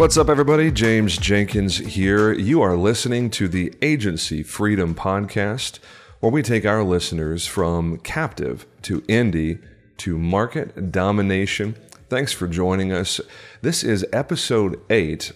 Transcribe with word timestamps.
What's 0.00 0.16
up, 0.16 0.28
everybody? 0.30 0.72
James 0.72 1.18
Jenkins 1.18 1.76
here. 1.76 2.32
You 2.32 2.62
are 2.62 2.74
listening 2.74 3.30
to 3.30 3.46
the 3.46 3.72
Agency 3.80 4.42
Freedom 4.42 4.94
Podcast, 4.94 5.78
where 6.18 6.32
we 6.32 6.42
take 6.42 6.64
our 6.64 6.82
listeners 6.82 7.46
from 7.46 7.98
captive 7.98 8.66
to 8.82 9.02
indie 9.02 9.62
to 9.98 10.18
market 10.18 10.90
domination. 10.90 11.76
Thanks 12.08 12.32
for 12.32 12.48
joining 12.48 12.92
us. 12.92 13.20
This 13.62 13.84
is 13.84 14.04
episode 14.12 14.80
eight, 14.90 15.32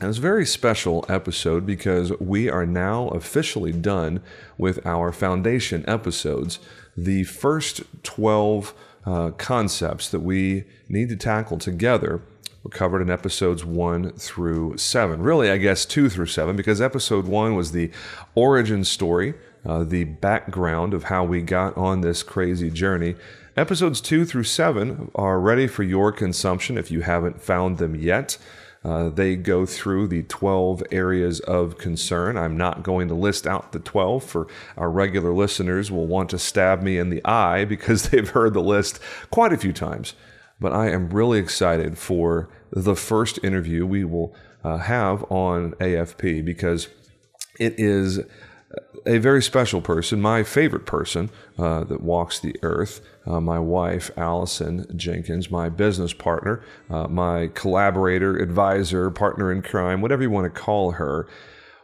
and 0.00 0.08
it's 0.08 0.18
a 0.18 0.22
very 0.22 0.46
special 0.46 1.04
episode 1.10 1.66
because 1.66 2.10
we 2.18 2.48
are 2.48 2.64
now 2.64 3.08
officially 3.08 3.70
done 3.70 4.22
with 4.56 4.84
our 4.86 5.12
foundation 5.12 5.84
episodes. 5.86 6.58
The 6.96 7.24
first 7.24 7.82
12 8.02 8.74
uh, 9.04 9.30
concepts 9.32 10.08
that 10.08 10.20
we 10.20 10.64
need 10.88 11.10
to 11.10 11.16
tackle 11.16 11.58
together 11.58 12.22
were 12.62 12.70
covered 12.70 13.02
in 13.02 13.10
episodes 13.10 13.62
one 13.62 14.12
through 14.12 14.78
seven. 14.78 15.20
Really, 15.20 15.50
I 15.50 15.58
guess 15.58 15.84
two 15.84 16.08
through 16.08 16.26
seven, 16.26 16.56
because 16.56 16.80
episode 16.80 17.26
one 17.26 17.54
was 17.54 17.72
the 17.72 17.90
origin 18.34 18.84
story, 18.84 19.34
uh, 19.66 19.84
the 19.84 20.04
background 20.04 20.94
of 20.94 21.04
how 21.04 21.24
we 21.24 21.42
got 21.42 21.76
on 21.76 22.00
this 22.00 22.22
crazy 22.22 22.70
journey. 22.70 23.16
Episodes 23.54 24.00
two 24.00 24.24
through 24.24 24.44
seven 24.44 25.10
are 25.14 25.38
ready 25.38 25.66
for 25.66 25.82
your 25.82 26.10
consumption 26.10 26.78
if 26.78 26.90
you 26.90 27.02
haven't 27.02 27.42
found 27.42 27.76
them 27.76 27.94
yet. 27.94 28.38
Uh, 28.82 29.10
they 29.10 29.36
go 29.36 29.66
through 29.66 30.06
the 30.06 30.22
12 30.22 30.82
areas 30.90 31.40
of 31.40 31.76
concern. 31.76 32.38
I'm 32.38 32.56
not 32.56 32.82
going 32.82 33.08
to 33.08 33.14
list 33.14 33.46
out 33.46 33.72
the 33.72 33.78
12 33.78 34.24
for 34.24 34.46
our 34.76 34.90
regular 34.90 35.34
listeners 35.34 35.90
will 35.90 36.06
want 36.06 36.30
to 36.30 36.38
stab 36.38 36.82
me 36.82 36.96
in 36.96 37.10
the 37.10 37.24
eye 37.24 37.66
because 37.66 38.02
they've 38.08 38.30
heard 38.30 38.54
the 38.54 38.62
list 38.62 38.98
quite 39.30 39.52
a 39.52 39.58
few 39.58 39.72
times 39.72 40.14
but 40.60 40.72
I 40.72 40.90
am 40.90 41.08
really 41.08 41.38
excited 41.38 41.96
for 41.96 42.48
the 42.70 42.94
first 42.94 43.42
interview 43.42 43.86
we 43.86 44.04
will 44.04 44.34
uh, 44.62 44.76
have 44.76 45.24
on 45.30 45.72
AFP 45.72 46.44
because 46.44 46.88
it 47.58 47.74
is 47.78 48.20
a 49.06 49.18
very 49.18 49.42
special 49.42 49.80
person, 49.80 50.20
my 50.20 50.42
favorite 50.42 50.86
person 50.86 51.30
uh, 51.58 51.84
that 51.84 52.02
walks 52.02 52.38
the 52.38 52.56
earth. 52.62 53.00
Uh, 53.26 53.40
my 53.40 53.58
wife, 53.58 54.10
Allison 54.16 54.86
Jenkins, 54.96 55.50
my 55.50 55.68
business 55.68 56.12
partner, 56.12 56.62
uh, 56.88 57.08
my 57.08 57.48
collaborator, 57.54 58.36
advisor, 58.36 59.10
partner 59.10 59.52
in 59.52 59.62
crime, 59.62 60.00
whatever 60.00 60.22
you 60.22 60.30
want 60.30 60.52
to 60.52 60.60
call 60.60 60.92
her. 60.92 61.28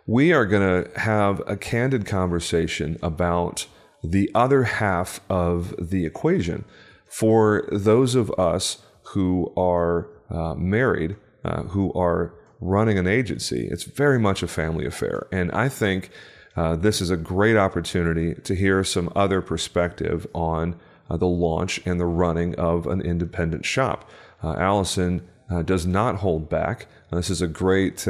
We 0.06 0.32
are 0.32 0.46
going 0.46 0.84
to 0.84 1.00
have 1.00 1.42
a 1.46 1.56
candid 1.56 2.06
conversation 2.06 2.96
about 3.02 3.66
the 4.04 4.30
other 4.34 4.62
half 4.64 5.20
of 5.28 5.74
the 5.78 6.06
equation 6.06 6.64
for 7.06 7.68
those 7.72 8.14
of 8.14 8.30
us 8.38 8.78
who 9.14 9.52
are 9.56 10.08
uh, 10.30 10.54
married, 10.54 11.16
uh, 11.44 11.62
who 11.62 11.92
are 11.94 12.34
running 12.60 12.98
an 12.98 13.06
agency, 13.06 13.68
it's 13.70 13.84
very 13.84 14.18
much 14.18 14.42
a 14.42 14.48
family 14.48 14.86
affair. 14.86 15.26
And 15.32 15.50
I 15.52 15.68
think 15.68 16.10
uh, 16.56 16.76
this 16.76 17.00
is 17.00 17.10
a 17.10 17.16
great 17.16 17.56
opportunity 17.56 18.34
to 18.34 18.54
hear 18.54 18.82
some 18.82 19.12
other 19.14 19.40
perspective 19.42 20.26
on 20.34 20.78
uh, 21.10 21.16
the 21.16 21.26
launch 21.26 21.80
and 21.86 22.00
the 22.00 22.06
running 22.06 22.54
of 22.56 22.86
an 22.86 23.00
independent 23.00 23.64
shop. 23.64 24.08
Uh, 24.42 24.54
Allison 24.58 25.26
uh, 25.50 25.62
does 25.62 25.86
not 25.86 26.16
hold 26.16 26.48
back. 26.48 26.86
this 27.10 27.30
is 27.30 27.40
a 27.40 27.46
great, 27.46 28.06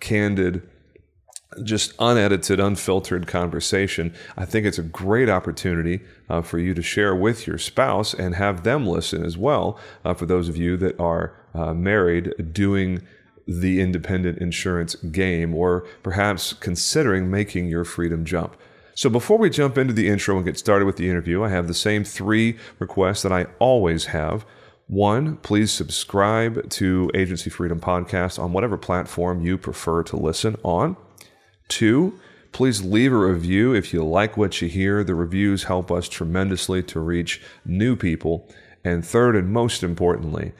candid 0.00 0.68
just 1.62 1.94
unedited, 1.98 2.60
unfiltered 2.60 3.26
conversation. 3.26 4.14
I 4.36 4.44
think 4.44 4.66
it's 4.66 4.78
a 4.78 4.82
great 4.82 5.28
opportunity 5.28 6.00
uh, 6.28 6.42
for 6.42 6.58
you 6.58 6.74
to 6.74 6.82
share 6.82 7.14
with 7.14 7.46
your 7.46 7.58
spouse 7.58 8.14
and 8.14 8.34
have 8.34 8.62
them 8.62 8.86
listen 8.86 9.24
as 9.24 9.36
well. 9.36 9.78
Uh, 10.04 10.14
for 10.14 10.26
those 10.26 10.48
of 10.48 10.56
you 10.56 10.76
that 10.78 10.98
are 10.98 11.34
uh, 11.54 11.74
married, 11.74 12.52
doing 12.52 13.02
the 13.46 13.80
independent 13.80 14.38
insurance 14.38 14.94
game, 14.96 15.54
or 15.54 15.84
perhaps 16.02 16.52
considering 16.52 17.30
making 17.30 17.68
your 17.68 17.84
freedom 17.84 18.24
jump. 18.24 18.56
So, 18.94 19.08
before 19.08 19.38
we 19.38 19.48
jump 19.48 19.78
into 19.78 19.94
the 19.94 20.08
intro 20.08 20.36
and 20.36 20.44
get 20.44 20.58
started 20.58 20.84
with 20.84 20.96
the 20.96 21.08
interview, 21.08 21.42
I 21.42 21.48
have 21.48 21.66
the 21.66 21.74
same 21.74 22.04
three 22.04 22.58
requests 22.78 23.22
that 23.22 23.32
I 23.32 23.46
always 23.58 24.06
have. 24.06 24.44
One, 24.86 25.38
please 25.38 25.72
subscribe 25.72 26.68
to 26.70 27.10
Agency 27.14 27.48
Freedom 27.48 27.80
Podcast 27.80 28.38
on 28.38 28.52
whatever 28.52 28.76
platform 28.76 29.40
you 29.40 29.56
prefer 29.56 30.02
to 30.02 30.16
listen 30.16 30.56
on. 30.62 30.96
Two, 31.68 32.20
please 32.52 32.84
leave 32.84 33.12
a 33.12 33.16
review 33.16 33.72
if 33.72 33.94
you 33.94 34.04
like 34.04 34.36
what 34.36 34.60
you 34.60 34.68
hear. 34.68 35.02
The 35.02 35.14
reviews 35.14 35.64
help 35.64 35.90
us 35.90 36.08
tremendously 36.08 36.82
to 36.82 37.00
reach 37.00 37.40
new 37.64 37.96
people. 37.96 38.46
And 38.84 39.06
third, 39.06 39.36
and 39.36 39.50
most 39.50 39.82
importantly, 39.82 40.52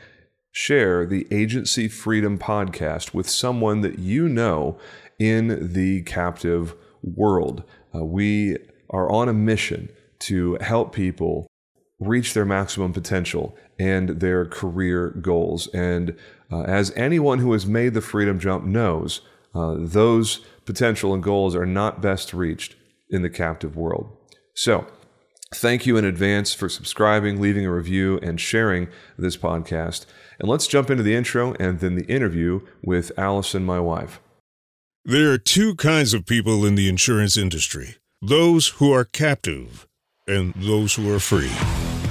share 0.52 1.06
the 1.06 1.26
Agency 1.30 1.88
Freedom 1.88 2.38
podcast 2.38 3.14
with 3.14 3.28
someone 3.28 3.80
that 3.80 3.98
you 3.98 4.28
know 4.28 4.78
in 5.18 5.72
the 5.72 6.02
captive 6.02 6.74
world. 7.02 7.64
Uh, 7.94 8.04
we 8.04 8.58
are 8.90 9.10
on 9.10 9.28
a 9.28 9.32
mission 9.32 9.88
to 10.20 10.58
help 10.60 10.94
people 10.94 11.48
reach 11.98 12.34
their 12.34 12.44
maximum 12.44 12.92
potential 12.92 13.56
and 13.78 14.20
their 14.20 14.44
career 14.44 15.10
goals. 15.10 15.68
And 15.68 16.16
uh, 16.50 16.62
as 16.62 16.92
anyone 16.96 17.38
who 17.38 17.52
has 17.52 17.66
made 17.66 17.94
the 17.94 18.00
freedom 18.00 18.38
jump 18.38 18.64
knows, 18.64 19.22
uh, 19.54 19.76
those 19.78 20.38
potential 20.64 21.14
and 21.14 21.22
goals 21.22 21.56
are 21.56 21.66
not 21.66 22.02
best 22.02 22.34
reached 22.34 22.76
in 23.08 23.22
the 23.22 23.30
captive 23.30 23.76
world. 23.76 24.16
So, 24.54 24.86
thank 25.54 25.86
you 25.86 25.96
in 25.96 26.04
advance 26.04 26.54
for 26.54 26.68
subscribing, 26.68 27.40
leaving 27.40 27.66
a 27.66 27.72
review, 27.72 28.18
and 28.22 28.40
sharing 28.40 28.88
this 29.18 29.36
podcast. 29.36 30.06
And 30.38 30.48
let's 30.48 30.66
jump 30.66 30.90
into 30.90 31.02
the 31.02 31.14
intro 31.14 31.54
and 31.54 31.80
then 31.80 31.94
the 31.94 32.06
interview 32.06 32.60
with 32.82 33.12
Allison, 33.16 33.64
my 33.64 33.80
wife. 33.80 34.20
There 35.04 35.32
are 35.32 35.38
two 35.38 35.74
kinds 35.74 36.14
of 36.14 36.26
people 36.26 36.64
in 36.64 36.74
the 36.76 36.88
insurance 36.88 37.36
industry 37.36 37.96
those 38.20 38.68
who 38.68 38.92
are 38.92 39.04
captive 39.04 39.88
and 40.28 40.54
those 40.54 40.94
who 40.94 41.12
are 41.12 41.18
free. 41.18 41.50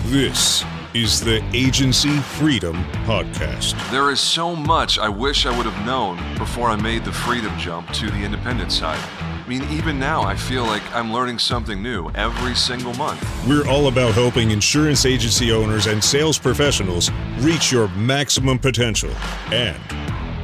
This 0.08 0.64
is 0.94 1.22
the 1.22 1.41
Agency 1.53 2.18
Freedom 2.18 2.75
Podcast. 3.06 3.75
There 3.91 4.12
is 4.12 4.19
so 4.19 4.56
much 4.56 5.00
I 5.00 5.07
wish 5.07 5.46
I 5.46 5.56
would 5.56 5.66
have 5.66 5.85
known 5.85 6.18
before 6.38 6.68
I 6.68 6.75
made 6.75 7.06
the 7.06 7.13
freedom 7.13 7.57
jump 7.57 7.90
to 7.94 8.12
the 8.12 8.18
independent 8.18 8.74
side. 8.74 9.00
I 9.19 9.47
mean, 9.47 9.63
even 9.72 9.97
now, 9.97 10.22
I 10.24 10.35
feel 10.35 10.66
like 10.66 10.84
I'm 10.94 11.13
learning 11.13 11.40
something 11.40 11.81
new 11.81 12.09
every 12.12 12.56
single 12.56 12.94
month. 12.96 13.25
We're 13.47 13.68
all 13.69 13.88
about 13.88 14.13
helping 14.13 14.52
insurance 14.52 15.06
agency 15.06 15.53
owners 15.53 15.88
and 15.88 16.03
sales 16.03 16.38
professionals 16.38 17.09
reach 17.40 17.72
your 17.72 17.88
maximum 17.90 18.59
potential 18.59 19.12
and 19.52 19.79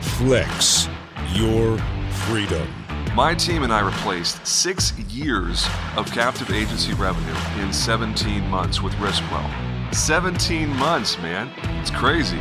flex 0.02 0.88
your 1.34 1.78
freedom. 2.25 2.68
My 3.16 3.34
team 3.34 3.64
and 3.64 3.74
I 3.74 3.81
replaced 3.81 4.46
six 4.47 4.97
years 4.97 5.68
of 5.97 6.09
captive 6.12 6.52
agency 6.52 6.94
revenue 6.94 7.35
in 7.62 7.74
17 7.74 8.47
months 8.47 8.81
with 8.81 8.94
RiskWell. 8.94 9.77
17 9.94 10.70
months, 10.78 11.18
man. 11.20 11.50
It's 11.80 11.92
crazy. 11.92 12.40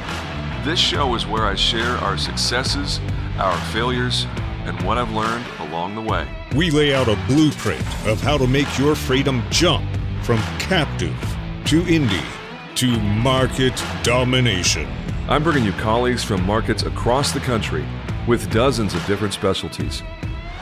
This 0.65 0.79
show 0.79 1.15
is 1.15 1.27
where 1.27 1.45
I 1.45 1.55
share 1.55 1.97
our 1.99 2.19
successes, 2.19 3.01
our 3.39 3.57
failures, 3.73 4.27
and 4.65 4.81
what 4.83 4.99
I've 4.99 5.13
learned 5.13 5.47
along 5.61 5.95
the 5.95 6.01
way. 6.01 6.29
We 6.57 6.71
lay 6.71 6.95
out 6.95 7.09
a 7.09 7.17
blueprint 7.29 7.87
of 8.07 8.21
how 8.21 8.37
to 8.37 8.47
make 8.47 8.79
your 8.79 8.95
freedom 8.95 9.43
jump 9.51 9.89
from 10.23 10.39
captive 10.59 11.17
to 11.67 11.83
indie 11.83 12.25
to 12.77 13.01
market 13.01 13.81
domination. 14.03 14.87
I'm 15.29 15.43
bringing 15.43 15.65
you 15.65 15.73
colleagues 15.73 16.25
from 16.25 16.45
markets 16.45 16.83
across 16.83 17.33
the 17.33 17.41
country 17.41 17.87
with 18.27 18.51
dozens 18.51 18.93
of 18.95 19.07
different 19.07 19.33
specialties. 19.33 20.03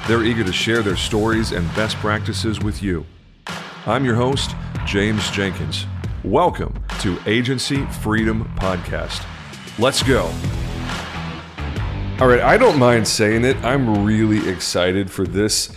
They're 0.07 0.23
eager 0.23 0.45
to 0.45 0.53
share 0.53 0.83
their 0.83 0.97
stories 0.97 1.53
and 1.53 1.67
best 1.75 1.97
practices 1.97 2.61
with 2.61 2.83
you. 2.83 3.07
I'm 3.87 4.05
your 4.05 4.17
host, 4.17 4.55
James 4.85 5.31
Jenkins. 5.31 5.87
Welcome 6.23 6.84
to 7.05 7.19
Agency 7.27 7.85
Freedom 7.85 8.51
Podcast. 8.57 9.27
Let's 9.79 10.03
go. 10.03 10.23
All 12.19 12.27
right, 12.27 12.41
I 12.41 12.57
don't 12.57 12.79
mind 12.79 13.07
saying 13.07 13.45
it. 13.45 13.59
I'm 13.59 14.07
really 14.07 14.49
excited 14.49 15.11
for 15.11 15.27
this 15.27 15.71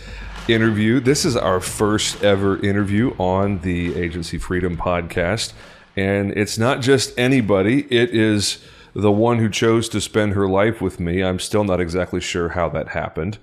interview. 0.48 1.00
This 1.00 1.26
is 1.26 1.36
our 1.36 1.60
first 1.60 2.24
ever 2.24 2.58
interview 2.64 3.14
on 3.18 3.58
the 3.58 3.94
Agency 3.94 4.38
Freedom 4.38 4.74
Podcast. 4.78 5.52
And 5.98 6.32
it's 6.32 6.56
not 6.56 6.80
just 6.80 7.18
anybody, 7.18 7.82
it 7.94 8.14
is 8.14 8.64
the 8.94 9.12
one 9.12 9.38
who 9.38 9.50
chose 9.50 9.90
to 9.90 10.00
spend 10.00 10.32
her 10.32 10.48
life 10.48 10.80
with 10.80 10.98
me. 10.98 11.22
I'm 11.22 11.40
still 11.40 11.64
not 11.64 11.78
exactly 11.78 12.22
sure 12.22 12.48
how 12.48 12.70
that 12.70 12.88
happened. 12.88 13.36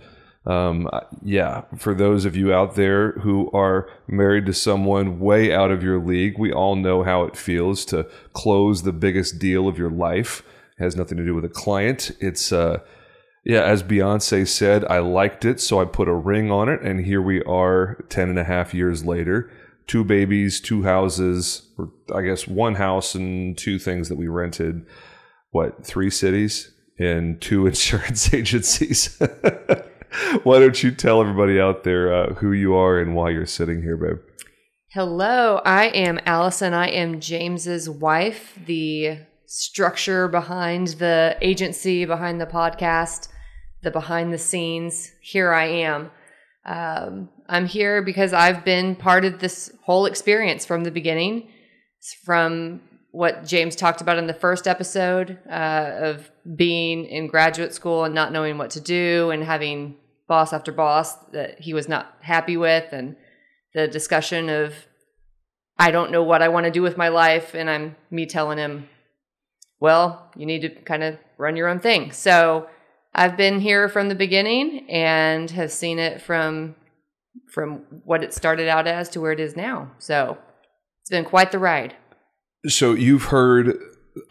Um, 0.45 0.87
yeah, 1.23 1.63
for 1.77 1.95
those 1.95 2.25
of 2.25 2.35
you 2.35 2.53
out 2.53 2.75
there 2.75 3.13
who 3.13 3.49
are 3.51 3.89
married 4.07 4.45
to 4.45 4.53
someone 4.53 5.19
way 5.19 5.51
out 5.53 5.71
of 5.71 5.81
your 5.81 5.99
league, 5.99 6.37
we 6.37 6.51
all 6.51 6.75
know 6.75 7.03
how 7.03 7.23
it 7.23 7.35
feels 7.35 7.83
to 7.85 8.07
close 8.33 8.83
the 8.83 8.93
biggest 8.93 9.39
deal 9.39 9.67
of 9.67 9.77
your 9.77 9.89
life. 9.89 10.43
It 10.77 10.83
has 10.83 10.95
nothing 10.95 11.17
to 11.17 11.25
do 11.25 11.33
with 11.33 11.45
a 11.45 11.49
client. 11.49 12.11
It's 12.19 12.51
uh, 12.51 12.79
Yeah, 13.43 13.63
as 13.63 13.81
Beyonce 13.81 14.47
said, 14.47 14.85
I 14.85 14.99
liked 14.99 15.45
it, 15.45 15.59
so 15.59 15.81
I 15.81 15.85
put 15.85 16.07
a 16.07 16.13
ring 16.13 16.51
on 16.51 16.69
it, 16.69 16.81
and 16.81 17.05
here 17.05 17.21
we 17.21 17.41
are 17.43 18.03
10 18.09 18.29
and 18.29 18.39
a 18.39 18.43
half 18.43 18.73
years 18.73 19.03
later. 19.03 19.51
Two 19.87 20.03
babies, 20.03 20.59
two 20.59 20.83
houses, 20.83 21.71
or 21.77 21.91
I 22.13 22.21
guess 22.21 22.47
one 22.47 22.75
house 22.75 23.15
and 23.15 23.57
two 23.57 23.79
things 23.79 24.09
that 24.09 24.17
we 24.17 24.27
rented. 24.27 24.85
What, 25.51 25.85
three 25.85 26.09
cities 26.09 26.71
and 26.99 27.41
two 27.41 27.65
insurance 27.67 28.31
agencies? 28.31 29.19
why 30.43 30.59
don't 30.59 30.81
you 30.83 30.91
tell 30.91 31.21
everybody 31.21 31.59
out 31.59 31.83
there 31.83 32.13
uh, 32.13 32.33
who 32.35 32.51
you 32.51 32.75
are 32.75 32.99
and 32.99 33.15
why 33.15 33.29
you're 33.29 33.45
sitting 33.45 33.81
here, 33.81 33.97
babe? 33.97 34.19
Hello, 34.91 35.61
I 35.65 35.87
am 35.87 36.19
Allison. 36.25 36.73
I 36.73 36.87
am 36.87 37.19
James's 37.19 37.89
wife, 37.89 38.57
the 38.65 39.17
structure 39.45 40.27
behind 40.27 40.87
the 40.87 41.37
agency, 41.41 42.05
behind 42.05 42.39
the 42.39 42.45
podcast, 42.45 43.27
the 43.83 43.91
behind 43.91 44.31
the 44.31 44.37
scenes. 44.37 45.11
Here 45.21 45.51
I 45.51 45.65
am. 45.65 46.11
Um, 46.65 47.29
I'm 47.47 47.65
here 47.65 48.01
because 48.01 48.33
I've 48.33 48.63
been 48.63 48.95
part 48.95 49.25
of 49.25 49.39
this 49.39 49.71
whole 49.83 50.05
experience 50.05 50.65
from 50.65 50.83
the 50.83 50.91
beginning, 50.91 51.49
from 52.23 52.81
what 53.11 53.45
James 53.45 53.75
talked 53.75 54.01
about 54.01 54.17
in 54.17 54.27
the 54.27 54.33
first 54.33 54.67
episode 54.67 55.37
uh, 55.49 55.91
of 55.99 56.31
being 56.55 57.05
in 57.05 57.27
graduate 57.27 57.73
school 57.73 58.03
and 58.03 58.15
not 58.15 58.31
knowing 58.31 58.57
what 58.57 58.71
to 58.71 58.81
do 58.81 59.29
and 59.29 59.43
having 59.43 59.95
boss 60.27 60.53
after 60.53 60.71
boss 60.71 61.15
that 61.31 61.61
he 61.61 61.73
was 61.73 61.87
not 61.87 62.17
happy 62.21 62.57
with 62.57 62.91
and 62.91 63.15
the 63.73 63.87
discussion 63.87 64.49
of 64.49 64.73
I 65.77 65.91
don't 65.91 66.11
know 66.11 66.23
what 66.23 66.41
I 66.41 66.47
want 66.47 66.65
to 66.65 66.71
do 66.71 66.81
with 66.81 66.97
my 66.97 67.09
life 67.09 67.53
and 67.53 67.69
I'm 67.69 67.95
me 68.09 68.25
telling 68.25 68.57
him 68.57 68.89
well 69.79 70.31
you 70.35 70.45
need 70.45 70.61
to 70.61 70.69
kind 70.69 71.03
of 71.03 71.17
run 71.37 71.55
your 71.55 71.67
own 71.67 71.79
thing. 71.79 72.11
So 72.11 72.67
I've 73.13 73.37
been 73.37 73.59
here 73.59 73.87
from 73.87 74.09
the 74.09 74.15
beginning 74.15 74.89
and 74.89 75.49
have 75.51 75.71
seen 75.71 75.99
it 75.99 76.21
from 76.21 76.75
from 77.51 77.83
what 78.03 78.23
it 78.23 78.33
started 78.33 78.67
out 78.67 78.87
as 78.87 79.09
to 79.09 79.21
where 79.21 79.31
it 79.31 79.39
is 79.39 79.55
now. 79.55 79.91
So 79.99 80.37
it's 81.01 81.09
been 81.09 81.25
quite 81.25 81.51
the 81.51 81.59
ride. 81.59 81.95
So 82.67 82.93
you've 82.93 83.25
heard 83.25 83.77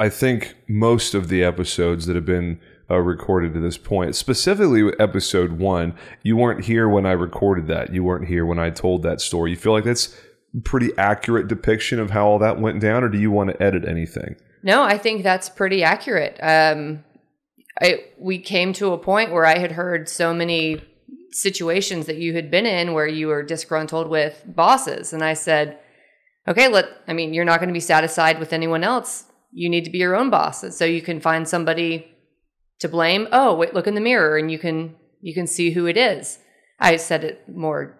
I 0.00 0.08
think 0.08 0.56
most 0.66 1.14
of 1.14 1.28
the 1.28 1.44
episodes 1.44 2.06
that 2.06 2.16
have 2.16 2.24
been 2.24 2.60
uh, 2.90 2.98
recorded 2.98 3.54
to 3.54 3.60
this 3.60 3.78
point. 3.78 4.14
Specifically, 4.14 4.82
with 4.82 5.00
episode 5.00 5.52
one, 5.52 5.94
you 6.22 6.36
weren't 6.36 6.64
here 6.64 6.88
when 6.88 7.06
I 7.06 7.12
recorded 7.12 7.66
that. 7.68 7.92
You 7.92 8.04
weren't 8.04 8.28
here 8.28 8.44
when 8.44 8.58
I 8.58 8.70
told 8.70 9.02
that 9.02 9.20
story. 9.20 9.50
You 9.50 9.56
feel 9.56 9.72
like 9.72 9.84
that's 9.84 10.14
pretty 10.62 10.90
accurate 10.98 11.48
depiction 11.48 11.98
of 11.98 12.10
how 12.10 12.26
all 12.26 12.38
that 12.38 12.60
went 12.60 12.80
down, 12.80 13.02
or 13.02 13.08
do 13.08 13.18
you 13.18 13.30
want 13.30 13.50
to 13.50 13.62
edit 13.62 13.84
anything? 13.86 14.36
No, 14.62 14.82
I 14.82 14.98
think 14.98 15.22
that's 15.22 15.48
pretty 15.48 15.82
accurate. 15.82 16.38
Um, 16.42 17.04
I, 17.82 18.04
we 18.18 18.38
came 18.38 18.72
to 18.74 18.92
a 18.92 18.98
point 18.98 19.32
where 19.32 19.44
I 19.44 19.58
had 19.58 19.72
heard 19.72 20.08
so 20.08 20.32
many 20.32 20.80
situations 21.32 22.06
that 22.06 22.16
you 22.16 22.34
had 22.34 22.50
been 22.50 22.66
in 22.66 22.92
where 22.92 23.08
you 23.08 23.26
were 23.26 23.42
disgruntled 23.42 24.08
with 24.08 24.44
bosses, 24.46 25.12
and 25.12 25.24
I 25.24 25.34
said, 25.34 25.78
"Okay, 26.46 26.68
let. 26.68 26.86
I 27.08 27.12
mean, 27.12 27.34
you're 27.34 27.44
not 27.44 27.58
going 27.58 27.68
to 27.68 27.74
be 27.74 27.80
satisfied 27.80 28.38
with 28.38 28.52
anyone 28.52 28.84
else. 28.84 29.24
You 29.52 29.68
need 29.68 29.84
to 29.84 29.90
be 29.90 29.98
your 29.98 30.14
own 30.14 30.30
boss, 30.30 30.76
so 30.76 30.84
you 30.84 31.02
can 31.02 31.20
find 31.20 31.48
somebody 31.48 32.13
to 32.84 32.88
blame? 32.88 33.26
Oh 33.32 33.54
wait 33.54 33.74
look 33.74 33.86
in 33.86 33.94
the 33.94 34.00
mirror 34.00 34.36
and 34.36 34.50
you 34.50 34.58
can 34.58 34.94
you 35.20 35.34
can 35.34 35.46
see 35.46 35.70
who 35.70 35.86
it 35.86 35.96
is. 35.96 36.38
I 36.78 36.96
said 36.96 37.24
it 37.24 37.48
more 37.48 37.98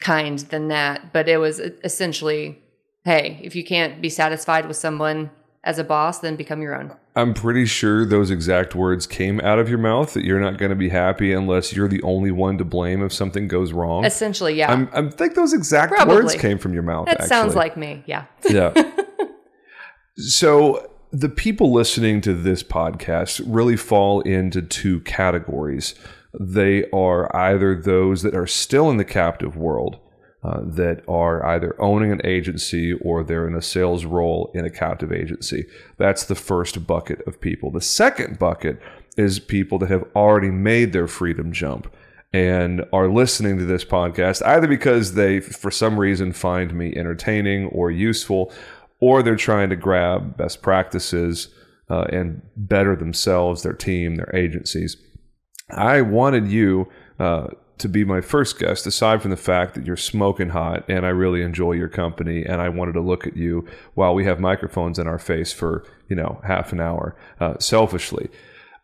kind 0.00 0.38
than 0.38 0.68
that 0.68 1.12
but 1.12 1.28
it 1.28 1.38
was 1.38 1.58
essentially 1.58 2.58
hey 3.04 3.40
if 3.42 3.56
you 3.56 3.64
can't 3.64 4.02
be 4.02 4.10
satisfied 4.10 4.68
with 4.68 4.76
someone 4.76 5.30
as 5.64 5.78
a 5.78 5.84
boss 5.84 6.18
then 6.18 6.36
become 6.36 6.60
your 6.60 6.78
own. 6.78 6.94
I'm 7.16 7.32
pretty 7.32 7.64
sure 7.64 8.04
those 8.04 8.30
exact 8.30 8.74
words 8.74 9.06
came 9.06 9.40
out 9.40 9.58
of 9.58 9.70
your 9.70 9.78
mouth 9.78 10.12
that 10.12 10.22
you're 10.22 10.38
not 10.38 10.58
going 10.58 10.68
to 10.68 10.76
be 10.76 10.90
happy 10.90 11.32
unless 11.32 11.72
you're 11.72 11.88
the 11.88 12.02
only 12.02 12.30
one 12.30 12.58
to 12.58 12.64
blame 12.64 13.02
if 13.02 13.14
something 13.14 13.48
goes 13.48 13.72
wrong. 13.72 14.04
Essentially 14.04 14.54
yeah. 14.54 14.70
I'm, 14.70 14.90
i 14.92 15.10
think 15.10 15.34
those 15.34 15.54
exact 15.54 15.92
Probably. 15.92 16.16
words 16.16 16.34
came 16.34 16.58
from 16.58 16.74
your 16.74 16.82
mouth 16.82 17.06
that 17.06 17.14
actually. 17.14 17.28
sounds 17.28 17.54
like 17.54 17.76
me 17.76 18.04
yeah. 18.06 18.26
Yeah. 18.48 18.74
So 20.16 20.90
the 21.18 21.28
people 21.30 21.72
listening 21.72 22.20
to 22.20 22.34
this 22.34 22.62
podcast 22.62 23.40
really 23.46 23.76
fall 23.76 24.20
into 24.20 24.60
two 24.60 25.00
categories. 25.00 25.94
They 26.38 26.90
are 26.90 27.34
either 27.34 27.74
those 27.74 28.20
that 28.20 28.34
are 28.34 28.46
still 28.46 28.90
in 28.90 28.98
the 28.98 29.04
captive 29.04 29.56
world, 29.56 29.98
uh, 30.44 30.60
that 30.62 31.02
are 31.08 31.44
either 31.46 31.74
owning 31.80 32.12
an 32.12 32.20
agency 32.22 32.92
or 32.92 33.24
they're 33.24 33.48
in 33.48 33.54
a 33.54 33.62
sales 33.62 34.04
role 34.04 34.50
in 34.52 34.66
a 34.66 34.70
captive 34.70 35.10
agency. 35.10 35.64
That's 35.96 36.24
the 36.24 36.34
first 36.34 36.86
bucket 36.86 37.26
of 37.26 37.40
people. 37.40 37.70
The 37.70 37.80
second 37.80 38.38
bucket 38.38 38.78
is 39.16 39.38
people 39.38 39.78
that 39.78 39.88
have 39.88 40.04
already 40.14 40.50
made 40.50 40.92
their 40.92 41.08
freedom 41.08 41.50
jump 41.50 41.90
and 42.34 42.84
are 42.92 43.08
listening 43.08 43.56
to 43.56 43.64
this 43.64 43.84
podcast 43.84 44.44
either 44.44 44.66
because 44.66 45.14
they, 45.14 45.40
for 45.40 45.70
some 45.70 45.98
reason, 45.98 46.32
find 46.32 46.74
me 46.74 46.94
entertaining 46.94 47.66
or 47.68 47.90
useful, 47.90 48.52
or 49.00 49.22
they're 49.22 49.36
trying 49.36 49.70
to 49.70 49.76
grab 49.76 50.36
best 50.36 50.62
practices 50.62 51.48
uh, 51.90 52.04
and 52.12 52.42
better 52.56 52.96
themselves, 52.96 53.62
their 53.62 53.72
team, 53.72 54.16
their 54.16 54.34
agencies. 54.34 54.96
I 55.70 56.00
wanted 56.00 56.48
you 56.48 56.88
uh, 57.18 57.48
to 57.78 57.88
be 57.88 58.04
my 58.04 58.20
first 58.20 58.58
guest, 58.58 58.86
aside 58.86 59.20
from 59.20 59.30
the 59.30 59.36
fact 59.36 59.74
that 59.74 59.84
you're 59.84 59.96
smoking 59.96 60.50
hot 60.50 60.88
and 60.88 61.04
I 61.04 61.10
really 61.10 61.42
enjoy 61.42 61.72
your 61.72 61.88
company, 61.88 62.44
and 62.44 62.60
I 62.60 62.68
wanted 62.68 62.92
to 62.92 63.00
look 63.00 63.26
at 63.26 63.36
you 63.36 63.66
while 63.94 64.14
we 64.14 64.24
have 64.24 64.40
microphones 64.40 64.98
in 64.98 65.06
our 65.06 65.18
face 65.18 65.52
for 65.52 65.84
you 66.08 66.16
know 66.16 66.40
half 66.46 66.72
an 66.72 66.80
hour, 66.80 67.16
uh, 67.40 67.58
selfishly. 67.58 68.30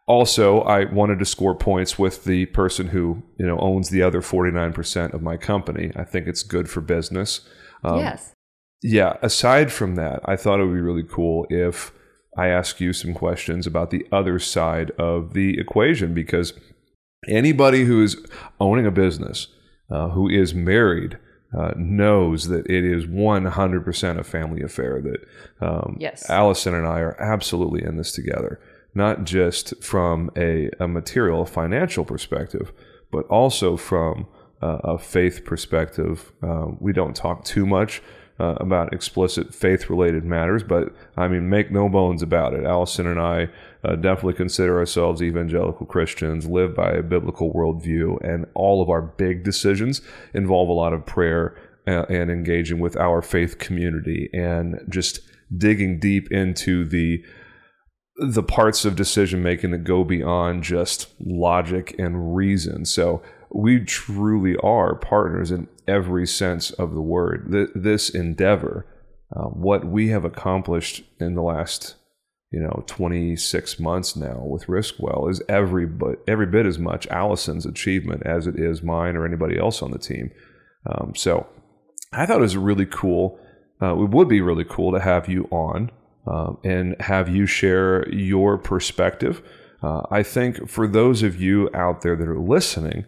Also, 0.06 0.60
I 0.62 0.84
wanted 0.84 1.20
to 1.20 1.24
score 1.24 1.54
points 1.54 1.98
with 1.98 2.24
the 2.24 2.46
person 2.46 2.88
who 2.88 3.22
you 3.38 3.46
know 3.46 3.58
owns 3.58 3.90
the 3.90 4.02
other 4.02 4.20
49% 4.20 5.14
of 5.14 5.22
my 5.22 5.36
company. 5.36 5.92
I 5.96 6.04
think 6.04 6.26
it's 6.26 6.42
good 6.42 6.68
for 6.68 6.80
business. 6.80 7.40
Um, 7.84 7.98
yes 7.98 8.34
yeah, 8.82 9.17
aside 9.23 9.73
from 9.73 9.94
that, 9.94 10.20
I 10.25 10.37
thought 10.37 10.61
it 10.61 10.64
would 10.64 10.75
be 10.75 10.81
really 10.81 11.05
cool 11.05 11.46
if 11.49 11.93
I 12.37 12.49
ask 12.49 12.81
you 12.81 12.93
some 12.93 13.14
questions 13.14 13.67
about 13.67 13.90
the 13.90 14.06
other 14.11 14.38
side 14.38 14.90
of 14.93 15.34
the 15.34 15.58
equation 15.58 16.14
because 16.14 16.55
anybody 17.29 17.84
who 17.84 18.02
is 18.02 18.17
owning 18.58 18.87
a 18.87 18.90
business, 18.90 19.49
uh, 19.90 20.08
who 20.08 20.29
is 20.29 20.55
married, 20.55 21.19
uh, 21.56 21.73
knows 21.76 22.49
that 22.49 22.67
it 22.67 22.84
is 22.84 23.05
100% 23.05 24.19
a 24.19 24.25
family 24.25 24.62
affair. 24.62 25.02
That 25.02 25.67
um, 25.67 25.96
yes. 26.00 26.29
Allison 26.31 26.75
and 26.75 26.87
I 26.87 27.00
are 27.00 27.20
absolutely 27.20 27.84
in 27.84 27.99
this 27.99 28.12
together, 28.12 28.58
not 28.94 29.25
just 29.25 29.82
from 29.84 30.31
a, 30.37 30.70
a 30.81 30.88
material, 30.88 31.43
a 31.43 31.46
financial 31.46 32.05
perspective, 32.05 32.73
but 33.12 33.26
also 33.26 33.76
from 33.76 34.26
uh, 34.62 34.79
a 34.82 34.99
faith 34.99 35.44
perspective. 35.44 36.32
Uh, 36.43 36.69
we 36.81 36.94
don't 36.94 37.15
talk 37.15 37.44
too 37.44 37.67
much 37.67 38.03
uh, 38.41 38.55
about 38.58 38.93
explicit 38.93 39.55
faith 39.55 39.89
related 39.91 40.24
matters, 40.24 40.62
but 40.62 40.94
I 41.17 41.29
mean, 41.29 41.48
make 41.48 41.70
no 41.70 41.89
bones 41.89 42.22
about 42.22 42.55
it. 42.55 42.65
Allison 42.65 43.06
and 43.06 43.20
I 43.20 43.48
uh, 43.84 43.96
definitely 43.96 44.34
consider 44.34 44.79
ourselves 44.79 45.22
evangelical 45.22 45.86
Christians, 45.86 46.46
live 46.46 46.74
by 46.74 46.91
a 46.93 47.03
biblical 47.03 47.53
worldview, 47.53 48.22
and 48.22 48.46
all 48.55 48.82
of 48.82 48.89
our 48.89 49.03
big 49.03 49.44
decisions 49.44 50.01
involve 50.34 50.69
a 50.69 50.72
lot 50.72 50.93
of 50.93 51.06
prayer 51.06 51.56
and, 51.86 51.96
uh, 51.96 52.06
and 52.08 52.31
engaging 52.31 52.79
with 52.79 52.96
our 52.96 53.22
faith 53.22 53.58
community 53.58 54.31
and 54.32 54.81
just 54.89 55.20
digging 55.56 55.98
deep 55.98 56.31
into 56.31 56.84
the 56.84 57.22
the 58.17 58.43
parts 58.43 58.84
of 58.84 58.94
decision 58.94 59.43
making 59.43 59.70
that 59.70 59.84
go 59.84 60.05
beyond 60.05 60.62
just 60.62 61.08
logic 61.19 61.94
and 61.98 62.36
reason. 62.36 62.84
So 62.84 63.22
we 63.54 63.80
truly 63.80 64.56
are 64.62 64.94
partners 64.94 65.50
in 65.50 65.68
every 65.86 66.26
sense 66.26 66.70
of 66.72 66.94
the 66.94 67.02
word. 67.02 67.70
This 67.74 68.10
endeavor, 68.10 68.86
uh, 69.34 69.44
what 69.44 69.84
we 69.84 70.08
have 70.08 70.24
accomplished 70.24 71.02
in 71.20 71.34
the 71.34 71.42
last, 71.42 71.96
you 72.50 72.60
know, 72.60 72.84
26 72.86 73.80
months 73.80 74.16
now 74.16 74.42
with 74.44 74.66
Riskwell 74.66 75.30
is 75.30 75.42
every 75.48 75.86
but 75.86 76.22
every 76.26 76.46
bit 76.46 76.66
as 76.66 76.78
much 76.78 77.06
Allison's 77.08 77.66
achievement 77.66 78.22
as 78.24 78.46
it 78.46 78.58
is 78.58 78.82
mine 78.82 79.16
or 79.16 79.26
anybody 79.26 79.58
else 79.58 79.82
on 79.82 79.90
the 79.90 79.98
team. 79.98 80.30
Um, 80.90 81.14
so 81.14 81.46
I 82.12 82.26
thought 82.26 82.38
it 82.38 82.42
was 82.42 82.56
really 82.56 82.86
cool. 82.86 83.38
Uh, 83.80 83.94
it 83.94 84.10
would 84.10 84.28
be 84.28 84.40
really 84.40 84.64
cool 84.64 84.92
to 84.92 85.00
have 85.00 85.28
you 85.28 85.48
on 85.50 85.90
um, 86.26 86.58
and 86.64 86.96
have 87.00 87.28
you 87.28 87.46
share 87.46 88.08
your 88.10 88.58
perspective. 88.58 89.42
Uh, 89.82 90.02
I 90.10 90.22
think 90.22 90.68
for 90.68 90.86
those 90.86 91.22
of 91.22 91.40
you 91.40 91.68
out 91.74 92.02
there 92.02 92.14
that 92.14 92.28
are 92.28 92.38
listening, 92.38 93.04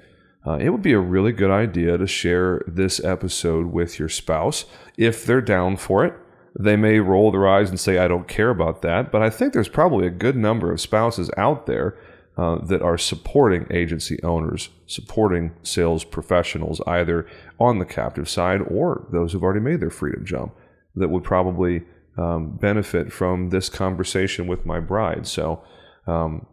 uh, 0.46 0.58
it 0.60 0.70
would 0.70 0.82
be 0.82 0.92
a 0.92 0.98
really 0.98 1.32
good 1.32 1.50
idea 1.50 1.96
to 1.96 2.06
share 2.06 2.62
this 2.66 3.02
episode 3.02 3.66
with 3.66 3.98
your 3.98 4.08
spouse 4.08 4.66
if 4.96 5.24
they're 5.24 5.40
down 5.40 5.76
for 5.76 6.04
it. 6.04 6.14
They 6.58 6.76
may 6.76 7.00
roll 7.00 7.32
their 7.32 7.48
eyes 7.48 7.70
and 7.70 7.80
say, 7.80 7.98
I 7.98 8.08
don't 8.08 8.28
care 8.28 8.50
about 8.50 8.82
that, 8.82 9.10
but 9.10 9.22
I 9.22 9.30
think 9.30 9.52
there's 9.52 9.68
probably 9.68 10.06
a 10.06 10.10
good 10.10 10.36
number 10.36 10.70
of 10.70 10.80
spouses 10.80 11.30
out 11.36 11.66
there 11.66 11.96
uh, 12.36 12.58
that 12.64 12.82
are 12.82 12.98
supporting 12.98 13.66
agency 13.70 14.22
owners, 14.22 14.68
supporting 14.86 15.52
sales 15.62 16.04
professionals, 16.04 16.80
either 16.86 17.26
on 17.58 17.78
the 17.78 17.84
captive 17.84 18.28
side 18.28 18.60
or 18.68 19.06
those 19.10 19.32
who've 19.32 19.42
already 19.42 19.60
made 19.60 19.80
their 19.80 19.90
freedom 19.90 20.24
jump, 20.24 20.54
that 20.94 21.08
would 21.08 21.24
probably 21.24 21.82
um, 22.16 22.56
benefit 22.56 23.12
from 23.12 23.50
this 23.50 23.68
conversation 23.68 24.46
with 24.46 24.66
my 24.66 24.78
bride. 24.78 25.26
So, 25.26 25.62
um, 26.06 26.46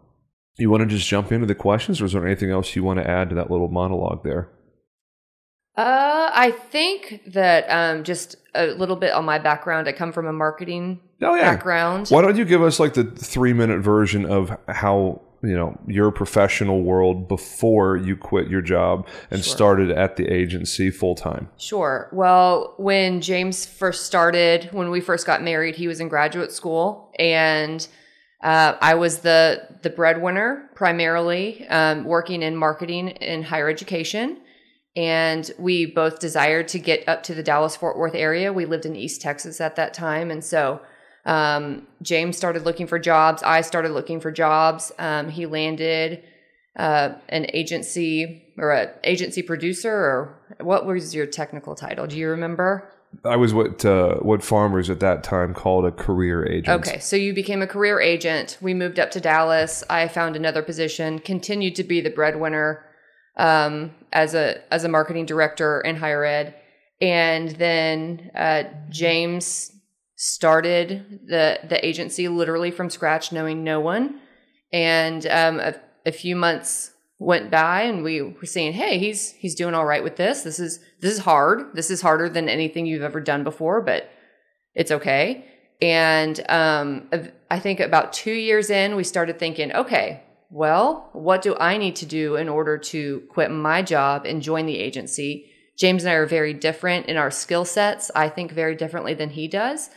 You 0.62 0.70
want 0.70 0.82
to 0.82 0.96
just 0.96 1.08
jump 1.08 1.32
into 1.32 1.48
the 1.48 1.56
questions, 1.56 2.00
or 2.02 2.06
is 2.06 2.14
there 2.14 2.24
anything 2.24 2.52
else 2.52 2.76
you 2.76 2.84
want 2.84 3.00
to 3.00 3.10
add 3.10 3.30
to 3.30 3.36
that 3.36 3.50
little 3.50 3.68
monologue 3.68 4.24
there? 4.24 4.48
Uh, 5.76 6.30
I 6.34 6.52
think 6.52 7.24
that 7.28 7.66
um, 7.70 8.04
just 8.04 8.36
a 8.54 8.68
little 8.68 8.96
bit 8.96 9.12
on 9.14 9.26
my 9.26 9.40
background. 9.40 9.88
I 9.88 9.92
come 9.94 10.12
from 10.12 10.28
a 10.28 10.34
marketing 10.34 11.00
Oh 11.22 11.34
yeah. 11.34 11.54
background. 11.56 12.10
Why 12.10 12.22
don't 12.22 12.36
you 12.38 12.46
give 12.46 12.62
us 12.62 12.80
like 12.80 12.94
the 12.94 13.06
three 13.06 13.54
minute 13.54 13.80
version 13.82 14.26
of 14.26 14.56
how 14.68 15.22
you 15.42 15.56
know 15.56 15.80
your 15.88 16.12
professional 16.12 16.82
world 16.84 17.28
before 17.28 17.98
you 17.98 18.16
quit 18.16 18.48
your 18.48 18.62
job 18.62 19.08
and 19.32 19.44
Sure. 19.44 19.56
started 19.56 19.90
at 19.90 20.16
the 20.18 20.28
agency 20.32 20.92
full 20.92 21.16
time? 21.16 21.50
Sure. 21.58 22.08
Well, 22.12 22.76
when 22.78 23.22
James 23.22 23.66
first 23.66 24.06
started, 24.06 24.70
when 24.74 24.92
we 24.92 25.02
first 25.02 25.26
got 25.26 25.42
married, 25.42 25.76
he 25.78 25.88
was 25.88 26.00
in 26.00 26.08
graduate 26.10 26.52
school, 26.52 27.12
and 27.18 27.88
uh, 28.44 28.76
I 28.82 28.96
was 28.96 29.20
the 29.20 29.68
the 29.84 29.90
breadwinner 29.90 30.70
primarily, 30.76 31.68
um, 31.68 32.04
working 32.04 32.42
in 32.42 32.56
marketing 32.56 33.10
in 33.10 33.44
higher 33.44 33.70
education. 33.70 34.38
And 34.96 35.50
we 35.58 35.86
both 35.86 36.20
desired 36.20 36.68
to 36.70 36.80
get 36.80 37.08
up 37.08 37.24
to 37.24 37.34
the 37.34 37.44
Dallas 37.44 37.78
Fort 37.78 37.98
Worth 37.98 38.14
area. 38.16 38.52
We 38.52 38.66
lived 38.66 38.86
in 38.86 38.96
East 38.96 39.22
Texas 39.22 39.62
at 39.62 39.78
that 39.78 39.94
time, 39.94 40.30
and 40.32 40.44
so 40.44 40.82
um, 41.26 41.88
James 42.02 42.36
started 42.36 42.66
looking 42.66 42.88
for 42.88 43.00
jobs. 43.00 43.42
I 43.44 43.62
started 43.62 43.92
looking 43.92 44.20
for 44.20 44.32
jobs. 44.32 44.92
Um, 45.00 45.30
he 45.30 45.46
landed 45.46 46.24
uh, 46.78 47.14
an 47.30 47.48
agency 47.54 48.54
or 48.58 48.72
a 48.72 48.92
agency 49.04 49.42
producer, 49.42 49.94
or 49.94 50.40
what 50.60 50.86
was 50.86 51.16
your 51.16 51.26
technical 51.26 51.76
title? 51.76 52.08
Do 52.08 52.18
you 52.18 52.30
remember? 52.30 52.92
I 53.24 53.36
was 53.36 53.54
what 53.54 53.84
uh, 53.86 54.16
what 54.16 54.44
farmers 54.44 54.90
at 54.90 55.00
that 55.02 55.24
time 55.24 55.54
called 55.54 55.86
a 55.86 55.92
career 55.92 56.46
agent. 56.46 56.88
Okay, 56.88 57.00
so 57.00 57.16
you 57.16 57.34
became 57.34 57.62
a 57.62 57.68
career 57.68 58.00
agent. 58.00 58.58
We 58.62 58.74
moved 58.74 59.00
up 59.00 59.12
to 59.12 59.20
Dallas. 59.20 59.84
I 59.90 60.08
found 60.08 60.36
another 60.36 60.64
position. 60.64 61.20
Continued 61.20 61.76
to 61.76 61.84
be 61.84 62.02
the 62.02 62.10
breadwinner 62.10 62.84
um, 63.38 63.92
as 64.12 64.34
a 64.34 64.62
as 64.74 64.84
a 64.84 64.90
marketing 64.90 65.26
director 65.26 65.82
in 65.82 65.98
higher 65.98 66.24
ed, 66.24 66.56
and 67.00 67.50
then 67.52 68.32
uh, 68.36 68.64
James 68.90 69.72
started 70.16 71.22
the 71.28 71.60
the 71.68 71.86
agency 71.86 72.28
literally 72.28 72.72
from 72.72 72.90
scratch, 72.90 73.32
knowing 73.32 73.64
no 73.64 73.80
one. 73.80 74.20
And 74.74 75.26
um, 75.28 75.60
a, 75.60 75.76
a 76.06 76.12
few 76.12 76.36
months 76.36 76.91
went 77.22 77.52
by, 77.52 77.84
and 77.84 78.04
we 78.04 78.22
were 78.22 78.46
saying, 78.46 78.74
"Hey, 78.74 78.98
he's 78.98 79.32
he's 79.34 79.54
doing 79.54 79.76
all 79.76 79.86
right 79.86 80.04
with 80.04 80.16
this. 80.16 80.42
This 80.42 80.60
is 80.60 80.80
this 81.00 81.14
is 81.14 81.20
hard. 81.20 81.76
This 81.76 81.92
is 81.92 82.02
harder 82.02 82.28
than 82.28 82.50
anything 82.50 82.88
you've 82.88 83.04
ever 83.04 83.22
done 83.22 83.44
before, 83.44 83.82
but 83.82 84.10
it's 84.74 84.92
okay." 84.92 85.46
And 85.82 86.40
um, 86.50 87.10
I 87.50 87.60
think 87.60 87.80
about 87.80 88.14
two 88.14 88.34
years 88.34 88.70
in, 88.70 88.96
we 88.96 89.04
started 89.04 89.40
thinking, 89.40 89.74
okay, 89.74 90.24
well, 90.52 91.10
what 91.14 91.42
do 91.42 91.56
I 91.56 91.78
need 91.78 91.96
to 91.98 92.06
do 92.06 92.36
in 92.36 92.50
order 92.50 92.78
to 92.78 93.24
quit 93.30 93.50
my 93.50 93.82
job 93.82 94.26
and 94.26 94.44
join 94.44 94.68
the 94.68 94.78
agency? 94.78 95.50
James 95.80 96.04
and 96.04 96.12
I 96.12 96.16
are 96.16 96.28
very 96.28 96.54
different 96.54 97.08
in 97.08 97.18
our 97.18 97.32
skill 97.32 97.66
sets. 97.66 98.12
I 98.16 98.30
think 98.30 98.52
very 98.52 98.76
differently 98.76 99.16
than 99.16 99.30
he 99.30 99.48
does, 99.48 99.90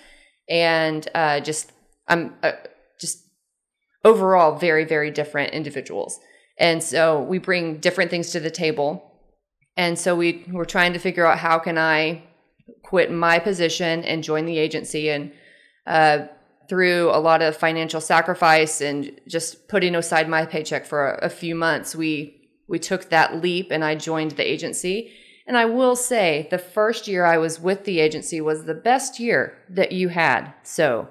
and 0.49 1.07
uh, 1.15 1.41
just 1.41 1.73
I'm 2.09 2.35
uh, 2.43 2.53
just 3.01 3.19
overall 4.05 4.57
very 4.57 4.85
very 4.85 5.11
different 5.11 5.53
individuals. 5.53 6.19
And 6.59 6.83
so 6.83 7.21
we 7.23 7.39
bring 7.39 7.79
different 7.79 8.11
things 8.11 8.31
to 8.31 8.41
the 8.41 8.51
table. 8.51 9.11
And 9.77 9.99
so 9.99 10.15
we 10.15 10.45
were 10.51 10.65
trying 10.65 10.93
to 10.93 10.99
figure 10.99 11.27
out 11.27 11.39
how 11.39 11.59
can 11.59 11.79
I 11.79 12.23
quit 12.83 13.11
my 13.11 13.39
position 13.39 14.05
and 14.05 14.23
join 14.23 14.47
the 14.47 14.59
agency 14.59 15.11
and 15.11 15.33
uh, 15.87 16.27
through 16.69 17.11
a 17.11 17.19
lot 17.19 17.43
of 17.43 17.57
financial 17.57 18.01
sacrifice 18.01 18.81
and 18.81 19.21
just 19.29 19.69
putting 19.69 19.95
aside 19.95 20.29
my 20.29 20.47
paycheck 20.47 20.87
for 20.87 21.11
a, 21.11 21.27
a 21.27 21.29
few 21.29 21.55
months, 21.55 21.95
we 21.95 22.41
we 22.67 22.79
took 22.79 23.11
that 23.11 23.43
leap 23.43 23.71
and 23.71 23.85
I 23.85 23.95
joined 23.95 24.33
the 24.33 24.51
agency. 24.51 25.13
And 25.47 25.59
I 25.59 25.67
will 25.67 25.95
say, 25.95 26.49
the 26.51 26.57
first 26.57 27.07
year 27.07 27.27
I 27.27 27.37
was 27.37 27.61
with 27.61 27.85
the 27.85 28.01
agency 28.01 28.41
was 28.41 28.65
the 28.65 28.73
best 28.73 29.21
year 29.21 29.59
that 29.69 29.93
you 29.93 30.09
had. 30.09 30.55
So 30.63 31.09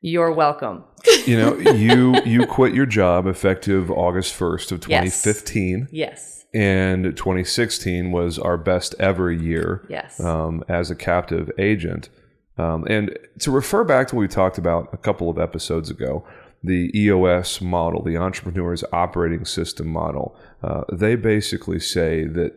you're 0.00 0.32
welcome. 0.32 0.84
You 1.26 1.36
know, 1.38 1.56
you 1.72 2.20
you 2.24 2.46
quit 2.46 2.74
your 2.74 2.86
job 2.86 3.26
effective 3.26 3.90
August 3.90 4.34
first 4.34 4.72
of 4.72 4.86
Yes. 4.88 5.22
2015, 5.22 5.88
Yes. 5.90 6.46
and 6.54 7.04
2016 7.16 8.10
was 8.12 8.38
our 8.38 8.56
best 8.56 8.94
ever 8.98 9.30
year. 9.32 9.84
Yes. 9.88 10.20
um, 10.20 10.62
as 10.68 10.90
a 10.90 10.94
captive 10.96 11.50
agent. 11.58 12.08
Um, 12.56 12.84
and 12.88 13.16
to 13.40 13.50
refer 13.52 13.84
back 13.84 14.08
to 14.08 14.16
what 14.16 14.20
we 14.22 14.28
talked 14.28 14.58
about 14.58 14.88
a 14.92 14.96
couple 14.96 15.30
of 15.30 15.38
episodes 15.38 15.90
ago, 15.90 16.24
the 16.64 16.90
EOS 16.92 17.60
model, 17.60 18.02
the 18.02 18.16
Entrepreneur's 18.16 18.82
Operating 18.92 19.44
System 19.44 19.86
model, 19.86 20.36
uh, 20.64 20.82
they 20.92 21.14
basically 21.14 21.78
say 21.78 22.24
that 22.24 22.52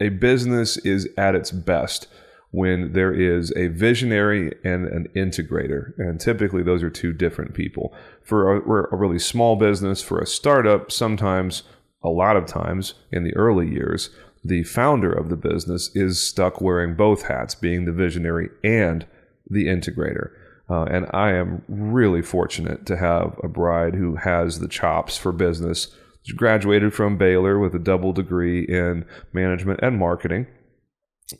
a 0.00 0.08
business 0.10 0.76
is 0.78 1.08
at 1.18 1.34
its 1.34 1.50
best 1.50 2.06
when 2.52 2.92
there 2.92 3.12
is 3.12 3.52
a 3.56 3.68
visionary 3.68 4.52
and 4.64 4.86
an 4.86 5.06
integrator. 5.14 5.96
And 5.98 6.20
typically, 6.20 6.62
those 6.62 6.82
are 6.82 6.90
two 6.90 7.12
different 7.12 7.54
people. 7.54 7.94
For 8.22 8.56
a, 8.56 8.94
a 8.94 8.96
really 8.96 9.18
small 9.18 9.56
business, 9.56 10.02
for 10.02 10.18
a 10.18 10.26
startup, 10.26 10.90
sometimes, 10.90 11.62
a 12.02 12.08
lot 12.08 12.36
of 12.36 12.46
times 12.46 12.94
in 13.12 13.24
the 13.24 13.36
early 13.36 13.68
years, 13.68 14.10
the 14.42 14.64
founder 14.64 15.12
of 15.12 15.28
the 15.28 15.36
business 15.36 15.94
is 15.94 16.26
stuck 16.26 16.60
wearing 16.60 16.94
both 16.94 17.22
hats, 17.22 17.54
being 17.54 17.84
the 17.84 17.92
visionary 17.92 18.48
and 18.64 19.06
the 19.48 19.66
integrator. 19.66 20.30
Uh, 20.68 20.84
and 20.84 21.06
I 21.12 21.32
am 21.32 21.62
really 21.68 22.22
fortunate 22.22 22.86
to 22.86 22.96
have 22.96 23.38
a 23.42 23.48
bride 23.48 23.94
who 23.94 24.16
has 24.16 24.60
the 24.60 24.68
chops 24.68 25.16
for 25.16 25.32
business. 25.32 25.88
She 26.22 26.34
graduated 26.34 26.94
from 26.94 27.18
Baylor 27.18 27.58
with 27.58 27.74
a 27.74 27.78
double 27.78 28.12
degree 28.12 28.64
in 28.64 29.04
management 29.32 29.80
and 29.82 29.98
marketing. 29.98 30.46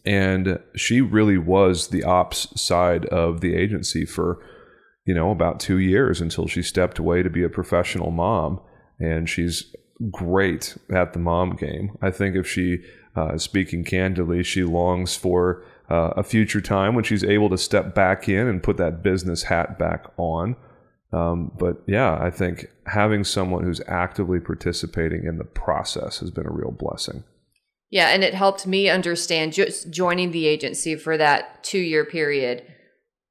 And 0.04 0.59
she 0.76 1.00
really 1.00 1.38
was 1.38 1.88
the 1.88 2.04
ops 2.04 2.49
side 2.61 3.06
of 3.06 3.40
the 3.40 3.54
agency 3.54 4.04
for, 4.04 4.38
you 5.04 5.14
know, 5.14 5.30
about 5.30 5.61
two 5.61 5.78
years 5.78 6.20
until 6.20 6.47
she 6.47 6.62
stepped 6.62 6.99
away 6.99 7.23
to 7.23 7.30
be 7.30 7.42
a 7.42 7.49
professional 7.49 8.11
mom. 8.11 8.61
And 8.99 9.28
she's 9.28 9.75
great 10.11 10.76
at 10.94 11.12
the 11.12 11.18
mom 11.18 11.56
game. 11.56 11.97
I 12.00 12.11
think 12.11 12.37
if 12.37 12.47
she, 12.49 12.78
uh, 13.16 13.38
speaking 13.38 13.85
candidly, 13.85 14.42
she 14.42 14.64
longs 14.64 15.16
for 15.16 15.64
uh, 15.90 16.12
a 16.16 16.23
future 16.23 16.61
time 16.61 16.94
when 16.94 17.04
she's 17.04 17.25
able 17.25 17.50
to 17.50 17.59
step 17.59 17.94
back 17.94 18.28
in 18.28 18.47
and 18.47 18.62
put 18.62 18.76
that 18.76 19.02
business 19.02 19.44
hat 19.44 19.78
back 19.78 20.06
on. 20.16 20.56
Um, 21.12 21.50
but 21.59 21.82
yeah, 21.87 22.16
I 22.20 22.30
think 22.30 22.66
having 22.87 23.25
someone 23.25 23.64
who's 23.64 23.80
actively 23.88 24.38
participating 24.38 25.25
in 25.25 25.38
the 25.38 25.44
process 25.44 26.20
has 26.20 26.30
been 26.30 26.47
a 26.47 26.52
real 26.52 26.70
blessing. 26.70 27.25
Yeah, 27.90 28.09
and 28.09 28.23
it 28.23 28.35
helped 28.35 28.66
me 28.66 28.88
understand 28.88 29.52
just 29.52 29.90
joining 29.90 30.30
the 30.30 30.47
agency 30.47 30.94
for 30.94 31.16
that 31.16 31.64
two 31.64 31.80
year 31.80 32.04
period. 32.04 32.64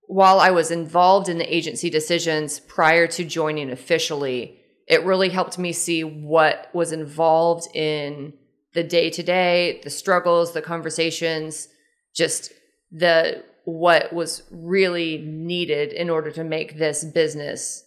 While 0.07 0.39
I 0.39 0.51
was 0.51 0.69
involved 0.69 1.29
in 1.29 1.37
the 1.37 1.55
agency 1.55 1.89
decisions 1.89 2.59
prior 2.59 3.07
to 3.07 3.23
joining 3.23 3.71
officially, 3.71 4.59
it 4.87 5.03
really 5.05 5.29
helped 5.29 5.57
me 5.57 5.71
see 5.71 6.03
what 6.03 6.69
was 6.73 6.91
involved 6.91 7.73
in 7.75 8.33
the 8.73 8.83
day 8.83 9.09
to 9.11 9.23
day, 9.23 9.79
the 9.83 9.89
struggles, 9.89 10.53
the 10.53 10.61
conversations, 10.61 11.69
just 12.13 12.51
the 12.91 13.43
what 13.65 14.11
was 14.11 14.43
really 14.51 15.19
needed 15.19 15.93
in 15.93 16.09
order 16.09 16.31
to 16.31 16.43
make 16.43 16.77
this 16.77 17.03
business 17.03 17.83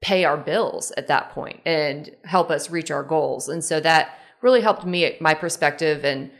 pay 0.00 0.24
our 0.24 0.36
bills 0.36 0.92
at 0.96 1.06
that 1.06 1.30
point 1.30 1.60
and 1.64 2.10
help 2.24 2.50
us 2.50 2.70
reach 2.70 2.90
our 2.90 3.04
goals. 3.04 3.48
And 3.48 3.64
so 3.64 3.80
that 3.80 4.18
really 4.46 4.60
helped 4.60 4.86
me 4.86 5.16
my 5.20 5.34
perspective 5.34 6.04
and 6.04 6.30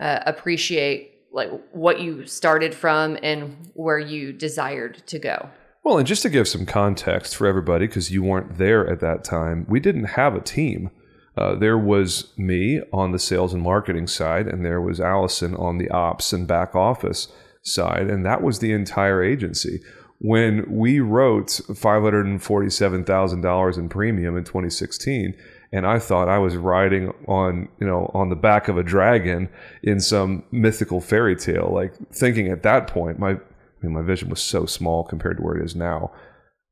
uh, 0.00 0.20
appreciate 0.24 1.26
like 1.30 1.50
what 1.72 2.00
you 2.00 2.24
started 2.24 2.74
from 2.74 3.18
and 3.22 3.54
where 3.74 3.98
you 3.98 4.32
desired 4.32 5.06
to 5.06 5.18
go. 5.18 5.50
Well, 5.84 5.98
and 5.98 6.06
just 6.06 6.22
to 6.22 6.30
give 6.30 6.48
some 6.48 6.64
context 6.64 7.36
for 7.36 7.46
everybody, 7.46 7.86
because 7.86 8.10
you 8.10 8.22
weren't 8.22 8.56
there 8.56 8.88
at 8.88 9.00
that 9.00 9.24
time, 9.24 9.66
we 9.68 9.78
didn't 9.78 10.04
have 10.04 10.34
a 10.34 10.40
team. 10.40 10.90
Uh, 11.36 11.54
there 11.54 11.76
was 11.76 12.32
me 12.38 12.80
on 12.94 13.12
the 13.12 13.18
sales 13.18 13.52
and 13.52 13.62
marketing 13.62 14.06
side, 14.06 14.46
and 14.46 14.64
there 14.64 14.80
was 14.80 14.98
Allison 14.98 15.54
on 15.54 15.76
the 15.76 15.90
ops 15.90 16.32
and 16.32 16.48
back 16.48 16.74
office 16.74 17.28
side, 17.62 18.08
and 18.08 18.24
that 18.24 18.42
was 18.42 18.60
the 18.60 18.72
entire 18.72 19.22
agency. 19.22 19.82
When 20.18 20.64
we 20.70 21.00
wrote 21.00 21.48
$547,000 21.48 23.78
in 23.78 23.88
premium 23.90 24.38
in 24.38 24.44
2016, 24.44 25.34
and 25.72 25.86
I 25.86 25.98
thought 25.98 26.28
I 26.28 26.38
was 26.38 26.56
riding 26.56 27.12
on, 27.28 27.68
you 27.80 27.86
know, 27.86 28.10
on 28.12 28.28
the 28.28 28.36
back 28.36 28.68
of 28.68 28.76
a 28.76 28.82
dragon 28.82 29.48
in 29.82 30.00
some 30.00 30.44
mythical 30.50 31.00
fairy 31.00 31.36
tale, 31.36 31.70
like 31.72 31.94
thinking 32.12 32.48
at 32.48 32.62
that 32.64 32.86
point, 32.86 33.18
my 33.18 33.32
I 33.32 33.86
mean, 33.86 33.94
my 33.94 34.02
vision 34.02 34.28
was 34.28 34.42
so 34.42 34.66
small 34.66 35.04
compared 35.04 35.38
to 35.38 35.42
where 35.42 35.56
it 35.56 35.64
is 35.64 35.74
now. 35.74 36.12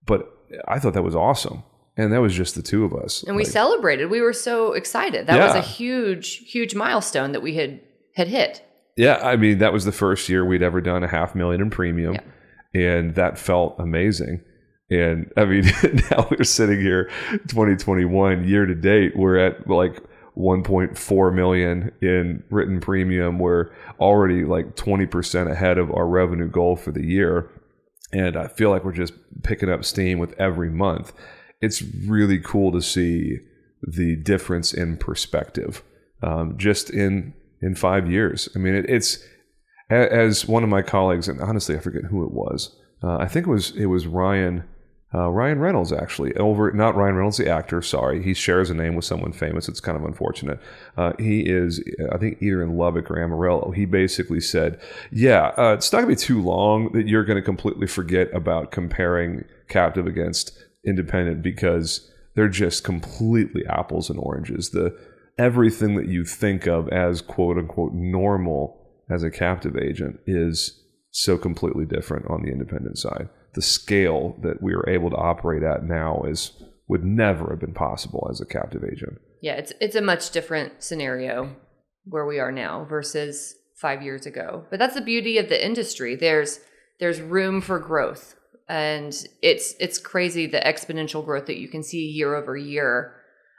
But 0.04 0.28
I 0.66 0.78
thought 0.78 0.94
that 0.94 1.02
was 1.02 1.14
awesome. 1.14 1.62
And 1.96 2.12
that 2.12 2.20
was 2.20 2.34
just 2.34 2.54
the 2.54 2.62
two 2.62 2.84
of 2.84 2.94
us. 2.94 3.24
And 3.24 3.34
we 3.34 3.44
celebrated. 3.44 4.06
We 4.06 4.20
were 4.20 4.32
so 4.32 4.72
excited. 4.72 5.26
That 5.26 5.40
was 5.40 5.54
a 5.56 5.60
huge, 5.60 6.36
huge 6.50 6.74
milestone 6.74 7.32
that 7.32 7.40
we 7.40 7.54
had 7.54 7.80
had 8.14 8.28
hit. 8.28 8.62
yeah, 8.96 9.16
I 9.22 9.36
mean, 9.36 9.58
that 9.58 9.72
was 9.72 9.84
the 9.84 9.92
first 9.92 10.28
year 10.28 10.44
we'd 10.44 10.62
ever 10.62 10.80
done 10.80 11.02
a 11.02 11.08
half 11.08 11.34
million 11.34 11.60
in 11.60 11.70
premium. 11.70 12.16
And 12.74 13.14
that 13.14 13.38
felt 13.38 13.76
amazing. 13.78 14.42
And 14.90 15.30
I 15.36 15.44
mean, 15.44 15.64
now 16.10 16.28
we're 16.30 16.44
sitting 16.44 16.80
here, 16.80 17.10
2021 17.48 18.48
year 18.48 18.66
to 18.66 18.74
date, 18.74 19.16
we're 19.16 19.38
at 19.38 19.68
like 19.68 20.02
1.4 20.36 21.34
million 21.34 21.92
in 22.00 22.42
written 22.50 22.80
premium. 22.80 23.38
We're 23.38 23.70
already 24.00 24.44
like 24.44 24.76
20% 24.76 25.50
ahead 25.50 25.78
of 25.78 25.90
our 25.90 26.06
revenue 26.06 26.48
goal 26.48 26.76
for 26.76 26.92
the 26.92 27.04
year. 27.04 27.50
And 28.12 28.36
I 28.36 28.46
feel 28.46 28.70
like 28.70 28.84
we're 28.84 28.92
just 28.92 29.12
picking 29.42 29.68
up 29.68 29.84
steam 29.84 30.18
with 30.18 30.32
every 30.38 30.70
month. 30.70 31.12
It's 31.60 31.82
really 31.82 32.38
cool 32.38 32.72
to 32.72 32.80
see 32.80 33.38
the 33.82 34.16
difference 34.16 34.72
in 34.72 34.96
perspective 34.96 35.82
um, 36.22 36.56
just 36.56 36.90
in 36.90 37.34
in 37.60 37.74
five 37.74 38.10
years. 38.10 38.48
I 38.54 38.58
mean, 38.58 38.74
it, 38.74 38.88
it's 38.88 39.18
as 39.90 40.46
one 40.46 40.62
of 40.62 40.68
my 40.68 40.82
colleagues, 40.82 41.28
and 41.28 41.40
honestly, 41.40 41.76
I 41.76 41.80
forget 41.80 42.04
who 42.04 42.24
it 42.24 42.30
was. 42.30 42.76
Uh, 43.02 43.16
I 43.16 43.26
think 43.26 43.46
it 43.46 43.50
was 43.50 43.70
it 43.76 43.86
was 43.86 44.06
Ryan 44.06 44.64
uh, 45.14 45.30
Ryan 45.30 45.58
Reynolds 45.58 45.92
actually 45.92 46.34
over 46.36 46.70
not 46.72 46.94
Ryan 46.94 47.16
Reynolds 47.16 47.38
the 47.38 47.48
actor. 47.48 47.80
Sorry, 47.80 48.22
he 48.22 48.34
shares 48.34 48.68
a 48.68 48.74
name 48.74 48.94
with 48.94 49.04
someone 49.04 49.32
famous. 49.32 49.68
It's 49.68 49.80
kind 49.80 49.96
of 49.96 50.04
unfortunate. 50.04 50.60
Uh, 50.96 51.12
he 51.18 51.40
is 51.40 51.82
I 52.12 52.18
think 52.18 52.42
either 52.42 52.62
in 52.62 52.76
Lubbock 52.76 53.10
or 53.10 53.22
Amarillo. 53.22 53.70
He 53.70 53.86
basically 53.86 54.40
said, 54.40 54.78
"Yeah, 55.10 55.52
uh, 55.56 55.74
it's 55.74 55.92
not 55.92 56.00
gonna 56.00 56.08
be 56.08 56.16
too 56.16 56.42
long 56.42 56.92
that 56.92 57.08
you're 57.08 57.24
gonna 57.24 57.42
completely 57.42 57.86
forget 57.86 58.28
about 58.34 58.70
comparing 58.70 59.44
captive 59.68 60.06
against 60.06 60.52
independent 60.84 61.42
because 61.42 62.10
they're 62.34 62.48
just 62.48 62.84
completely 62.84 63.66
apples 63.66 64.10
and 64.10 64.18
oranges. 64.18 64.70
The 64.70 64.94
everything 65.38 65.94
that 65.96 66.08
you 66.08 66.24
think 66.24 66.66
of 66.66 66.88
as 66.88 67.22
quote 67.22 67.56
unquote 67.58 67.94
normal." 67.94 68.78
as 69.10 69.22
a 69.22 69.30
captive 69.30 69.76
agent 69.76 70.20
is 70.26 70.84
so 71.10 71.38
completely 71.38 71.86
different 71.86 72.26
on 72.28 72.42
the 72.42 72.50
independent 72.50 72.98
side. 72.98 73.28
The 73.58 73.62
scale 73.62 74.36
that 74.42 74.62
we 74.62 74.72
are 74.72 74.88
able 74.88 75.10
to 75.10 75.16
operate 75.16 75.64
at 75.64 75.82
now 75.82 76.22
is 76.22 76.52
would 76.86 77.02
never 77.02 77.50
have 77.50 77.58
been 77.58 77.74
possible 77.74 78.28
as 78.30 78.40
a 78.40 78.46
captive 78.46 78.84
agent. 78.84 79.18
Yeah, 79.42 79.54
it's 79.54 79.72
it's 79.80 79.96
a 79.96 80.00
much 80.00 80.30
different 80.30 80.80
scenario 80.80 81.56
where 82.04 82.24
we 82.24 82.38
are 82.38 82.52
now 82.52 82.84
versus 82.84 83.56
5 83.80 84.00
years 84.00 84.26
ago. 84.26 84.64
But 84.70 84.78
that's 84.78 84.94
the 84.94 85.00
beauty 85.00 85.38
of 85.38 85.48
the 85.48 85.60
industry. 85.60 86.14
There's 86.14 86.60
there's 87.00 87.20
room 87.20 87.60
for 87.60 87.80
growth 87.80 88.36
and 88.68 89.12
it's 89.42 89.74
it's 89.80 89.98
crazy 89.98 90.46
the 90.46 90.60
exponential 90.60 91.24
growth 91.24 91.46
that 91.46 91.58
you 91.58 91.66
can 91.66 91.82
see 91.82 92.06
year 92.06 92.36
over 92.36 92.56
year. 92.56 93.16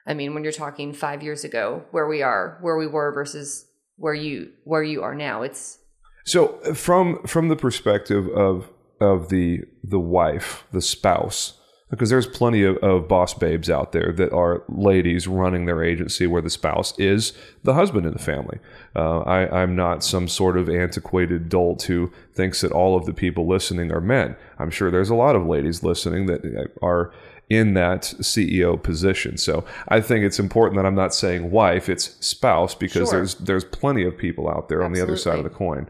I 0.08 0.13
mean, 0.13 0.34
when 0.34 0.44
you're 0.44 0.53
talking 0.53 0.94
5 0.94 1.24
years 1.24 1.44
ago 1.44 1.84
where 1.91 2.08
we 2.08 2.22
are, 2.22 2.58
where 2.62 2.77
we 2.77 2.88
were 2.88 3.12
versus 3.12 3.65
where 3.98 4.13
you 4.13 4.53
where 4.63 4.82
you 4.82 5.03
are 5.03 5.13
now. 5.13 5.41
It's 5.41 5.77
so 6.24 6.58
from 6.74 7.22
from 7.27 7.50
the 7.50 7.58
perspective 7.58 8.29
of 8.29 8.70
of 9.00 9.29
the 9.29 9.63
the 9.84 10.00
wife, 10.00 10.65
the 10.72 10.82
spouse, 10.82 11.53
because 11.89 12.10
there's 12.10 12.27
plenty 12.27 12.63
of, 12.63 12.77
of 12.77 13.08
boss 13.08 13.34
babes 13.34 13.70
out 13.70 13.91
there 13.91 14.12
that 14.13 14.32
are 14.32 14.63
ladies 14.68 15.27
running 15.27 15.65
their 15.65 15.84
agency 15.84 16.27
where 16.27 16.41
the 16.41 16.50
spouse 16.50 16.98
is 17.00 17.34
the 17.63 17.74
husband 17.74 18.06
in 18.06 18.13
the 18.13 18.20
family. 18.20 18.60
Uh, 18.96 19.20
I, 19.22 19.62
I'm 19.62 19.75
not 19.75 20.03
some 20.03 20.27
sort 20.27 20.58
of 20.58 20.70
antiquated 20.70 21.50
dolt 21.50 21.84
who 21.84 22.12
thinks 22.34 22.62
that 22.62 22.72
all 22.72 22.96
of 22.96 23.06
the 23.06 23.13
people 23.13 23.48
listening 23.48 23.91
are 23.91 24.01
men. 24.01 24.36
I'm 24.60 24.70
sure 24.70 24.91
there's 24.91 25.10
a 25.10 25.15
lot 25.15 25.36
of 25.36 25.48
ladies 25.48 25.84
listening 25.84 26.27
that 26.27 26.72
are 26.82 27.12
in 27.50 27.74
that 27.74 28.03
CEO 28.03 28.82
position. 28.82 29.38
So 29.38 29.65
I 29.88 30.01
think 30.01 30.24
it's 30.24 30.39
important 30.39 30.77
that 30.77 30.86
I'm 30.86 30.96
not 30.96 31.15
saying 31.15 31.50
wife, 31.50 31.89
it's 31.89 32.15
spouse, 32.25 32.75
because 32.75 33.10
sure. 33.10 33.20
there's 33.20 33.36
there's 33.36 33.63
plenty 33.63 34.03
of 34.03 34.18
people 34.18 34.48
out 34.48 34.70
there 34.70 34.84
Absolutely. 34.84 35.01
on 35.01 35.08
the 35.08 35.12
other 35.12 35.18
side 35.18 35.39
of 35.39 35.44
the 35.44 35.50
coin. 35.50 35.89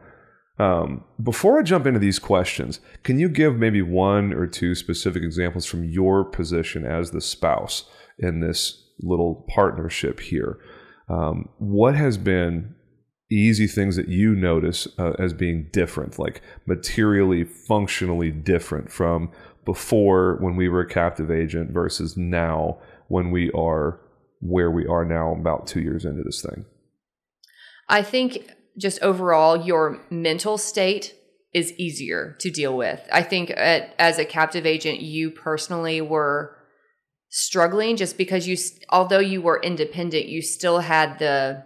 Um, 0.60 1.06
before 1.24 1.58
I 1.58 1.64
jump 1.64 1.88
into 1.88 2.00
these 2.00 2.20
questions, 2.20 2.82
can 3.04 3.18
you 3.18 3.30
give 3.30 3.56
maybe 3.56 3.82
one 3.82 4.34
or 4.34 4.46
two 4.46 4.76
specific 4.76 5.24
examples 5.24 5.66
from 5.66 5.86
your 5.86 6.26
position 6.26 6.86
as 6.86 7.12
the 7.12 7.22
spouse 7.22 7.90
in 8.18 8.42
this 8.42 8.84
little 9.00 9.46
partnership 9.50 10.20
here? 10.20 10.60
Um, 11.08 11.50
what 11.58 11.96
has 11.96 12.18
been 12.18 12.76
easy 13.32 13.68
things 13.68 13.96
that 13.96 14.10
you 14.10 14.36
notice 14.36 14.88
uh, 14.98 15.14
as 15.18 15.34
being 15.34 15.70
different, 15.72 16.20
like 16.20 16.42
materially, 16.66 17.46
functionally 17.46 18.32
different 18.32 18.92
from 18.92 19.32
before 19.66 20.38
when 20.42 20.56
we 20.56 20.68
were 20.68 20.82
a 20.82 20.90
captive 20.90 21.32
agent 21.32 21.72
versus 21.72 22.18
now 22.18 22.78
when 23.08 23.32
we 23.32 23.52
are 23.52 24.00
where 24.42 24.72
we 24.72 24.86
are 24.88 25.06
now 25.06 25.34
about 25.34 25.68
two 25.68 25.82
years 25.82 26.06
into 26.06 26.24
this 26.24 26.42
thing? 26.42 26.66
I 27.88 28.02
think 28.02 28.50
just 28.80 29.02
overall, 29.02 29.66
your 29.66 30.00
mental 30.10 30.58
state 30.58 31.16
is 31.54 31.74
easier 31.74 32.36
to 32.40 32.50
deal 32.50 32.76
with. 32.78 33.02
I 33.12 33.24
think 33.24 33.52
at, 33.52 33.96
as 33.98 34.20
a 34.20 34.26
captive 34.26 34.66
agent, 34.66 35.02
you 35.02 35.32
personally 35.32 36.00
were 36.02 36.56
struggling 37.30 37.98
just 37.98 38.18
because 38.18 38.48
you, 38.48 38.58
although 38.90 39.20
you 39.20 39.42
were 39.42 39.60
independent, 39.62 40.28
you 40.28 40.42
still 40.42 40.80
had 40.80 41.20
the 41.20 41.66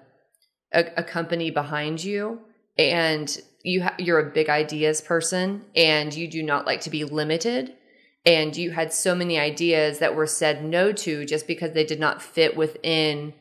a, 0.73 0.85
a 0.97 1.03
company 1.03 1.51
behind 1.51 2.03
you, 2.03 2.39
and 2.77 3.37
you 3.63 3.83
ha- 3.83 3.95
you're 3.99 4.19
a 4.19 4.33
big 4.33 4.49
ideas 4.49 5.01
person, 5.01 5.65
and 5.75 6.13
you 6.13 6.27
do 6.27 6.41
not 6.41 6.65
like 6.65 6.81
to 6.81 6.89
be 6.89 7.03
limited 7.03 7.73
and 8.25 8.55
you 8.55 8.71
had 8.71 8.93
so 8.93 9.13
many 9.13 9.37
ideas 9.37 9.99
that 9.99 10.15
were 10.15 10.27
said 10.27 10.63
no 10.63 10.91
to 10.93 11.25
just 11.25 11.47
because 11.47 11.73
they 11.73 11.83
did 11.83 11.99
not 11.99 12.21
fit 12.21 12.55
within 12.55 13.33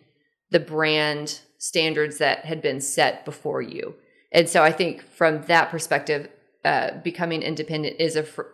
the 0.51 0.61
brand 0.61 1.41
standards 1.63 2.19
that 2.19 2.45
had 2.45 2.61
been 2.61 2.81
set 2.81 3.25
before 3.25 3.63
you. 3.63 3.95
And 4.33 4.49
so 4.49 4.65
I 4.65 4.73
think 4.73 5.01
from 5.01 5.43
that 5.43 5.71
perspective, 5.71 6.29
uh, 6.65 6.99
becoming 7.05 7.41
independent 7.41 8.01
is 8.01 8.17
a, 8.17 8.25
fr- 8.25 8.51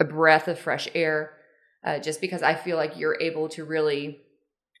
a 0.00 0.04
breath 0.04 0.48
of 0.48 0.58
fresh 0.58 0.88
air, 0.94 1.32
uh, 1.84 1.98
just 1.98 2.18
because 2.18 2.42
I 2.42 2.54
feel 2.54 2.78
like 2.78 2.96
you're 2.96 3.20
able 3.20 3.50
to 3.50 3.64
really 3.66 4.20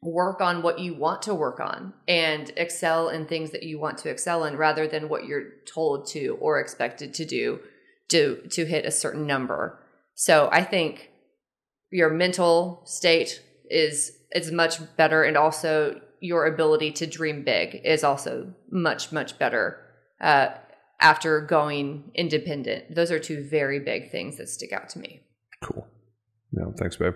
work 0.00 0.40
on 0.40 0.62
what 0.62 0.78
you 0.78 0.94
want 0.94 1.20
to 1.20 1.34
work 1.34 1.60
on 1.60 1.92
and 2.08 2.50
excel 2.56 3.10
in 3.10 3.26
things 3.26 3.50
that 3.50 3.64
you 3.64 3.78
want 3.78 3.98
to 3.98 4.08
excel 4.08 4.44
in 4.44 4.56
rather 4.56 4.88
than 4.88 5.10
what 5.10 5.26
you're 5.26 5.50
told 5.66 6.06
to 6.06 6.38
or 6.40 6.58
expected 6.58 7.12
to 7.12 7.26
do 7.26 7.60
to 8.08 8.36
to 8.48 8.64
hit 8.64 8.86
a 8.86 8.90
certain 8.90 9.26
number. 9.26 9.78
So 10.14 10.48
I 10.50 10.64
think 10.64 11.10
your 11.90 12.08
mental 12.08 12.80
state 12.86 13.42
is 13.68 14.12
is 14.32 14.50
much 14.50 14.78
better, 14.96 15.22
and 15.24 15.36
also 15.36 16.00
your 16.20 16.46
ability 16.46 16.92
to 16.92 17.06
dream 17.06 17.44
big 17.44 17.80
is 17.84 18.04
also 18.04 18.52
much 18.70 19.12
much 19.12 19.38
better 19.38 19.78
uh, 20.20 20.48
after 21.00 21.40
going 21.40 22.10
independent. 22.14 22.94
Those 22.94 23.10
are 23.10 23.18
two 23.18 23.48
very 23.48 23.80
big 23.80 24.10
things 24.10 24.36
that 24.36 24.48
stick 24.48 24.72
out 24.72 24.88
to 24.90 24.98
me. 24.98 25.22
Cool. 25.62 25.86
No, 26.52 26.72
thanks, 26.78 26.96
babe. 26.96 27.14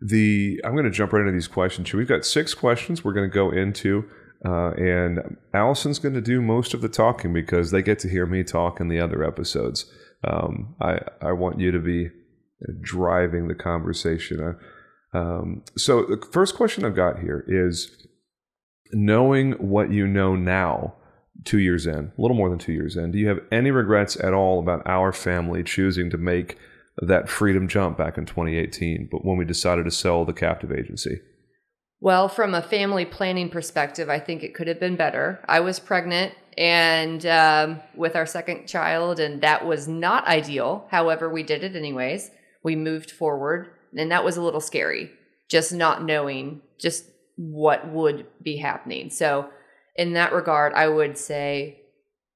The 0.00 0.60
I'm 0.64 0.72
going 0.72 0.84
to 0.84 0.90
jump 0.90 1.12
right 1.12 1.20
into 1.20 1.32
these 1.32 1.48
questions. 1.48 1.92
We've 1.92 2.08
got 2.08 2.24
six 2.24 2.54
questions 2.54 3.04
we're 3.04 3.14
going 3.14 3.30
to 3.30 3.34
go 3.34 3.50
into. 3.50 4.04
Uh, 4.44 4.70
and 4.76 5.36
Allison's 5.52 5.98
going 5.98 6.14
to 6.14 6.20
do 6.20 6.40
most 6.40 6.72
of 6.72 6.80
the 6.80 6.88
talking 6.88 7.32
because 7.32 7.72
they 7.72 7.82
get 7.82 7.98
to 7.98 8.08
hear 8.08 8.24
me 8.24 8.44
talk 8.44 8.80
in 8.80 8.86
the 8.86 9.00
other 9.00 9.24
episodes. 9.24 9.92
Um, 10.22 10.76
I 10.80 10.98
I 11.20 11.32
want 11.32 11.58
you 11.58 11.72
to 11.72 11.80
be 11.80 12.10
driving 12.80 13.48
the 13.48 13.54
conversation. 13.54 14.56
Um, 15.12 15.64
so 15.76 16.02
the 16.02 16.24
first 16.32 16.54
question 16.54 16.84
I've 16.84 16.96
got 16.96 17.20
here 17.20 17.44
is 17.48 18.06
knowing 18.92 19.52
what 19.52 19.90
you 19.90 20.06
know 20.06 20.36
now, 20.36 20.94
two 21.44 21.58
years 21.58 21.86
in, 21.86 22.12
a 22.16 22.20
little 22.20 22.36
more 22.36 22.48
than 22.48 22.58
two 22.58 22.72
years 22.72 22.96
in, 22.96 23.12
do 23.12 23.18
you 23.18 23.28
have 23.28 23.40
any 23.52 23.70
regrets 23.70 24.16
at 24.16 24.34
all 24.34 24.58
about 24.58 24.86
our 24.86 25.12
family 25.12 25.62
choosing 25.62 26.10
to 26.10 26.18
make 26.18 26.58
that 27.00 27.28
freedom 27.28 27.68
jump 27.68 27.96
back 27.96 28.18
in 28.18 28.26
2018, 28.26 29.08
but 29.10 29.24
when 29.24 29.36
we 29.36 29.44
decided 29.44 29.84
to 29.84 29.90
sell 29.90 30.24
the 30.24 30.32
captive 30.32 30.72
agency? 30.72 31.20
Well, 32.00 32.28
from 32.28 32.54
a 32.54 32.62
family 32.62 33.04
planning 33.04 33.50
perspective, 33.50 34.08
I 34.08 34.18
think 34.20 34.42
it 34.42 34.54
could 34.54 34.68
have 34.68 34.80
been 34.80 34.96
better. 34.96 35.44
I 35.48 35.60
was 35.60 35.80
pregnant 35.80 36.34
and 36.56 37.24
um, 37.26 37.80
with 37.94 38.16
our 38.16 38.26
second 38.26 38.66
child, 38.66 39.20
and 39.20 39.40
that 39.42 39.64
was 39.64 39.86
not 39.86 40.26
ideal. 40.26 40.86
However, 40.90 41.28
we 41.28 41.42
did 41.42 41.62
it 41.62 41.76
anyways 41.76 42.30
we 42.62 42.76
moved 42.76 43.10
forward 43.10 43.68
and 43.96 44.10
that 44.10 44.24
was 44.24 44.36
a 44.36 44.42
little 44.42 44.60
scary 44.60 45.10
just 45.48 45.72
not 45.72 46.04
knowing 46.04 46.60
just 46.78 47.04
what 47.38 47.88
would 47.88 48.26
be 48.42 48.58
happening. 48.58 49.08
So 49.08 49.48
in 49.98 50.12
that 50.14 50.32
regard 50.32 50.72
i 50.72 50.88
would 50.88 51.18
say 51.18 51.82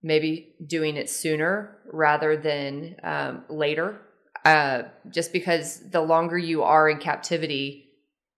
maybe 0.03 0.55
doing 0.67 0.97
it 0.97 1.09
sooner 1.09 1.79
rather 1.91 2.37
than 2.37 2.97
um, 3.05 3.45
later. 3.49 4.01
Uh, 4.45 4.83
just 5.09 5.33
because 5.33 5.89
the 5.91 6.01
longer 6.01 6.37
you 6.37 6.65
are 6.65 6.91
in 6.91 6.99
captivity 6.99 7.89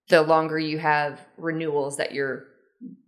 the 0.07 0.21
longer 0.21 0.59
you 0.59 0.77
have 0.77 1.19
renewals 1.35 1.97
that 1.97 2.13
you're 2.13 2.43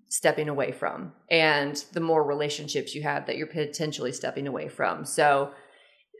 stepping 0.09 0.49
away 0.49 0.71
from 0.71 1.13
and 1.29 1.85
the 1.93 1.99
more 1.99 2.23
relationships 2.23 2.95
you 2.95 3.03
have 3.03 3.27
that 3.27 3.37
you're 3.37 3.45
potentially 3.45 4.11
stepping 4.11 4.47
away 4.47 4.67
from. 4.67 5.05
So 5.05 5.51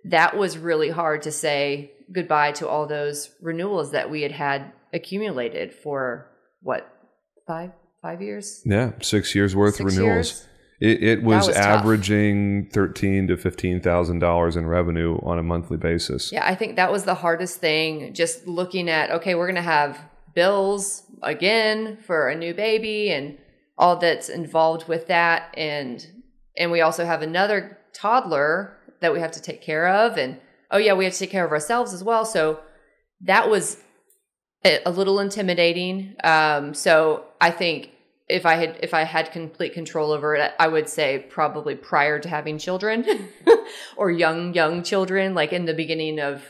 that 0.06 0.38
was 0.38 0.60
really 0.60 0.91
hard 0.91 1.23
to 1.23 1.32
say 1.32 1.93
goodbye 2.13 2.52
to 2.52 2.67
all 2.67 2.86
those 2.86 3.32
renewals 3.41 3.91
that 3.91 4.12
we 4.12 4.21
had 4.21 4.34
had 4.34 4.71
accumulated 4.93 5.73
for 5.73 6.30
what 6.62 6.96
five 7.47 7.71
five 8.01 8.21
years 8.21 8.62
yeah 8.65 8.91
six 9.01 9.33
years 9.33 9.55
worth 9.55 9.75
six 9.75 9.93
of 9.93 9.97
renewals 9.97 10.27
years? 10.31 10.47
It, 10.79 11.03
it 11.03 11.23
was, 11.23 11.47
was 11.47 11.55
tough. 11.55 11.65
averaging 11.65 12.69
thirteen 12.71 13.27
to 13.29 13.38
fifteen 13.38 13.81
thousand 13.81 14.19
dollars 14.19 14.55
in 14.55 14.67
revenue 14.67 15.17
on 15.23 15.39
a 15.39 15.43
monthly 15.43 15.77
basis. 15.77 16.31
Yeah, 16.31 16.45
I 16.45 16.53
think 16.53 16.75
that 16.75 16.91
was 16.91 17.03
the 17.03 17.15
hardest 17.15 17.60
thing. 17.60 18.13
Just 18.13 18.45
looking 18.45 18.88
at, 18.88 19.10
okay, 19.10 19.33
we're 19.33 19.47
going 19.47 19.55
to 19.55 19.62
have 19.63 19.99
bills 20.36 21.01
again 21.23 21.97
for 21.97 22.29
a 22.29 22.36
new 22.36 22.53
baby 22.53 23.10
and 23.10 23.39
all 23.75 23.95
that's 23.95 24.29
involved 24.29 24.88
with 24.88 25.07
that. 25.07 25.51
And, 25.57 26.05
and 26.55 26.71
we 26.71 26.81
also 26.81 27.05
have 27.05 27.23
another 27.23 27.79
toddler 27.93 28.77
that 29.01 29.12
we 29.12 29.19
have 29.19 29.31
to 29.31 29.41
take 29.41 29.63
care 29.63 29.88
of. 29.88 30.15
And 30.15 30.39
oh, 30.69 30.77
yeah, 30.77 30.93
we 30.93 31.05
have 31.05 31.13
to 31.13 31.19
take 31.19 31.31
care 31.31 31.45
of 31.45 31.51
ourselves 31.51 31.91
as 31.91 32.03
well. 32.03 32.23
So 32.23 32.60
that 33.21 33.49
was 33.49 33.77
a, 34.86 34.91
little 34.91 35.19
intimidating. 35.19 36.15
Um, 36.23 36.73
so 36.73 37.25
I 37.39 37.51
think 37.51 37.91
if 38.27 38.45
I 38.45 38.56
had 38.56 38.77
if 38.82 38.93
I 38.93 39.03
had 39.03 39.32
complete 39.32 39.73
control 39.73 40.12
over 40.12 40.36
it, 40.36 40.51
I 40.60 40.67
would 40.67 40.89
say 40.89 41.25
probably 41.30 41.75
prior 41.75 42.19
to 42.19 42.30
having 42.30 42.58
children 42.58 43.06
or 43.97 44.12
young 44.12 44.53
young 44.53 44.84
children, 44.84 45.34
like 45.34 45.53
in 45.53 45.65
the 45.65 45.73
beginning 45.73 46.19
of 46.19 46.43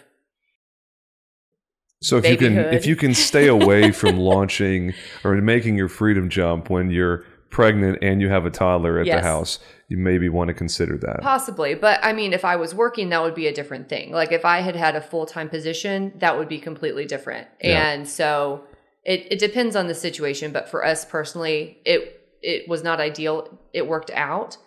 So 2.02 2.18
if 2.18 2.26
you 2.30 2.38
can 2.38 2.58
if 2.74 2.86
you 2.86 2.96
can 2.96 3.14
stay 3.14 3.48
away 3.48 3.92
from 3.92 4.18
launching 4.32 4.94
or 5.24 5.36
making 5.36 5.76
your 5.78 5.90
freedom 5.90 6.30
jump 6.30 6.70
when 6.70 6.90
you're 6.90 7.26
pregnant 7.50 8.00
and 8.02 8.22
you 8.22 8.30
have 8.30 8.46
a 8.46 8.50
toddler 8.52 9.00
at 9.00 9.06
Yes. 9.06 9.22
the 9.22 9.28
house, 9.28 9.60
you 9.88 9.98
maybe 9.98 10.28
want 10.28 10.50
to 10.50 10.54
consider 10.54 10.98
that. 10.98 11.22
Possibly, 11.22 11.74
but 11.74 12.00
I 12.04 12.12
mean, 12.14 12.34
if 12.34 12.44
I 12.44 12.58
was 12.58 12.76
working, 12.76 13.10
that 13.10 13.22
would 13.22 13.36
be 13.36 13.48
a 13.48 13.54
different 13.54 13.88
thing. 13.88 14.12
Like 14.12 14.32
if 14.32 14.44
I 14.44 14.60
had 14.60 14.76
had 14.76 14.96
a 14.96 15.02
full 15.02 15.26
time 15.26 15.50
position, 15.50 16.14
that 16.18 16.38
would 16.38 16.50
be 16.50 16.60
completely 16.60 17.06
different. 17.06 17.48
Yeah. 17.62 17.90
And 17.90 18.08
so 18.08 18.64
it, 19.04 19.28
it 19.32 19.40
depends 19.40 19.76
on 19.76 19.88
the 19.88 19.96
situation. 19.96 20.52
But 20.52 20.70
for 20.70 20.86
us 20.86 21.06
personally, 21.06 21.78
it 21.86 22.22
it 22.42 22.68
was 22.68 22.84
not 22.84 23.00
ideal. 23.00 23.60
It 23.74 23.88
worked 23.88 24.12
out, 24.12 24.58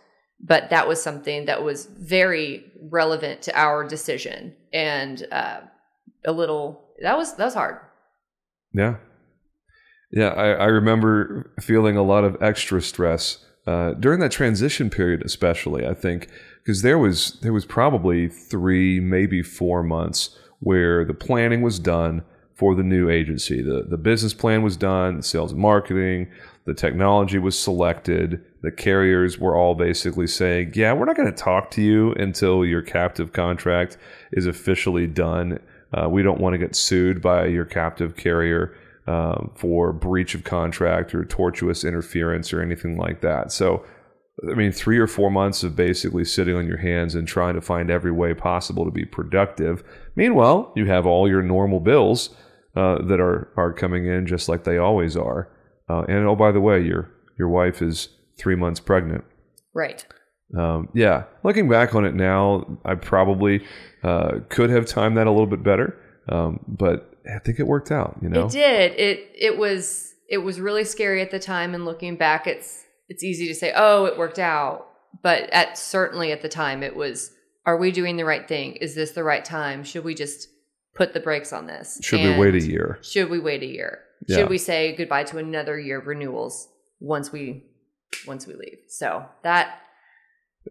but 0.41 0.71
that 0.71 0.89
was 0.89 1.03
something 1.03 1.45
that 1.45 1.63
was 1.63 1.85
very 1.85 2.65
relevant 2.81 3.43
to 3.43 3.59
our 3.59 3.85
decision 3.85 4.57
and 4.73 5.27
uh, 5.31 5.61
a 6.25 6.33
little 6.33 6.89
that 7.03 7.17
was 7.19 7.37
that 7.37 7.45
was 7.45 7.55
hard. 7.55 7.79
Yeah. 8.73 8.97
Yeah, 10.13 10.31
I, 10.31 10.49
I 10.53 10.65
remember 10.65 11.53
feeling 11.61 11.97
a 11.97 12.03
lot 12.03 12.25
of 12.25 12.43
extra 12.43 12.83
stress 12.83 13.45
uh, 13.67 13.95
during 13.95 14.21
that 14.21 14.33
transition 14.33 14.91
period, 14.91 15.23
especially. 15.25 15.87
I 15.87 15.95
think 15.95 16.29
because 16.63 16.83
there 16.83 16.99
was 16.99 17.39
there 17.43 17.53
was 17.53 17.65
probably 17.65 18.29
three, 18.29 19.01
maybe 19.01 19.43
four 19.43 19.83
months 19.83 20.37
where 20.61 21.05
the 21.05 21.15
planning 21.15 21.63
was 21.63 21.79
done 21.79 22.23
for 22.55 22.75
the 22.75 22.83
new 22.83 23.09
agency. 23.09 23.63
the 23.63 23.87
The 23.89 23.97
business 23.97 24.35
plan 24.35 24.63
was 24.63 24.77
done, 24.77 25.19
the 25.19 25.23
sales 25.23 25.53
and 25.53 25.61
marketing, 25.61 26.29
the 26.67 26.75
technology 26.75 27.39
was 27.39 27.59
selected. 27.59 28.45
The 28.63 28.71
carriers 28.71 29.39
were 29.39 29.57
all 29.57 29.75
basically 29.75 30.27
saying, 30.27 30.73
"Yeah, 30.75 30.93
we're 30.93 31.07
not 31.07 31.17
going 31.17 31.33
to 31.33 31.37
talk 31.37 31.71
to 31.73 31.83
you 31.83 32.13
until 32.13 32.65
your 32.65 32.83
captive 32.83 33.33
contract 33.33 33.97
is 34.33 34.47
officially 34.47 35.07
done. 35.07 35.59
Uh, 35.93 36.09
we 36.09 36.23
don't 36.23 36.41
want 36.41 36.55
to 36.55 36.59
get 36.59 36.77
sued 36.77 37.23
by 37.23 37.47
your 37.47 37.65
captive 37.65 38.17
carrier." 38.17 38.75
Um, 39.07 39.51
for 39.57 39.93
breach 39.93 40.35
of 40.37 40.45
contract 40.45 41.15
or 41.15 41.25
tortious 41.25 41.89
interference 41.89 42.53
or 42.53 42.63
anything 42.63 42.97
like 42.97 43.23
that. 43.23 43.51
So, 43.51 43.85
I 44.49 44.55
mean, 44.55 44.71
three 44.71 44.99
or 44.99 45.09
four 45.09 45.31
months 45.31 45.65
of 45.65 45.75
basically 45.75 46.25
sitting 46.25 46.55
on 46.55 46.69
your 46.69 46.77
hands 46.77 47.15
and 47.15 47.27
trying 47.27 47.55
to 47.55 47.61
find 47.61 47.91
every 47.91 48.13
way 48.13 48.35
possible 48.35 48.85
to 48.85 48.91
be 48.91 49.05
productive. 49.05 49.83
Meanwhile, 50.15 50.73
you 50.77 50.87
have 50.87 51.07
all 51.07 51.29
your 51.29 51.43
normal 51.43 51.81
bills 51.81 52.31
uh, 52.77 53.03
that 53.07 53.21
are 53.21 53.49
are 53.57 53.73
coming 53.73 54.07
in 54.07 54.27
just 54.27 54.49
like 54.49 54.65
they 54.65 54.79
always 54.79 55.17
are. 55.17 55.51
Uh, 55.89 56.03
and 56.03 56.27
oh, 56.27 56.37
by 56.37 56.53
the 56.53 56.61
way, 56.61 56.81
your 56.81 57.11
your 57.39 57.49
wife 57.49 57.83
is 57.83 58.11
three 58.39 58.55
months 58.55 58.81
pregnant. 58.81 59.25
Right. 59.75 60.07
Um, 60.57 60.89
yeah, 60.95 61.25
looking 61.43 61.69
back 61.69 61.95
on 61.95 62.05
it 62.05 62.15
now, 62.15 62.79
I 62.85 62.97
probably 62.97 63.65
uh, 64.05 64.41
could 64.51 64.71
have 64.71 64.87
timed 64.87 65.17
that 65.17 65.27
a 65.27 65.31
little 65.31 65.47
bit 65.47 65.63
better, 65.63 65.97
um, 66.29 66.61
but 66.69 67.10
I 67.27 67.39
think 67.39 67.59
it 67.59 67.67
worked 67.67 67.91
out. 67.91 68.19
You 68.23 68.29
know, 68.29 68.47
It 68.47 68.51
did. 68.53 68.93
It 68.93 69.33
it 69.39 69.59
was 69.59 70.15
it 70.29 70.39
was 70.39 70.61
really 70.61 70.85
scary 70.85 71.21
at 71.23 71.31
the 71.31 71.39
time 71.39 71.75
and 71.75 71.85
looking 71.85 72.17
back 72.17 72.47
it's 72.47 72.85
it's 73.09 73.25
easy 73.25 73.49
to 73.49 73.55
say, 73.55 73.73
"Oh, 73.75 74.05
it 74.05 74.17
worked 74.17 74.39
out." 74.39 74.87
But 75.23 75.51
at 75.51 75.77
certainly 75.77 76.33
at 76.33 76.41
the 76.41 76.49
time 76.49 76.83
it 76.83 76.95
was 76.95 77.33
are 77.67 77.77
we 77.77 77.91
doing 77.91 78.17
the 78.17 78.25
right 78.25 78.47
thing? 78.47 78.77
Is 78.77 78.95
this 78.95 79.13
the 79.13 79.25
right 79.25 79.45
time? 79.45 79.85
Should 79.85 80.05
we 80.05 80.15
just 80.15 80.49
put 80.95 81.13
the 81.13 81.21
brakes 81.21 81.53
on 81.53 81.67
this? 81.67 81.99
should 82.03 82.21
we 82.21 82.37
wait 82.39 82.55
a 82.55 82.67
year? 82.67 82.99
Should 83.03 83.31
we 83.31 83.39
wait 83.39 83.63
a 83.63 83.67
year? 83.67 84.01
Yeah. 84.27 84.39
Should 84.39 84.51
we 84.51 84.59
say 84.59 84.95
goodbye 84.97 85.25
to 85.25 85.39
another 85.39 85.79
year 85.79 85.99
of 85.99 86.07
renewals 86.07 86.69
once 87.01 87.33
we 87.33 87.65
once 88.27 88.47
we 88.47 88.55
leave? 88.55 88.79
So, 88.89 89.27
that 89.43 89.80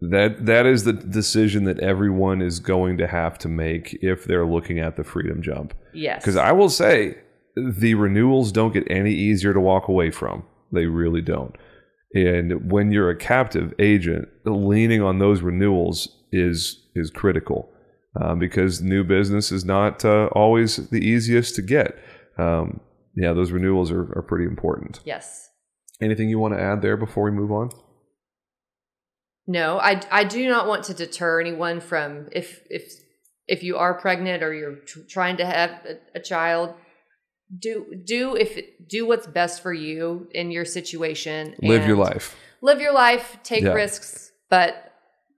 That 0.00 0.46
that 0.46 0.66
is 0.66 0.84
the 0.84 0.92
decision 0.94 1.64
that 1.64 1.78
everyone 1.80 2.40
is 2.40 2.58
going 2.58 2.96
to 2.98 3.06
have 3.06 3.36
to 3.38 3.48
make 3.48 3.98
if 4.02 4.24
they're 4.24 4.46
looking 4.46 4.78
at 4.78 4.96
the 4.96 5.04
freedom 5.04 5.42
jump. 5.42 5.74
yes. 5.92 6.22
Because 6.22 6.36
I 6.36 6.52
will 6.52 6.70
say, 6.70 7.18
the 7.56 7.94
renewals 7.94 8.52
don't 8.52 8.72
get 8.72 8.90
any 8.90 9.12
easier 9.12 9.52
to 9.52 9.60
walk 9.60 9.88
away 9.88 10.10
from. 10.10 10.44
They 10.72 10.86
really 10.86 11.20
don't. 11.20 11.54
And 12.14 12.70
when 12.72 12.90
you're 12.92 13.10
a 13.10 13.16
captive 13.16 13.74
agent, 13.78 14.28
leaning 14.44 15.02
on 15.02 15.18
those 15.18 15.42
renewals 15.42 16.08
is 16.32 16.88
is 16.94 17.10
critical 17.10 17.68
um, 18.20 18.38
because 18.38 18.80
new 18.80 19.04
business 19.04 19.52
is 19.52 19.64
not 19.64 20.04
uh, 20.04 20.28
always 20.32 20.88
the 20.88 21.04
easiest 21.06 21.54
to 21.56 21.62
get. 21.62 21.98
Um, 22.38 22.80
yeah, 23.16 23.32
those 23.32 23.50
renewals 23.50 23.90
are, 23.90 24.12
are 24.16 24.22
pretty 24.22 24.46
important. 24.46 25.00
yes. 25.04 25.48
Anything 26.00 26.30
you 26.30 26.38
want 26.38 26.54
to 26.54 26.60
add 26.60 26.80
there 26.80 26.96
before 26.96 27.24
we 27.24 27.30
move 27.30 27.52
on? 27.52 27.68
No, 29.58 29.78
I 29.80 30.00
I 30.12 30.22
do 30.36 30.48
not 30.48 30.68
want 30.68 30.84
to 30.84 30.94
deter 30.94 31.40
anyone 31.40 31.80
from 31.80 32.28
if 32.30 32.48
if 32.70 32.84
if 33.48 33.62
you 33.64 33.76
are 33.78 33.94
pregnant 33.94 34.42
or 34.44 34.54
you're 34.54 34.76
tr- 34.76 35.00
trying 35.08 35.36
to 35.38 35.44
have 35.44 35.70
a, 35.92 35.94
a 36.18 36.20
child, 36.20 36.74
do 37.58 37.72
do 38.14 38.36
if 38.36 38.50
do 38.86 39.00
what's 39.08 39.26
best 39.26 39.60
for 39.60 39.72
you 39.72 40.28
in 40.32 40.52
your 40.52 40.64
situation. 40.64 41.54
Live 41.62 41.84
your 41.84 41.96
life. 41.96 42.36
Live 42.62 42.80
your 42.80 42.92
life. 42.94 43.38
Take 43.42 43.64
Yeah. 43.64 43.72
risks, 43.72 44.30
but 44.50 44.70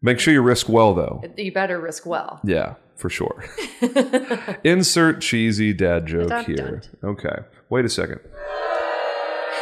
Make 0.03 0.19
sure 0.21 0.35
you 0.35 0.43
risk 0.43 0.69
well, 0.69 0.93
though. 0.95 1.23
you 1.39 1.53
better 1.53 1.81
risk 1.81 2.05
well. 2.05 2.41
Yeah, 2.45 2.75
for 2.97 3.09
sure. 3.09 3.45
Insert 4.65 5.23
cheesy 5.23 5.73
dad 5.73 6.07
joke 6.07 6.45
here. 6.45 6.83
Okay. 7.03 7.37
Wait 7.71 7.85
a 7.87 7.89
second. 7.89 8.21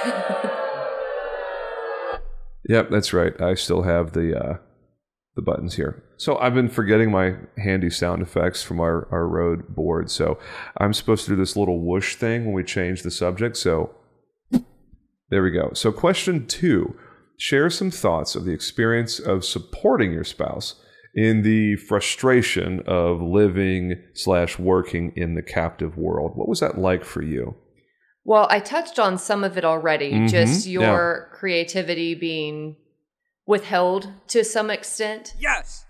yep, 2.68 2.90
that's 2.90 3.12
right. 3.12 3.38
I 3.40 3.54
still 3.54 3.82
have 3.82 4.12
the 4.12 4.38
uh, 4.38 4.56
the 5.36 5.42
buttons 5.42 5.74
here. 5.74 6.02
So 6.16 6.36
I've 6.38 6.54
been 6.54 6.68
forgetting 6.68 7.10
my 7.10 7.36
handy 7.58 7.90
sound 7.90 8.20
effects 8.22 8.62
from 8.62 8.80
our, 8.80 9.08
our 9.10 9.26
road 9.26 9.74
board. 9.74 10.10
So 10.10 10.38
I'm 10.78 10.92
supposed 10.92 11.24
to 11.24 11.30
do 11.30 11.36
this 11.36 11.56
little 11.56 11.80
whoosh 11.80 12.16
thing 12.16 12.44
when 12.44 12.54
we 12.54 12.64
change 12.64 13.02
the 13.02 13.10
subject. 13.10 13.56
So 13.56 13.94
there 15.30 15.42
we 15.42 15.50
go. 15.50 15.70
So 15.74 15.92
question 15.92 16.46
two. 16.46 16.96
Share 17.38 17.70
some 17.70 17.90
thoughts 17.90 18.34
of 18.34 18.44
the 18.44 18.52
experience 18.52 19.18
of 19.18 19.46
supporting 19.46 20.12
your 20.12 20.24
spouse 20.24 20.74
in 21.14 21.42
the 21.42 21.76
frustration 21.76 22.82
of 22.86 23.22
living 23.22 23.94
slash 24.12 24.58
working 24.58 25.12
in 25.16 25.36
the 25.36 25.42
captive 25.42 25.96
world. 25.96 26.32
What 26.34 26.48
was 26.48 26.60
that 26.60 26.76
like 26.76 27.02
for 27.02 27.22
you? 27.22 27.54
Well, 28.30 28.46
I 28.48 28.60
touched 28.60 29.00
on 29.00 29.18
some 29.18 29.42
of 29.42 29.58
it 29.58 29.64
already. 29.64 30.12
Mhm, 30.12 30.30
Just 30.30 30.64
yeah. 30.64 30.80
your 30.82 31.30
creativity 31.32 32.14
being 32.14 32.76
withheld 33.44 34.06
to 34.28 34.44
some 34.44 34.70
extent. 34.70 35.34
Yes. 35.36 35.84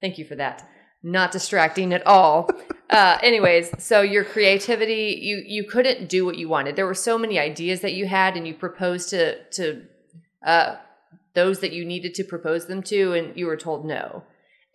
Thank 0.00 0.16
you 0.16 0.24
for 0.24 0.36
that. 0.36 0.64
Not 1.02 1.32
distracting 1.32 1.92
at 1.92 2.06
all. 2.06 2.48
uh, 2.90 3.18
anyways, 3.20 3.82
so 3.82 4.02
your 4.02 4.22
creativity, 4.22 5.18
you 5.20 5.42
you 5.44 5.64
couldn't 5.64 6.08
do 6.08 6.24
what 6.24 6.38
you 6.38 6.48
wanted. 6.48 6.76
There 6.76 6.86
were 6.86 6.94
so 7.10 7.18
many 7.18 7.36
ideas 7.36 7.80
that 7.80 7.94
you 7.94 8.06
had, 8.06 8.36
and 8.36 8.46
you 8.46 8.54
proposed 8.54 9.10
to 9.10 9.42
to 9.58 9.82
uh, 10.46 10.76
those 11.34 11.58
that 11.62 11.72
you 11.72 11.84
needed 11.84 12.14
to 12.14 12.22
propose 12.22 12.66
them 12.66 12.80
to, 12.84 13.12
and 13.14 13.36
you 13.36 13.46
were 13.46 13.56
told 13.56 13.84
no. 13.84 14.22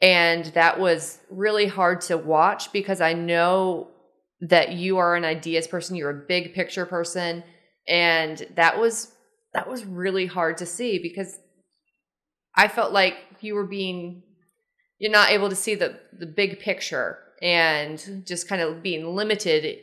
And 0.02 0.44
that 0.56 0.78
was 0.78 1.20
really 1.30 1.68
hard 1.68 2.02
to 2.10 2.18
watch 2.18 2.74
because 2.74 3.00
I 3.00 3.14
know 3.14 3.92
that 4.42 4.74
you 4.74 4.98
are 4.98 5.16
an 5.16 5.26
ideas 5.26 5.68
person. 5.68 5.96
You're 5.96 6.10
a 6.10 6.26
big 6.28 6.54
picture 6.54 6.86
person, 6.86 7.44
and 7.88 8.46
that 8.56 8.80
was 8.80 9.12
that 9.54 9.70
was 9.70 9.86
really 9.86 10.26
hard 10.26 10.58
to 10.58 10.66
see 10.66 11.00
because 11.00 11.40
I 12.56 12.68
felt 12.68 12.92
like 12.92 13.16
you 13.42 13.56
were 13.56 13.66
being 13.66 14.24
you're 15.00 15.12
not 15.12 15.32
able 15.32 15.50
to 15.50 15.56
see 15.56 15.76
the 15.76 16.00
the 16.18 16.26
big 16.26 16.60
picture 16.60 17.20
and 17.42 17.98
mm-hmm. 17.98 18.20
just 18.26 18.48
kind 18.48 18.62
of 18.62 18.84
being 18.84 19.16
limited. 19.16 19.80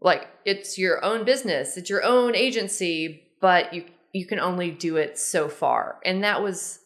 Like 0.00 0.28
it's 0.44 0.78
your 0.78 1.04
own 1.04 1.24
business 1.24 1.76
it's 1.76 1.90
your 1.90 2.04
own 2.04 2.36
agency 2.36 3.24
but 3.40 3.74
you 3.74 3.84
you 4.12 4.26
can 4.26 4.40
only 4.40 4.70
do 4.70 4.96
it 4.96 5.18
so 5.18 5.48
far. 5.48 5.98
And 6.04 6.22
that 6.24 6.42
was 6.42 6.80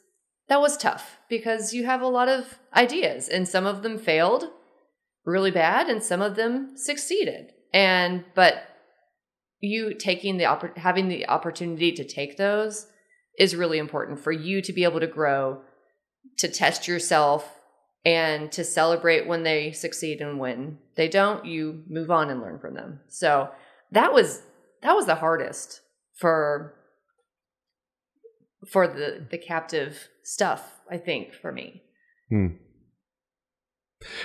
that 0.49 0.61
was 0.61 0.77
tough 0.77 1.19
because 1.29 1.73
you 1.73 1.87
have 1.87 2.03
a 2.03 2.09
lot 2.09 2.29
of 2.29 2.59
ideas 2.75 3.29
and 3.29 3.49
some 3.49 3.67
of 3.67 3.83
them 3.83 3.99
failed 3.99 4.51
really 5.25 5.51
bad 5.51 5.89
and 5.89 6.03
some 6.03 6.21
of 6.21 6.37
them 6.37 6.77
succeeded 6.77 7.53
and 7.73 8.25
but 8.35 8.65
you 9.61 9.95
taking 9.95 10.37
the 10.37 10.45
oppor- 10.45 10.77
having 10.77 11.09
the 11.09 11.29
opportunity 11.29 11.93
to 11.93 12.05
take 12.05 12.37
those 12.37 12.87
is 13.39 13.57
really 13.57 13.79
important 13.79 14.19
for 14.19 14.33
you 14.33 14.61
to 14.61 14.73
be 14.73 14.85
able 14.85 15.01
to 15.01 15.07
grow, 15.07 15.63
to 16.39 16.49
test 16.49 16.87
yourself, 16.87 17.61
and 18.05 18.51
to 18.53 18.65
celebrate 18.65 19.27
when 19.27 19.45
they 19.45 19.71
succeed 19.73 20.21
and 20.21 20.39
when 20.39 20.79
they 20.97 21.09
don't, 21.09 21.47
you 21.47 21.85
move 21.89 22.11
on 22.11 22.29
and 22.29 22.41
learn 22.41 22.59
from 22.59 22.75
them. 22.75 23.01
So 23.09 23.51
that 23.93 24.13
was 24.13 24.43
that 24.83 24.95
was 24.95 25.07
the 25.07 25.15
hardest 25.15 25.81
for 26.19 26.75
for 28.69 28.89
the 28.89 29.25
the 29.31 29.39
captive 29.39 30.09
stuff, 30.25 30.81
I 30.91 30.99
think, 30.99 31.33
for 31.35 31.53
me. 31.53 31.83
Hmm. 32.29 32.47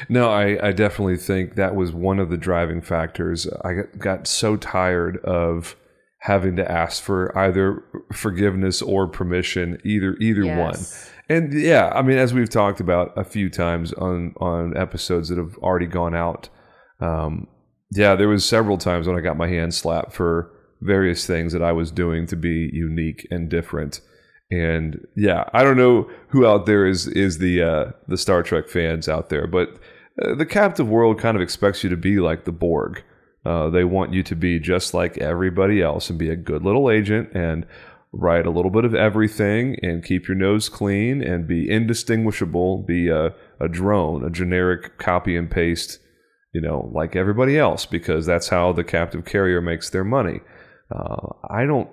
No, 0.09 0.29
I, 0.29 0.67
I 0.67 0.71
definitely 0.71 1.17
think 1.17 1.55
that 1.55 1.75
was 1.75 1.91
one 1.91 2.19
of 2.19 2.29
the 2.29 2.37
driving 2.37 2.81
factors. 2.81 3.47
I 3.63 3.73
got, 3.73 3.99
got 3.99 4.27
so 4.27 4.55
tired 4.55 5.17
of 5.23 5.75
having 6.19 6.55
to 6.57 6.71
ask 6.71 7.01
for 7.01 7.35
either 7.37 7.83
forgiveness 8.13 8.81
or 8.81 9.07
permission, 9.07 9.79
either 9.83 10.15
either 10.19 10.43
yes. 10.43 10.57
one. 10.57 11.13
And 11.29 11.53
yeah, 11.53 11.91
I 11.93 12.01
mean, 12.01 12.17
as 12.17 12.33
we've 12.33 12.49
talked 12.49 12.79
about 12.79 13.17
a 13.17 13.23
few 13.23 13.49
times 13.49 13.93
on 13.93 14.33
on 14.37 14.75
episodes 14.77 15.29
that 15.29 15.37
have 15.37 15.57
already 15.57 15.85
gone 15.85 16.15
out, 16.15 16.49
um, 16.99 17.47
yeah, 17.91 18.15
there 18.15 18.29
was 18.29 18.45
several 18.45 18.77
times 18.77 19.07
when 19.07 19.17
I 19.17 19.21
got 19.21 19.37
my 19.37 19.47
hand 19.47 19.73
slapped 19.73 20.13
for 20.13 20.51
various 20.81 21.25
things 21.25 21.53
that 21.53 21.63
I 21.63 21.71
was 21.71 21.91
doing 21.91 22.27
to 22.27 22.35
be 22.35 22.69
unique 22.71 23.27
and 23.31 23.49
different. 23.49 24.01
And 24.49 25.05
yeah, 25.15 25.45
I 25.53 25.63
don't 25.63 25.77
know 25.77 26.09
who 26.29 26.45
out 26.45 26.65
there 26.65 26.87
is 26.87 27.07
is 27.07 27.39
the 27.39 27.61
uh, 27.61 27.91
the 28.07 28.17
Star 28.17 28.43
Trek 28.43 28.69
fans 28.69 29.09
out 29.09 29.29
there, 29.29 29.45
but 29.45 29.77
uh, 30.21 30.35
the 30.35 30.45
captive 30.45 30.87
world 30.87 31.19
kind 31.19 31.35
of 31.35 31.43
expects 31.43 31.83
you 31.83 31.89
to 31.89 31.97
be 31.97 32.19
like 32.19 32.45
the 32.45 32.51
Borg. 32.51 33.03
Uh, 33.45 33.69
they 33.69 33.83
want 33.83 34.13
you 34.13 34.23
to 34.23 34.35
be 34.35 34.59
just 34.59 34.93
like 34.93 35.17
everybody 35.17 35.81
else 35.81 36.09
and 36.09 36.19
be 36.19 36.29
a 36.29 36.35
good 36.35 36.63
little 36.63 36.89
agent 36.89 37.29
and 37.33 37.65
write 38.11 38.45
a 38.45 38.51
little 38.51 38.71
bit 38.71 38.85
of 38.85 38.95
everything 38.95 39.77
and 39.81 40.03
keep 40.03 40.27
your 40.27 40.35
nose 40.35 40.69
clean 40.69 41.21
and 41.21 41.47
be 41.47 41.69
indistinguishable, 41.69 42.83
be 42.83 43.09
a, 43.09 43.33
a 43.59 43.67
drone, 43.69 44.25
a 44.25 44.29
generic 44.29 44.97
copy 44.97 45.35
and 45.35 45.51
paste, 45.51 45.99
you 46.53 46.61
know, 46.61 46.89
like 46.93 47.15
everybody 47.15 47.57
else, 47.57 47.85
because 47.85 48.25
that's 48.25 48.49
how 48.49 48.71
the 48.71 48.83
captive 48.83 49.23
carrier 49.25 49.61
makes 49.61 49.89
their 49.89 50.05
money. 50.05 50.39
Uh, 50.89 51.27
I 51.49 51.65
don't 51.65 51.89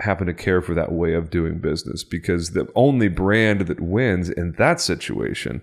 happen 0.00 0.26
to 0.26 0.34
care 0.34 0.62
for 0.62 0.74
that 0.74 0.92
way 0.92 1.14
of 1.14 1.30
doing 1.30 1.58
business 1.58 2.02
because 2.02 2.50
the 2.50 2.66
only 2.74 3.08
brand 3.08 3.62
that 3.62 3.80
wins 3.80 4.30
in 4.30 4.52
that 4.58 4.80
situation 4.80 5.62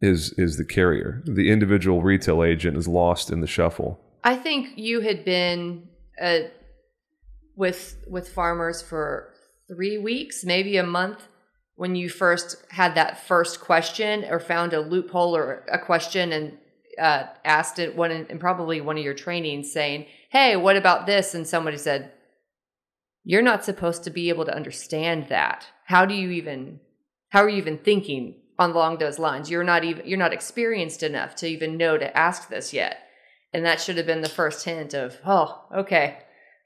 is 0.00 0.32
is 0.38 0.56
the 0.56 0.64
carrier. 0.64 1.22
The 1.26 1.50
individual 1.50 2.02
retail 2.02 2.42
agent 2.42 2.76
is 2.76 2.88
lost 2.88 3.30
in 3.30 3.40
the 3.40 3.46
shuffle. 3.46 4.00
I 4.24 4.36
think 4.36 4.76
you 4.76 5.00
had 5.00 5.24
been 5.24 5.88
uh, 6.20 6.40
with 7.54 7.96
with 8.06 8.28
farmers 8.28 8.82
for 8.82 9.32
three 9.68 9.98
weeks, 9.98 10.44
maybe 10.44 10.76
a 10.76 10.82
month, 10.82 11.28
when 11.74 11.94
you 11.94 12.08
first 12.08 12.56
had 12.70 12.94
that 12.94 13.26
first 13.26 13.60
question 13.60 14.24
or 14.24 14.38
found 14.38 14.72
a 14.72 14.80
loophole 14.80 15.36
or 15.36 15.64
a 15.70 15.78
question 15.78 16.32
and 16.32 16.58
uh, 16.98 17.24
asked 17.44 17.78
it 17.78 17.96
one 17.96 18.10
in, 18.10 18.26
in 18.26 18.38
probably 18.38 18.80
one 18.80 18.96
of 18.96 19.04
your 19.04 19.14
trainings, 19.14 19.72
saying, 19.72 20.06
"Hey, 20.30 20.56
what 20.56 20.76
about 20.76 21.06
this?" 21.06 21.34
And 21.34 21.46
somebody 21.46 21.78
said, 21.78 22.12
you're 23.28 23.42
not 23.42 23.64
supposed 23.64 24.04
to 24.04 24.10
be 24.10 24.28
able 24.28 24.44
to 24.44 24.54
understand 24.54 25.26
that. 25.28 25.66
How 25.84 26.06
do 26.06 26.14
you 26.14 26.30
even 26.30 26.78
how 27.30 27.42
are 27.42 27.48
you 27.48 27.58
even 27.58 27.76
thinking 27.76 28.36
along 28.56 28.98
those 28.98 29.18
lines? 29.18 29.50
You're 29.50 29.64
not 29.64 29.82
even 29.84 30.06
you're 30.06 30.16
not 30.16 30.32
experienced 30.32 31.02
enough 31.02 31.34
to 31.36 31.48
even 31.48 31.76
know 31.76 31.98
to 31.98 32.16
ask 32.16 32.48
this 32.48 32.72
yet. 32.72 32.98
And 33.52 33.66
that 33.66 33.80
should 33.80 33.96
have 33.96 34.06
been 34.06 34.22
the 34.22 34.28
first 34.28 34.64
hint 34.64 34.94
of, 34.94 35.18
oh, 35.26 35.64
okay, 35.74 36.18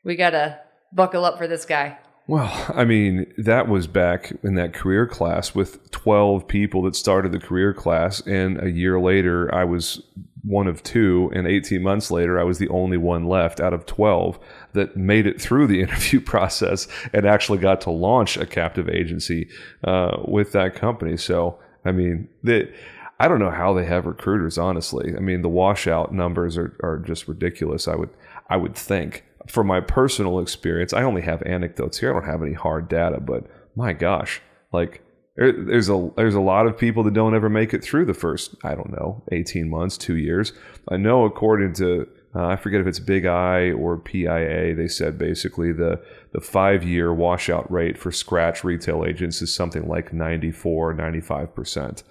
we 0.04 0.16
gotta 0.16 0.60
buckle 0.92 1.24
up 1.24 1.38
for 1.38 1.48
this 1.48 1.64
guy. 1.64 1.98
Well, 2.26 2.66
I 2.68 2.84
mean, 2.84 3.32
that 3.38 3.66
was 3.66 3.86
back 3.86 4.30
in 4.42 4.54
that 4.54 4.74
career 4.74 5.06
class 5.06 5.54
with 5.54 5.90
12 5.90 6.46
people 6.46 6.82
that 6.82 6.94
started 6.94 7.32
the 7.32 7.40
career 7.40 7.72
class. 7.72 8.20
And 8.20 8.62
a 8.62 8.70
year 8.70 9.00
later, 9.00 9.52
I 9.52 9.64
was 9.64 10.02
one 10.42 10.68
of 10.68 10.82
two. 10.82 11.30
And 11.34 11.46
18 11.46 11.82
months 11.82 12.10
later, 12.10 12.38
I 12.38 12.44
was 12.44 12.58
the 12.58 12.68
only 12.68 12.96
one 12.96 13.24
left 13.24 13.60
out 13.60 13.74
of 13.74 13.86
12 13.86 14.38
that 14.72 14.96
made 14.96 15.26
it 15.26 15.40
through 15.40 15.66
the 15.66 15.80
interview 15.84 16.20
process 16.20 16.88
and 17.12 17.26
actually 17.26 17.58
got 17.58 17.80
to 17.82 17.90
launch 17.90 18.36
a 18.36 18.46
captive 18.46 18.88
agency 18.88 19.48
uh, 19.84 20.18
with 20.26 20.52
that 20.52 20.74
company. 20.74 21.16
So, 21.16 21.58
I 21.84 21.92
mean, 21.92 22.28
the, 22.42 22.72
I 23.18 23.28
don't 23.28 23.38
know 23.38 23.50
how 23.50 23.74
they 23.74 23.84
have 23.86 24.06
recruiters, 24.06 24.56
honestly. 24.56 25.14
I 25.16 25.20
mean, 25.20 25.42
the 25.42 25.48
washout 25.48 26.12
numbers 26.12 26.56
are, 26.56 26.76
are 26.82 26.98
just 26.98 27.28
ridiculous. 27.28 27.86
I 27.86 27.94
would, 27.94 28.10
I 28.48 28.56
would 28.56 28.74
think. 28.74 29.24
from 29.46 29.66
my 29.66 29.80
personal 29.80 30.38
experience, 30.40 30.92
I 30.92 31.02
only 31.02 31.22
have 31.22 31.42
anecdotes 31.42 31.98
here. 31.98 32.10
I 32.10 32.20
don't 32.20 32.30
have 32.30 32.42
any 32.42 32.54
hard 32.54 32.88
data, 32.88 33.20
but 33.20 33.44
my 33.76 33.92
gosh, 33.92 34.40
like 34.72 35.02
there's 35.36 35.88
a 35.88 36.10
there's 36.16 36.34
a 36.34 36.40
lot 36.40 36.66
of 36.66 36.76
people 36.76 37.02
that 37.04 37.14
don't 37.14 37.34
ever 37.34 37.48
make 37.48 37.72
it 37.72 37.82
through 37.82 38.04
the 38.04 38.14
first 38.14 38.54
I 38.62 38.74
don't 38.74 38.92
know 38.92 39.22
18 39.32 39.70
months, 39.70 39.96
two 39.96 40.16
years. 40.16 40.52
I 40.88 40.96
know 40.96 41.24
according 41.24 41.72
to 41.74 42.06
uh, 42.34 42.46
I 42.46 42.56
forget 42.56 42.80
if 42.80 42.86
it's 42.86 43.00
Big 43.00 43.26
I 43.26 43.72
or 43.72 43.98
PIA. 43.98 44.74
They 44.76 44.86
said 44.86 45.18
basically 45.18 45.72
the 45.72 46.00
the 46.32 46.40
five 46.40 46.84
year 46.84 47.12
washout 47.12 47.70
rate 47.70 47.98
for 47.98 48.12
scratch 48.12 48.62
retail 48.62 49.04
agents 49.04 49.42
is 49.42 49.52
something 49.52 49.88
like 49.88 50.12
94, 50.12 50.94
95 50.94 51.54
percent 51.54 52.02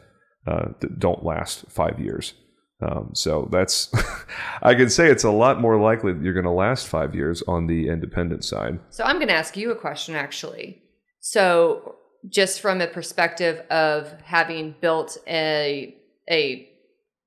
uh, 0.46 0.70
that 0.82 1.00
don't 1.00 1.24
last 1.24 1.70
five 1.70 2.00
years. 2.00 2.34
Um, 2.82 3.12
so 3.14 3.48
that's 3.52 3.94
I 4.62 4.76
can 4.76 4.90
say 4.90 5.10
it's 5.10 5.24
a 5.24 5.32
lot 5.32 5.62
more 5.62 5.80
likely 5.80 6.14
that 6.14 6.22
you're 6.22 6.34
going 6.34 6.46
to 6.46 6.52
last 6.52 6.88
five 6.88 7.16
years 7.16 7.42
on 7.48 7.68
the 7.68 7.88
independent 7.88 8.44
side. 8.44 8.80
So 8.90 9.06
I'm 9.06 9.18
going 9.18 9.28
to 9.30 9.34
ask 9.34 9.56
you 9.56 9.72
a 9.72 9.76
question 9.76 10.16
actually. 10.16 10.82
So 11.22 11.96
just 12.28 12.60
from 12.60 12.82
a 12.82 12.88
perspective 12.88 13.60
of 13.70 14.12
having 14.22 14.76
built 14.82 15.18
a 15.28 15.96
a 16.30 16.70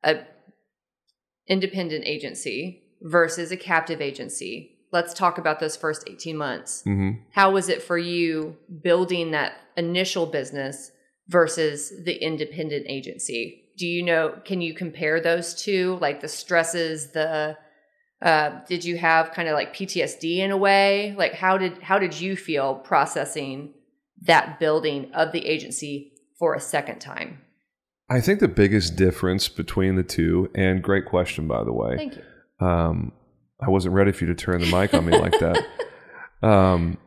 a 0.05 0.27
independent 1.49 2.05
agency 2.07 2.82
versus 3.03 3.51
a 3.51 3.57
captive 3.57 4.01
agency. 4.01 4.79
Let's 4.93 5.15
talk 5.15 5.39
about 5.39 5.61
those 5.61 5.77
first 5.77 6.05
18 6.09 6.37
months. 6.37 6.83
Mm-hmm. 6.87 7.23
How 7.33 7.51
was 7.51 7.69
it 7.69 7.83
for 7.83 7.99
you 7.99 8.57
building 8.83 9.31
that 9.33 9.55
initial 9.77 10.27
business 10.27 10.93
versus 11.29 11.93
the 12.05 12.15
independent 12.23 12.87
agency? 12.89 13.71
Do 13.79 13.87
you 13.87 14.03
know, 14.03 14.39
can 14.45 14.61
you 14.61 14.75
compare 14.75 15.21
those 15.21 15.55
two? 15.55 15.99
Like 16.01 16.21
the 16.21 16.29
stresses, 16.29 17.13
the, 17.13 17.57
uh, 18.21 18.61
did 18.69 18.85
you 18.85 18.99
have 18.99 19.33
kind 19.33 19.49
of 19.49 19.55
like 19.55 19.75
PTSD 19.75 20.39
in 20.39 20.51
a 20.51 20.57
way? 20.57 21.15
Like 21.17 21.33
how 21.33 21.57
did, 21.57 21.83
how 21.83 21.99
did 21.99 22.21
you 22.21 22.37
feel 22.37 22.75
processing 22.77 23.73
that 24.25 24.61
building 24.61 25.11
of 25.15 25.33
the 25.33 25.47
agency 25.47 26.13
for 26.39 26.55
a 26.55 26.61
second 26.61 27.01
time? 27.01 27.41
I 28.11 28.21
think 28.21 28.41
the 28.41 28.49
biggest 28.49 28.95
difference 28.95 29.49
between 29.49 29.97
the 29.97 30.03
two, 30.03 30.51
and 30.55 30.83
great 30.83 31.07
question, 31.07 31.49
by 31.49 31.65
the 31.65 31.73
way. 31.73 31.97
Thank 31.97 32.17
you 32.17 32.23
um, 32.63 33.13
I 33.61 33.71
wasn't 33.71 33.95
ready 33.95 34.13
for 34.13 34.25
you 34.25 34.35
to 34.35 34.45
turn 34.45 34.61
the 34.61 34.67
mic 34.67 34.95
on 34.95 35.07
me 35.07 35.19
like 35.19 35.39
that. 35.41 35.65
Um, 36.43 36.99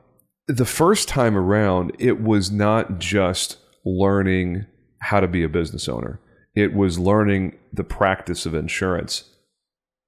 the 0.47 0.63
first 0.63 1.09
time 1.09 1.35
around, 1.35 1.91
it 1.99 2.21
was 2.21 2.51
not 2.51 2.99
just 2.99 3.57
learning 3.83 4.65
how 4.99 5.19
to 5.19 5.27
be 5.27 5.43
a 5.43 5.49
business 5.49 5.89
owner. 5.89 6.21
It 6.55 6.73
was 6.73 6.97
learning 6.97 7.57
the 7.73 7.83
practice 7.83 8.45
of 8.45 8.53
insurance 8.53 9.25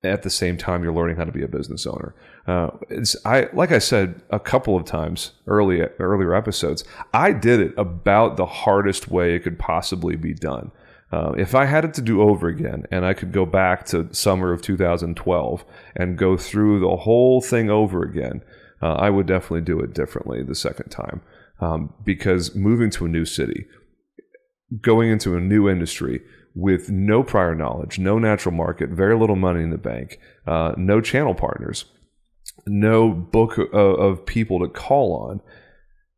at 0.04 0.22
the 0.22 0.30
same 0.30 0.58
time 0.58 0.84
you're 0.84 0.94
learning 0.94 1.18
how 1.18 1.26
to 1.26 1.32
be 1.32 1.44
a 1.44 1.48
business 1.48 1.86
owner. 1.86 2.14
Uh, 2.46 2.70
it's 2.90 3.16
I 3.26 3.50
like 3.54 3.72
I 3.72 3.80
said 3.80 4.22
a 4.30 4.40
couple 4.40 4.78
of 4.78 4.86
times 4.86 5.32
early 5.48 5.82
earlier 6.00 6.34
episodes. 6.34 6.84
I 7.14 7.34
did 7.34 7.60
it 7.60 7.74
about 7.78 8.38
the 8.38 8.46
hardest 8.46 9.10
way 9.10 9.36
it 9.36 9.40
could 9.40 9.60
possibly 9.60 10.16
be 10.16 10.34
done. 10.34 10.72
Uh, 11.12 11.32
if 11.38 11.56
I 11.56 11.66
had 11.66 11.86
it 11.86 11.94
to 11.96 12.02
do 12.02 12.22
over 12.22 12.48
again 12.48 12.84
and 12.92 13.06
I 13.06 13.14
could 13.14 13.32
go 13.32 13.46
back 13.46 13.86
to 13.88 14.14
summer 14.14 14.52
of 14.52 14.62
2012 14.62 15.66
and 15.96 16.18
go 16.18 16.36
through 16.36 16.82
the 16.82 16.98
whole 16.98 17.42
thing 17.42 17.70
over 17.70 18.04
again, 18.04 18.42
uh, 18.82 18.94
I 18.94 19.10
would 19.10 19.26
definitely 19.26 19.62
do 19.62 19.80
it 19.80 19.94
differently 19.94 20.44
the 20.44 20.56
second 20.56 20.90
time. 20.90 21.22
Um, 21.60 21.94
because 22.04 22.56
moving 22.56 22.90
to 22.92 23.06
a 23.06 23.10
new 23.10 23.26
city, 23.26 23.66
going 24.82 25.10
into 25.10 25.36
a 25.36 25.40
new 25.40 25.70
industry 25.70 26.22
with 26.54 26.90
no 26.90 27.24
prior 27.24 27.56
knowledge, 27.56 27.98
no 28.00 28.20
natural 28.20 28.54
market, 28.54 28.90
very 28.90 29.16
little 29.16 29.36
money 29.36 29.64
in 29.64 29.70
the 29.70 29.78
bank, 29.78 30.20
uh, 30.46 30.74
no 30.78 31.02
channel 31.02 31.34
partners, 31.34 31.86
no 32.66 33.12
book 33.12 33.58
of, 33.58 33.70
of 33.74 34.26
people 34.26 34.60
to 34.60 34.68
call 34.68 35.14
on, 35.30 35.42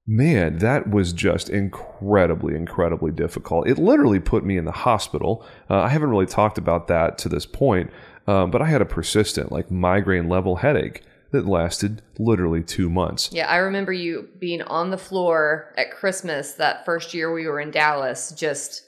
man, 0.10 0.58
that 0.58 0.90
was 0.90 1.14
just 1.14 1.52
incredibly, 1.52 2.56
incredibly 2.56 3.12
difficult. 3.12 3.68
It 3.68 3.78
literally 3.78 4.20
put 4.20 4.44
me 4.44 4.58
in 4.58 4.66
the 4.66 4.72
hospital. 4.72 5.46
Uh, 5.70 5.82
I 5.82 5.90
haven't 5.90 6.10
really 6.10 6.26
talked 6.26 6.58
about 6.58 6.88
that 6.88 7.20
to 7.20 7.30
this 7.30 7.46
point, 7.46 7.92
uh, 8.28 8.48
but 8.48 8.60
I 8.60 8.66
had 8.66 8.82
a 8.82 8.86
persistent, 8.86 9.52
like 9.52 9.70
migraine 9.70 10.28
level 10.28 10.58
headache 10.58 11.04
that 11.32 11.46
lasted 11.46 12.02
literally 12.18 12.64
two 12.64 12.90
months. 12.90 13.30
Yeah, 13.32 13.48
I 13.48 13.58
remember 13.58 13.94
you 13.94 14.28
being 14.40 14.64
on 14.64 14.90
the 14.90 14.98
floor 14.98 15.76
at 15.78 15.92
Christmas 15.92 16.54
that 16.54 16.86
first 16.86 17.14
year 17.14 17.32
we 17.32 17.46
were 17.46 17.60
in 17.60 17.70
Dallas, 17.70 18.32
just 18.32 18.82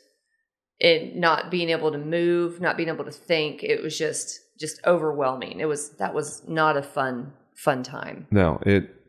it 0.80 1.16
not 1.16 1.52
being 1.52 1.70
able 1.70 1.92
to 1.92 2.00
move, 2.00 2.60
not 2.60 2.78
being 2.78 2.90
able 2.90 3.06
to 3.06 3.12
think. 3.12 3.62
It 3.62 3.84
was 3.84 3.96
just 3.96 4.40
just 4.60 4.80
overwhelming. 4.88 5.60
It 5.60 5.66
was 5.66 5.92
that 5.98 6.16
was 6.16 6.42
not 6.48 6.78
a 6.78 6.82
fun 6.82 7.34
fun 7.54 7.84
time. 7.84 8.26
No, 8.32 8.60
it 8.66 9.01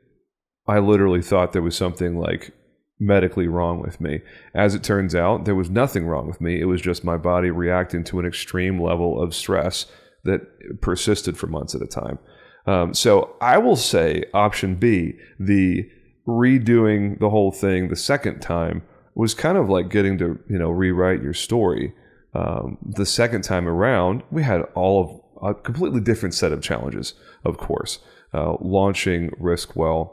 I 0.73 0.79
literally 0.79 1.21
thought 1.21 1.53
there 1.53 1.61
was 1.61 1.77
something 1.77 2.19
like 2.19 2.55
medically 2.99 3.47
wrong 3.47 3.83
with 3.83 4.01
me. 4.01 4.23
As 4.55 4.75
it 4.75 4.83
turns 4.83 5.15
out, 5.15 5.45
there 5.45 5.55
was 5.55 5.69
nothing 5.69 6.07
wrong 6.07 6.27
with 6.27 6.41
me. 6.41 6.63
It 6.63 6.65
was 6.65 6.81
just 6.81 7.05
my 7.05 7.19
body 7.19 7.51
reacting 7.51 8.05
to 8.05 8.19
an 8.19 8.25
extreme 8.25 8.81
level 8.81 9.23
of 9.23 9.35
stress 9.35 9.85
that 10.25 10.41
persisted 10.81 11.37
for 11.37 11.47
months 11.47 11.75
at 11.75 11.83
a 11.83 11.87
time. 11.87 12.19
Um, 12.67 12.95
so 12.95 13.37
I 13.43 13.59
will 13.59 13.77
say 13.77 14.25
option 14.33 14.77
B, 14.77 15.19
the 15.39 15.91
redoing 16.27 17.19
the 17.21 17.29
whole 17.29 17.53
thing 17.53 17.89
the 17.89 17.97
second 17.97 18.41
time 18.41 18.83
was 19.15 19.35
kind 19.35 19.59
of 19.59 19.69
like 19.69 19.91
getting 19.91 20.17
to 20.17 20.39
you 20.49 20.59
know 20.59 20.71
rewrite 20.71 21.23
your 21.23 21.35
story. 21.35 21.93
Um, 22.33 22.79
the 22.81 23.05
second 23.05 23.43
time 23.43 23.69
around, 23.69 24.23
we 24.31 24.43
had 24.43 24.63
all 24.75 25.03
of 25.43 25.51
a 25.51 25.55
completely 25.55 26.01
different 26.01 26.35
set 26.35 26.51
of 26.51 26.63
challenges. 26.63 27.13
Of 27.45 27.59
course, 27.59 27.99
uh, 28.33 28.57
launching 28.63 29.33
Riskwell 29.33 30.13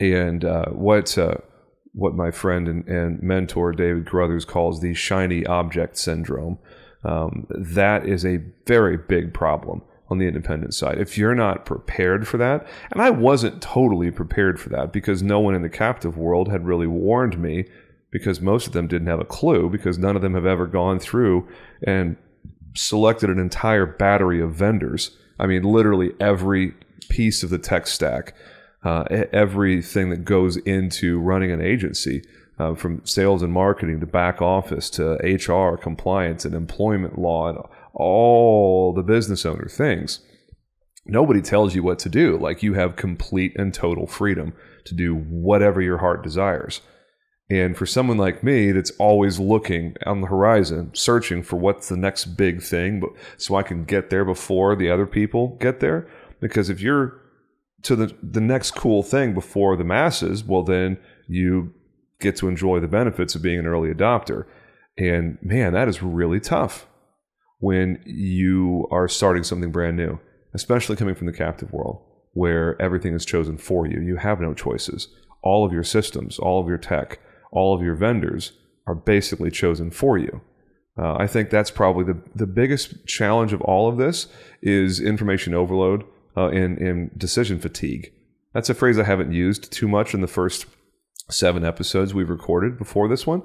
and 0.00 0.44
uh, 0.44 0.70
what 0.70 1.16
uh, 1.18 1.36
what 1.92 2.14
my 2.14 2.30
friend 2.30 2.68
and, 2.68 2.86
and, 2.88 3.22
mentor 3.22 3.72
David 3.72 4.06
Carruthers 4.06 4.44
calls 4.44 4.80
the 4.80 4.94
shiny 4.94 5.44
object 5.46 5.96
syndrome. 5.96 6.58
Um, 7.04 7.46
that 7.50 8.06
is 8.06 8.24
a 8.24 8.42
very 8.66 8.96
big 8.96 9.32
problem 9.32 9.82
on 10.10 10.18
the 10.18 10.26
independent 10.26 10.74
side. 10.74 10.98
If 10.98 11.18
you're 11.18 11.34
not 11.34 11.66
prepared 11.66 12.26
for 12.26 12.38
that, 12.38 12.66
and 12.90 13.02
I 13.02 13.10
wasn't 13.10 13.62
totally 13.62 14.10
prepared 14.10 14.60
for 14.60 14.68
that 14.70 14.92
because 14.92 15.22
no 15.22 15.40
one 15.40 15.54
in 15.54 15.62
the 15.62 15.68
captive 15.68 16.16
world 16.16 16.50
had 16.50 16.66
really 16.66 16.86
warned 16.86 17.38
me 17.38 17.66
because 18.10 18.40
most 18.40 18.66
of 18.66 18.72
them 18.72 18.86
didn't 18.86 19.08
have 19.08 19.20
a 19.20 19.24
clue 19.24 19.68
because 19.68 19.98
none 19.98 20.16
of 20.16 20.22
them 20.22 20.34
have 20.34 20.46
ever 20.46 20.66
gone 20.66 20.98
through 20.98 21.46
and 21.82 22.16
selected 22.74 23.28
an 23.28 23.38
entire 23.38 23.86
battery 23.86 24.40
of 24.40 24.54
vendors. 24.54 25.16
I 25.38 25.46
mean, 25.46 25.62
literally 25.62 26.12
every 26.18 26.74
piece 27.08 27.42
of 27.42 27.50
the 27.50 27.58
tech 27.58 27.86
stack, 27.86 28.34
uh, 28.84 29.04
everything 29.32 30.10
that 30.10 30.24
goes 30.24 30.56
into 30.58 31.18
running 31.18 31.50
an 31.50 31.60
agency. 31.60 32.22
Uh, 32.60 32.74
from 32.74 33.00
sales 33.06 33.40
and 33.40 33.52
marketing 33.52 34.00
to 34.00 34.06
back 34.06 34.42
office 34.42 34.90
to 34.90 35.12
HR, 35.22 35.76
compliance, 35.76 36.44
and 36.44 36.56
employment 36.56 37.16
law, 37.16 37.48
and 37.48 37.56
all 37.94 38.92
the 38.92 39.02
business 39.04 39.46
owner 39.46 39.68
things. 39.68 40.18
Nobody 41.06 41.40
tells 41.40 41.74
you 41.74 41.82
what 41.82 41.98
to 42.00 42.08
do. 42.08 42.36
Like 42.36 42.62
you 42.62 42.74
have 42.74 42.96
complete 42.96 43.52
and 43.56 43.72
total 43.72 44.06
freedom 44.06 44.52
to 44.84 44.94
do 44.94 45.14
whatever 45.14 45.80
your 45.80 45.98
heart 45.98 46.22
desires. 46.22 46.80
And 47.50 47.76
for 47.76 47.86
someone 47.86 48.18
like 48.18 48.44
me 48.44 48.72
that's 48.72 48.90
always 48.92 49.38
looking 49.38 49.96
on 50.04 50.20
the 50.20 50.26
horizon, 50.26 50.90
searching 50.92 51.42
for 51.42 51.56
what's 51.56 51.88
the 51.88 51.96
next 51.96 52.26
big 52.36 52.62
thing, 52.62 53.00
but 53.00 53.10
so 53.38 53.56
I 53.56 53.62
can 53.62 53.84
get 53.84 54.10
there 54.10 54.24
before 54.24 54.76
the 54.76 54.90
other 54.90 55.06
people 55.06 55.56
get 55.60 55.80
there. 55.80 56.06
Because 56.40 56.68
if 56.68 56.80
you're 56.80 57.20
to 57.82 57.96
the 57.96 58.14
the 58.22 58.40
next 58.40 58.72
cool 58.72 59.02
thing 59.02 59.34
before 59.34 59.76
the 59.76 59.84
masses, 59.84 60.44
well 60.44 60.62
then 60.62 60.98
you 61.28 61.72
get 62.20 62.36
to 62.36 62.48
enjoy 62.48 62.80
the 62.80 62.88
benefits 62.88 63.34
of 63.34 63.42
being 63.42 63.58
an 63.58 63.66
early 63.66 63.92
adopter. 63.92 64.44
And 64.96 65.38
man, 65.40 65.72
that 65.74 65.88
is 65.88 66.02
really 66.02 66.40
tough 66.40 66.86
when 67.60 68.02
you 68.04 68.88
are 68.90 69.08
starting 69.08 69.44
something 69.44 69.70
brand 69.70 69.96
new, 69.96 70.18
especially 70.54 70.96
coming 70.96 71.14
from 71.14 71.26
the 71.26 71.32
captive 71.32 71.72
world 71.72 72.02
where 72.32 72.80
everything 72.80 73.14
is 73.14 73.24
chosen 73.24 73.58
for 73.58 73.86
you. 73.86 74.00
You 74.00 74.16
have 74.16 74.40
no 74.40 74.54
choices. 74.54 75.08
All 75.42 75.64
of 75.64 75.72
your 75.72 75.84
systems, 75.84 76.38
all 76.38 76.60
of 76.60 76.68
your 76.68 76.78
tech, 76.78 77.20
all 77.52 77.74
of 77.74 77.82
your 77.82 77.94
vendors 77.94 78.52
are 78.86 78.94
basically 78.94 79.50
chosen 79.50 79.90
for 79.90 80.18
you. 80.18 80.40
Uh, 80.96 81.14
I 81.16 81.26
think 81.26 81.50
that's 81.50 81.70
probably 81.70 82.04
the, 82.04 82.20
the 82.34 82.46
biggest 82.46 83.06
challenge 83.06 83.52
of 83.52 83.60
all 83.62 83.88
of 83.88 83.98
this 83.98 84.26
is 84.62 85.00
information 85.00 85.54
overload 85.54 86.04
uh, 86.38 86.48
and, 86.50 86.78
and 86.78 87.18
decision 87.18 87.58
fatigue. 87.58 88.12
That's 88.54 88.70
a 88.70 88.74
phrase 88.74 88.98
I 88.98 89.04
haven't 89.04 89.32
used 89.32 89.72
too 89.72 89.88
much 89.88 90.14
in 90.14 90.20
the 90.20 90.28
first 90.28 90.66
seven 91.28 91.64
episodes 91.64 92.14
we've 92.14 92.30
recorded 92.30 92.78
before 92.78 93.08
this 93.08 93.26
one, 93.26 93.42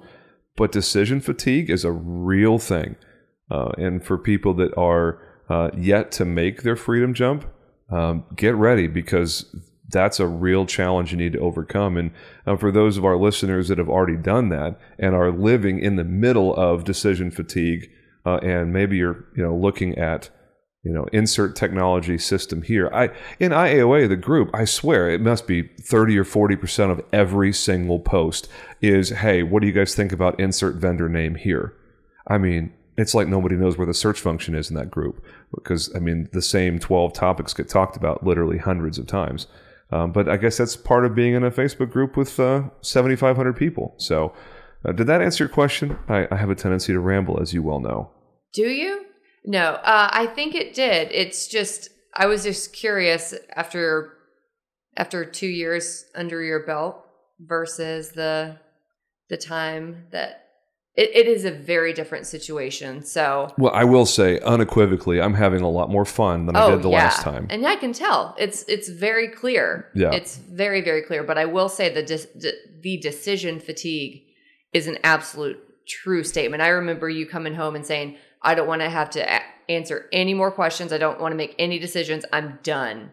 but 0.56 0.72
decision 0.72 1.20
fatigue 1.20 1.72
is 1.72 1.84
a 1.84 1.92
real 1.92 2.60
thing. 2.60 2.96
Uh, 3.50 3.72
and 3.78 4.06
for 4.06 4.18
people 4.18 4.54
that 4.54 4.78
are 4.78 5.20
uh, 5.50 5.72
yet 5.76 6.12
to 6.14 6.26
make 6.26 6.62
their 6.62 6.76
freedom 6.76 7.14
jump, 7.14 7.46
um, 7.90 8.26
get 8.36 8.56
ready 8.56 8.88
because 8.88 9.56
that's 9.90 10.20
a 10.20 10.28
real 10.28 10.66
challenge 10.66 11.12
you 11.12 11.18
need 11.18 11.34
to 11.34 11.40
overcome. 11.40 11.98
And 11.98 12.12
uh, 12.46 12.58
for 12.58 12.72
those 12.72 12.98
of 12.98 13.06
our 13.06 13.18
listeners 13.18 13.70
that 13.70 13.80
have 13.80 13.90
already 13.90 14.18
done 14.18 14.50
that 14.50 14.80
and 15.00 15.16
are 15.16 15.32
living 15.32 15.80
in 15.80 15.96
the 15.96 16.04
middle 16.04 16.56
of 16.56 16.84
decision 16.84 17.32
fatigue, 17.32 17.90
uh, 18.26 18.38
and 18.38 18.72
maybe 18.72 18.98
you're 18.98 19.26
you 19.36 19.44
know 19.44 19.56
looking 19.56 19.98
at 19.98 20.30
you 20.84 20.92
know 20.92 21.06
insert 21.14 21.56
technology 21.56 22.18
system 22.18 22.62
here. 22.62 22.90
I 22.94 23.10
in 23.40 23.52
IAOA 23.52 24.08
the 24.10 24.16
group, 24.16 24.50
I 24.54 24.66
swear 24.66 25.10
it 25.10 25.22
must 25.22 25.48
be 25.48 25.70
thirty 25.82 26.18
or 26.18 26.24
forty 26.24 26.56
percent 26.56 26.92
of 26.92 27.02
every 27.12 27.54
single 27.54 28.00
post 28.00 28.48
is, 28.82 29.10
hey, 29.10 29.44
what 29.44 29.62
do 29.62 29.68
you 29.68 29.74
guys 29.74 29.96
think 29.96 30.12
about 30.12 30.40
insert 30.40 30.76
vendor 30.76 31.10
name 31.10 31.36
here? 31.36 31.74
I 32.28 32.38
mean, 32.38 32.74
it's 32.98 33.16
like 33.16 33.28
nobody 33.28 33.56
knows 33.56 33.78
where 33.78 33.88
the 33.88 33.94
search 33.94 34.20
function 34.20 34.56
is 34.56 34.70
in 34.70 34.76
that 34.76 34.92
group 34.92 35.24
because 35.56 35.94
I 35.96 36.00
mean 36.00 36.30
the 36.34 36.42
same 36.42 36.80
12 36.80 37.14
topics 37.14 37.54
get 37.54 37.70
talked 37.70 37.96
about 37.96 38.26
literally 38.26 38.58
hundreds 38.58 38.98
of 38.98 39.08
times. 39.08 39.48
Um, 39.92 40.12
but 40.12 40.28
I 40.28 40.38
guess 40.38 40.58
that's 40.58 40.76
part 40.76 41.06
of 41.06 41.14
being 41.14 41.36
in 41.36 41.44
a 41.44 41.52
Facebook 41.52 41.92
group 41.92 42.18
with 42.18 42.40
uh, 42.40 42.64
7,500 42.82 43.56
people. 43.56 43.94
So, 43.98 44.34
uh, 44.84 44.92
did 44.92 45.06
that 45.06 45.22
answer 45.22 45.44
your 45.44 45.54
question? 45.54 46.00
I, 46.10 46.28
I, 46.32 46.36
have 46.36 46.50
a 46.50 46.56
tendency 46.56 46.94
to 46.94 47.00
ramble, 47.00 47.40
as 47.40 47.54
you 47.54 47.62
well 47.62 47.80
know. 47.80 48.10
Do 48.54 48.64
you? 48.64 49.06
No, 49.46 49.74
uh, 49.74 50.10
I 50.12 50.28
think 50.28 50.56
it 50.56 50.74
did. 50.74 51.12
It's 51.12 51.48
just 51.48 51.90
I 52.14 52.28
was 52.28 52.44
just 52.44 52.74
curious 52.74 53.34
after 53.56 54.14
after 54.96 55.26
two 55.26 55.48
years 55.48 56.06
under 56.16 56.42
your 56.42 56.66
belt 56.66 57.04
versus 57.40 58.12
the 58.12 58.58
the 59.30 59.38
time 59.38 60.06
that 60.12 60.44
it, 60.96 61.10
it 61.16 61.28
is 61.28 61.44
a 61.44 61.52
very 61.52 61.92
different 61.92 62.28
situation. 62.28 63.04
So, 63.04 63.52
well, 63.58 63.74
I 63.74 63.84
will 63.84 64.06
say 64.06 64.40
unequivocally, 64.42 65.20
I'm 65.20 65.34
having 65.34 65.62
a 65.62 65.70
lot 65.70 65.90
more 65.90 66.06
fun 66.06 66.46
than 66.46 66.56
oh, 66.56 66.68
I 66.68 66.70
did 66.70 66.84
the 66.84 66.90
yeah. 66.90 66.98
last 66.98 67.22
time, 67.22 67.48
and 67.50 67.64
yeah, 67.64 67.70
I 67.70 67.76
can 67.76 67.94
tell 67.94 68.36
it's 68.38 68.64
it's 68.68 68.90
very 68.90 69.28
clear. 69.28 69.90
Yeah, 69.96 70.12
it's 70.12 70.38
very 70.38 70.82
very 70.82 71.02
clear. 71.02 71.24
But 71.24 71.38
I 71.38 71.46
will 71.46 71.70
say 71.70 71.94
the 71.94 72.04
de- 72.04 72.54
the 72.82 72.98
decision 72.98 73.60
fatigue 73.60 74.24
is 74.72 74.88
an 74.88 75.00
absolute 75.04 75.60
true 75.88 76.24
statement. 76.24 76.62
I 76.62 76.70
remember 76.70 77.10
you 77.10 77.26
coming 77.26 77.56
home 77.56 77.76
and 77.76 77.86
saying, 77.86 78.18
"I 78.44 78.56
don't 78.56 78.68
want 78.68 78.82
to 78.82 78.90
have 78.90 79.10
to 79.12 79.22
a- 79.22 79.42
answer 79.70 80.08
any 80.12 80.34
more 80.34 80.52
questions. 80.52 80.92
I 80.94 80.98
don't 80.98 81.20
want 81.20 81.32
to 81.32 81.38
make 81.38 81.56
any 81.58 81.80
decisions. 81.80 82.26
I'm 82.32 82.60
done." 82.64 83.12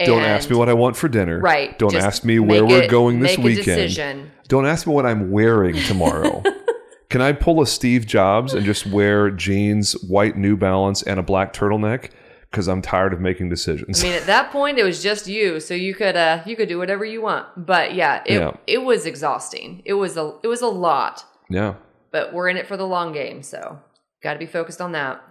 And 0.00 0.06
don't 0.06 0.22
ask 0.22 0.50
me 0.50 0.56
what 0.56 0.68
I 0.68 0.74
want 0.74 0.96
for 0.96 1.08
dinner. 1.08 1.38
Right. 1.38 1.78
Don't 1.78 1.94
ask 1.94 2.24
me 2.24 2.38
where 2.38 2.64
we're 2.64 2.88
going 2.88 3.20
this 3.20 3.38
weekend. 3.38 4.30
Don't 4.48 4.66
ask 4.66 4.86
me 4.86 4.92
what 4.92 5.06
I'm 5.06 5.30
wearing 5.30 5.76
tomorrow. 5.76 6.42
Can 7.12 7.20
I 7.20 7.32
pull 7.32 7.60
a 7.60 7.66
Steve 7.66 8.06
Jobs 8.06 8.54
and 8.54 8.64
just 8.64 8.86
wear 8.86 9.30
jeans, 9.30 9.92
white 10.02 10.38
New 10.38 10.56
Balance, 10.56 11.02
and 11.02 11.20
a 11.20 11.22
black 11.22 11.52
turtleneck? 11.52 12.10
Because 12.50 12.68
I'm 12.68 12.80
tired 12.80 13.12
of 13.12 13.20
making 13.20 13.50
decisions. 13.50 14.02
I 14.02 14.08
mean, 14.08 14.16
at 14.16 14.24
that 14.26 14.50
point, 14.50 14.78
it 14.78 14.82
was 14.82 15.02
just 15.02 15.26
you, 15.26 15.60
so 15.60 15.74
you 15.74 15.94
could 15.94 16.16
uh, 16.16 16.42
you 16.46 16.56
could 16.56 16.68
do 16.68 16.78
whatever 16.78 17.04
you 17.04 17.20
want. 17.20 17.66
But 17.66 17.94
yeah, 17.94 18.22
it 18.24 18.40
yeah. 18.40 18.52
it 18.66 18.78
was 18.78 19.04
exhausting. 19.04 19.82
It 19.84 19.94
was 19.94 20.16
a 20.16 20.38
it 20.42 20.48
was 20.48 20.62
a 20.62 20.68
lot. 20.68 21.24
Yeah. 21.50 21.74
But 22.12 22.32
we're 22.32 22.48
in 22.48 22.56
it 22.56 22.66
for 22.66 22.78
the 22.78 22.86
long 22.86 23.12
game, 23.12 23.42
so 23.42 23.78
got 24.22 24.34
to 24.34 24.38
be 24.38 24.46
focused 24.46 24.80
on 24.80 24.92
that. 24.92 25.22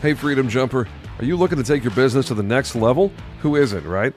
Hey, 0.00 0.14
Freedom 0.14 0.48
Jumper, 0.48 0.86
are 1.18 1.24
you 1.24 1.36
looking 1.36 1.58
to 1.58 1.64
take 1.64 1.82
your 1.82 1.94
business 1.94 2.28
to 2.28 2.34
the 2.34 2.42
next 2.42 2.76
level? 2.76 3.10
Who 3.40 3.56
isn't, 3.56 3.84
right? 3.84 4.14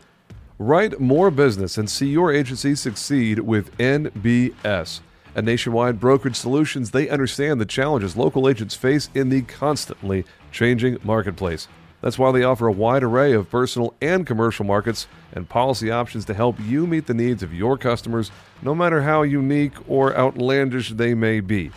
Write 0.60 1.00
more 1.00 1.32
business 1.32 1.80
and 1.80 1.90
see 1.90 2.08
your 2.08 2.32
agency 2.32 2.76
succeed 2.76 3.40
with 3.40 3.76
NBS. 3.80 5.00
At 5.36 5.46
Nationwide 5.46 6.00
Brokerage 6.00 6.36
Solutions, 6.36 6.92
they 6.92 7.10
understand 7.10 7.60
the 7.60 7.66
challenges 7.66 8.16
local 8.16 8.48
agents 8.48 8.76
face 8.76 9.10
in 9.16 9.30
the 9.30 9.42
constantly 9.42 10.26
changing 10.52 10.98
marketplace. 11.04 11.68
That's 12.02 12.18
why 12.18 12.32
they 12.32 12.44
offer 12.44 12.68
a 12.68 12.72
wide 12.72 13.04
array 13.04 13.34
of 13.34 13.50
personal 13.50 13.94
and 14.02 14.26
commercial 14.26 14.66
markets 14.66 15.08
and 15.34 15.48
policy 15.48 15.92
options 15.92 16.26
to 16.26 16.34
help 16.34 16.60
you 16.60 16.88
meet 16.88 17.06
the 17.06 17.14
needs 17.14 17.44
of 17.44 17.54
your 17.54 17.78
customers, 17.78 18.32
no 18.62 18.74
matter 18.74 19.04
how 19.04 19.22
unique 19.22 19.74
or 19.88 20.16
outlandish 20.18 20.90
they 20.90 21.14
may 21.14 21.40
be. 21.40 21.72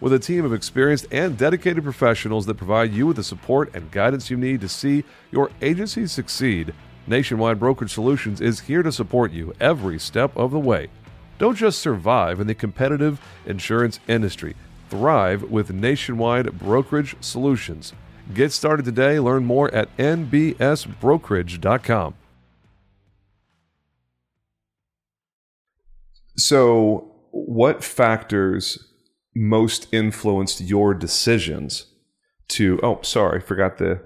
With 0.00 0.12
a 0.12 0.18
team 0.18 0.44
of 0.44 0.52
experienced 0.52 1.06
and 1.10 1.36
dedicated 1.36 1.82
professionals 1.82 2.46
that 2.46 2.56
provide 2.56 2.92
you 2.92 3.06
with 3.06 3.16
the 3.16 3.24
support 3.24 3.74
and 3.74 3.90
guidance 3.90 4.30
you 4.30 4.36
need 4.36 4.60
to 4.60 4.68
see 4.68 5.04
your 5.30 5.50
agency 5.62 6.06
succeed, 6.06 6.74
Nationwide 7.06 7.58
Brokerage 7.58 7.92
Solutions 7.92 8.40
is 8.40 8.60
here 8.60 8.82
to 8.82 8.92
support 8.92 9.32
you 9.32 9.54
every 9.60 9.98
step 9.98 10.36
of 10.36 10.50
the 10.50 10.58
way. 10.58 10.88
Don't 11.38 11.56
just 11.56 11.78
survive 11.78 12.40
in 12.40 12.46
the 12.46 12.54
competitive 12.54 13.20
insurance 13.46 14.00
industry, 14.08 14.56
thrive 14.90 15.44
with 15.44 15.72
Nationwide 15.72 16.58
Brokerage 16.58 17.16
Solutions. 17.20 17.92
Get 18.32 18.52
started 18.52 18.84
today. 18.84 19.18
Learn 19.18 19.44
more 19.44 19.74
at 19.74 19.96
nbsbrokerage.com. 19.96 22.14
So, 26.36 27.10
what 27.30 27.82
factors 27.82 28.86
most 29.34 29.88
influenced 29.92 30.60
your 30.60 30.94
decisions 30.94 31.86
to? 32.48 32.78
Oh, 32.82 33.00
sorry, 33.02 33.40
forgot 33.40 33.78
the 33.78 34.00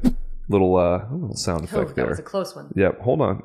little 0.49 0.77
uh 0.77 1.05
little 1.11 1.37
sound 1.37 1.65
effect 1.65 1.91
oh, 1.91 1.95
there. 1.95 2.05
That 2.05 2.11
was 2.11 2.19
a 2.19 2.23
close 2.23 2.57
one. 2.57 2.73
Yep. 2.75 3.01
Hold 3.01 3.21
on. 3.21 3.43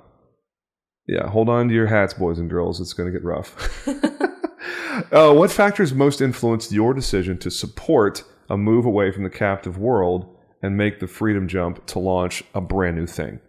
Yeah, 1.07 1.28
hold 1.30 1.49
on 1.49 1.67
to 1.69 1.73
your 1.73 1.88
hats, 1.88 2.13
boys 2.13 2.38
and 2.38 2.49
girls. 2.49 2.82
It's 2.82 2.93
going 2.93 3.11
to 3.11 3.17
get 3.17 3.25
rough. 3.25 3.88
uh, 5.13 5.34
what 5.34 5.51
factors 5.51 5.93
most 5.93 6.21
influenced 6.21 6.71
your 6.71 6.93
decision 6.93 7.38
to 7.39 7.49
support 7.49 8.23
a 8.49 8.57
move 8.57 8.86
away 8.86 9.11
from 9.11 9.23
the 9.23 9.30
captive 9.30 9.78
world 9.78 10.36
and 10.62 10.78
make 10.78 10.99
the 10.99 11.08
freedom 11.08 11.47
jump 11.47 11.86
to 11.88 11.99
launch 11.99 12.43
a 12.53 12.62
brand 12.62 12.97
new 12.97 13.08
thing? 13.08 13.39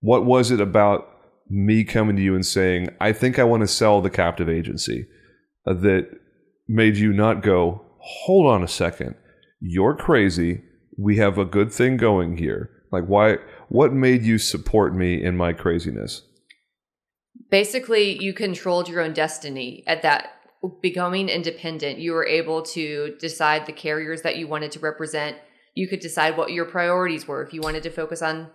What 0.00 0.24
was 0.24 0.50
it 0.50 0.60
about 0.60 1.08
me 1.48 1.84
coming 1.84 2.16
to 2.16 2.22
you 2.22 2.34
and 2.34 2.44
saying, 2.44 2.88
I 3.00 3.12
think 3.12 3.38
I 3.38 3.44
want 3.44 3.62
to 3.62 3.66
sell 3.66 4.00
the 4.00 4.10
captive 4.10 4.48
agency 4.48 5.06
uh, 5.66 5.74
that 5.74 6.08
made 6.66 6.96
you 6.96 7.12
not 7.12 7.42
go, 7.42 7.82
hold 7.98 8.46
on 8.46 8.62
a 8.62 8.68
second, 8.68 9.14
you're 9.60 9.96
crazy. 9.96 10.62
We 10.96 11.16
have 11.16 11.38
a 11.38 11.44
good 11.44 11.72
thing 11.72 11.96
going 11.96 12.36
here. 12.36 12.70
Like, 12.92 13.06
why? 13.06 13.38
What 13.68 13.92
made 13.92 14.22
you 14.22 14.38
support 14.38 14.94
me 14.94 15.22
in 15.22 15.36
my 15.36 15.52
craziness? 15.52 16.22
Basically, 17.50 18.22
you 18.22 18.32
controlled 18.32 18.88
your 18.88 19.00
own 19.00 19.12
destiny 19.12 19.82
at 19.86 20.02
that 20.02 20.30
becoming 20.80 21.28
independent. 21.28 21.98
You 21.98 22.12
were 22.12 22.26
able 22.26 22.62
to 22.62 23.16
decide 23.18 23.66
the 23.66 23.72
carriers 23.72 24.22
that 24.22 24.36
you 24.36 24.46
wanted 24.46 24.72
to 24.72 24.78
represent. 24.78 25.36
You 25.74 25.88
could 25.88 26.00
decide 26.00 26.36
what 26.36 26.52
your 26.52 26.64
priorities 26.64 27.26
were 27.26 27.42
if 27.42 27.52
you 27.52 27.60
wanted 27.60 27.82
to 27.82 27.90
focus 27.90 28.22
on 28.22 28.50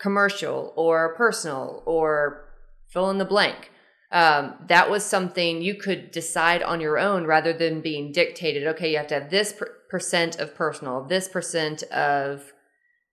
commercial 0.00 0.72
or 0.76 1.14
personal 1.14 1.82
or 1.86 2.48
fill 2.88 3.10
in 3.10 3.18
the 3.18 3.24
blank. 3.24 3.70
Um, 4.10 4.54
that 4.68 4.90
was 4.90 5.04
something 5.04 5.62
you 5.62 5.74
could 5.74 6.10
decide 6.10 6.62
on 6.62 6.80
your 6.80 6.98
own 6.98 7.26
rather 7.26 7.54
than 7.54 7.80
being 7.80 8.12
dictated. 8.12 8.66
Okay, 8.66 8.90
you 8.90 8.98
have 8.98 9.06
to 9.06 9.14
have 9.14 9.30
this 9.30 9.54
per- 9.54 9.74
percent 9.90 10.38
of 10.38 10.54
personal, 10.54 11.04
this 11.04 11.28
percent 11.28 11.82
of 11.84 12.52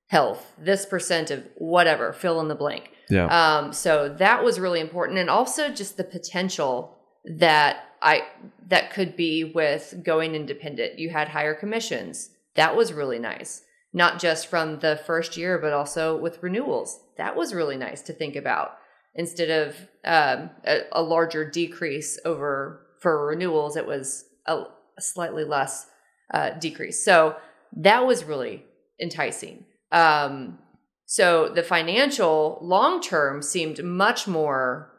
health, 0.08 0.54
this 0.58 0.86
percent 0.86 1.32
of 1.32 1.46
whatever, 1.56 2.12
fill 2.12 2.42
in 2.42 2.50
the 2.50 2.56
blank. 2.56 2.92
Yeah. 3.10 3.28
Um, 3.28 3.72
so 3.72 4.10
that 4.20 4.44
was 4.44 4.60
really 4.60 4.82
important, 4.82 5.20
and 5.20 5.30
also 5.30 5.70
just 5.70 5.96
the 5.96 6.04
potential 6.04 6.98
that 7.38 7.86
I 8.02 8.24
that 8.68 8.92
could 8.92 9.16
be 9.16 9.46
with 9.46 10.02
going 10.04 10.36
independent. 10.36 11.00
You 11.00 11.12
had 11.12 11.30
higher 11.30 11.54
commissions. 11.54 12.30
That 12.56 12.76
was 12.76 12.94
really 12.94 13.20
nice 13.20 13.64
not 13.94 14.20
just 14.20 14.48
from 14.48 14.80
the 14.80 15.00
first 15.06 15.38
year, 15.38 15.58
but 15.58 15.74
also 15.74 16.16
with 16.16 16.44
renewals. 16.44 17.00
That 17.18 17.36
was 17.36 17.54
really 17.54 17.78
nice 17.78 18.02
to 18.04 18.14
think 18.14 18.36
about 18.36 18.78
instead 19.16 19.50
of 19.50 19.76
um, 20.06 20.52
a, 20.66 20.82
a, 20.92 21.02
larger 21.02 21.50
decrease 21.50 22.20
over 22.24 22.86
for 23.02 23.26
renewals. 23.26 23.76
It 23.76 23.88
was 23.88 24.26
a, 24.46 24.58
a 24.58 25.02
slightly 25.02 25.44
less 25.44 25.88
uh, 26.34 26.52
decrease. 26.52 27.04
So 27.04 27.36
that 27.78 28.06
was 28.06 28.24
really 28.24 28.64
enticing. 29.02 29.66
Um, 29.92 30.60
so 31.06 31.50
the 31.50 31.64
financial 31.64 32.60
long 32.62 33.02
term 33.02 33.42
seemed 33.42 33.84
much 33.84 34.28
more 34.28 34.92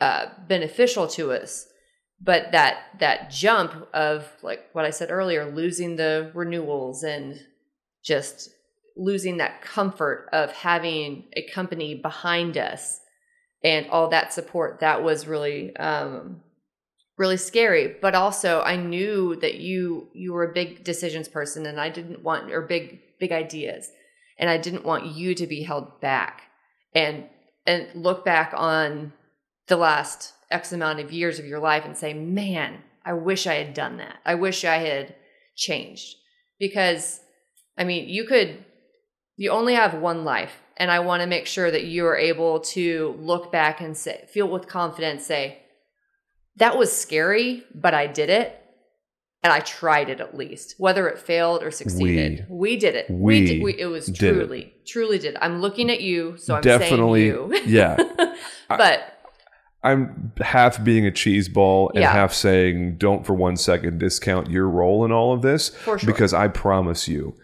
uh, 0.00 0.26
beneficial 0.48 1.06
to 1.08 1.32
us 1.32 1.68
but 2.24 2.52
that 2.52 2.78
that 3.00 3.30
jump 3.30 3.88
of 3.92 4.26
like 4.42 4.70
what 4.72 4.84
I 4.84 4.90
said 4.90 5.10
earlier, 5.10 5.44
losing 5.44 5.96
the 5.96 6.30
renewals 6.34 7.02
and 7.02 7.38
just 8.02 8.50
losing 8.96 9.36
that 9.38 9.60
comfort 9.60 10.28
of 10.32 10.52
having 10.52 11.24
a 11.34 11.42
company 11.42 11.94
behind 11.94 12.56
us 12.56 13.00
and 13.62 13.88
all 13.88 14.08
that 14.08 14.32
support 14.32 14.80
that 14.80 15.02
was 15.02 15.26
really 15.26 15.76
um 15.76 16.40
really 17.18 17.36
scary. 17.36 17.94
But 18.00 18.14
also 18.14 18.62
i 18.62 18.76
knew 18.76 19.36
that 19.36 19.56
you 19.56 20.08
you 20.14 20.32
were 20.32 20.44
a 20.44 20.54
big 20.54 20.82
decisions 20.82 21.28
person 21.28 21.66
and 21.66 21.80
i 21.80 21.88
didn't 21.88 22.22
want 22.22 22.50
or 22.50 22.62
big 22.62 23.00
big 23.20 23.32
ideas. 23.32 23.90
And 24.38 24.48
i 24.48 24.56
didn't 24.56 24.84
want 24.84 25.06
you 25.06 25.34
to 25.34 25.46
be 25.46 25.62
held 25.62 26.00
back. 26.00 26.42
And 26.94 27.24
and 27.66 27.88
look 27.94 28.24
back 28.24 28.52
on 28.56 29.12
the 29.66 29.76
last 29.76 30.33
x 30.50 30.72
amount 30.72 31.00
of 31.00 31.12
years 31.12 31.38
of 31.38 31.46
your 31.46 31.60
life 31.60 31.84
and 31.84 31.96
say 31.96 32.14
man 32.14 32.82
i 33.04 33.12
wish 33.12 33.46
i 33.46 33.54
had 33.54 33.74
done 33.74 33.96
that 33.96 34.16
i 34.24 34.34
wish 34.34 34.64
i 34.64 34.78
had 34.78 35.14
changed 35.56 36.16
because 36.58 37.20
I 37.76 37.84
mean, 37.84 38.08
you 38.08 38.24
could, 38.24 38.64
you 39.36 39.50
only 39.50 39.74
have 39.74 39.94
one 39.94 40.24
life. 40.24 40.52
And 40.76 40.90
I 40.90 41.00
want 41.00 41.22
to 41.22 41.26
make 41.26 41.46
sure 41.46 41.70
that 41.70 41.84
you 41.84 42.06
are 42.06 42.16
able 42.16 42.60
to 42.60 43.16
look 43.20 43.52
back 43.52 43.80
and 43.80 43.96
say, 43.96 44.24
feel 44.28 44.48
with 44.48 44.66
confidence, 44.66 45.24
say, 45.24 45.58
that 46.56 46.76
was 46.76 46.96
scary, 46.96 47.64
but 47.74 47.94
I 47.94 48.06
did 48.06 48.28
it. 48.28 48.60
And 49.44 49.52
I 49.52 49.60
tried 49.60 50.08
it 50.08 50.20
at 50.20 50.36
least, 50.36 50.76
whether 50.78 51.06
it 51.06 51.18
failed 51.18 51.62
or 51.62 51.70
succeeded. 51.70 52.46
We, 52.48 52.56
we 52.58 52.76
did 52.76 52.94
it. 52.94 53.10
We, 53.10 53.18
we 53.18 53.46
did. 53.46 53.62
We, 53.62 53.78
it 53.78 53.86
was 53.86 54.10
truly, 54.10 54.62
it. 54.62 54.86
truly 54.86 55.18
did. 55.18 55.36
I'm 55.40 55.60
looking 55.60 55.90
at 55.90 56.00
you, 56.00 56.38
so 56.38 56.54
I'm 56.54 56.62
definitely, 56.62 57.30
saying 57.30 57.50
you. 57.52 57.62
yeah. 57.66 57.96
but 58.68 59.13
I'm 59.84 60.32
half 60.40 60.82
being 60.82 61.04
a 61.04 61.10
cheese 61.10 61.48
ball 61.48 61.90
and 61.90 62.00
yeah. 62.00 62.10
half 62.10 62.32
saying, 62.32 62.96
don't 62.96 63.24
for 63.24 63.34
one 63.34 63.56
second 63.56 63.98
discount 64.00 64.50
your 64.50 64.68
role 64.68 65.04
in 65.04 65.12
all 65.12 65.34
of 65.34 65.42
this. 65.42 65.68
For 65.68 65.98
sure. 65.98 66.06
Because 66.06 66.32
I 66.32 66.48
promise 66.48 67.06
you, 67.06 67.36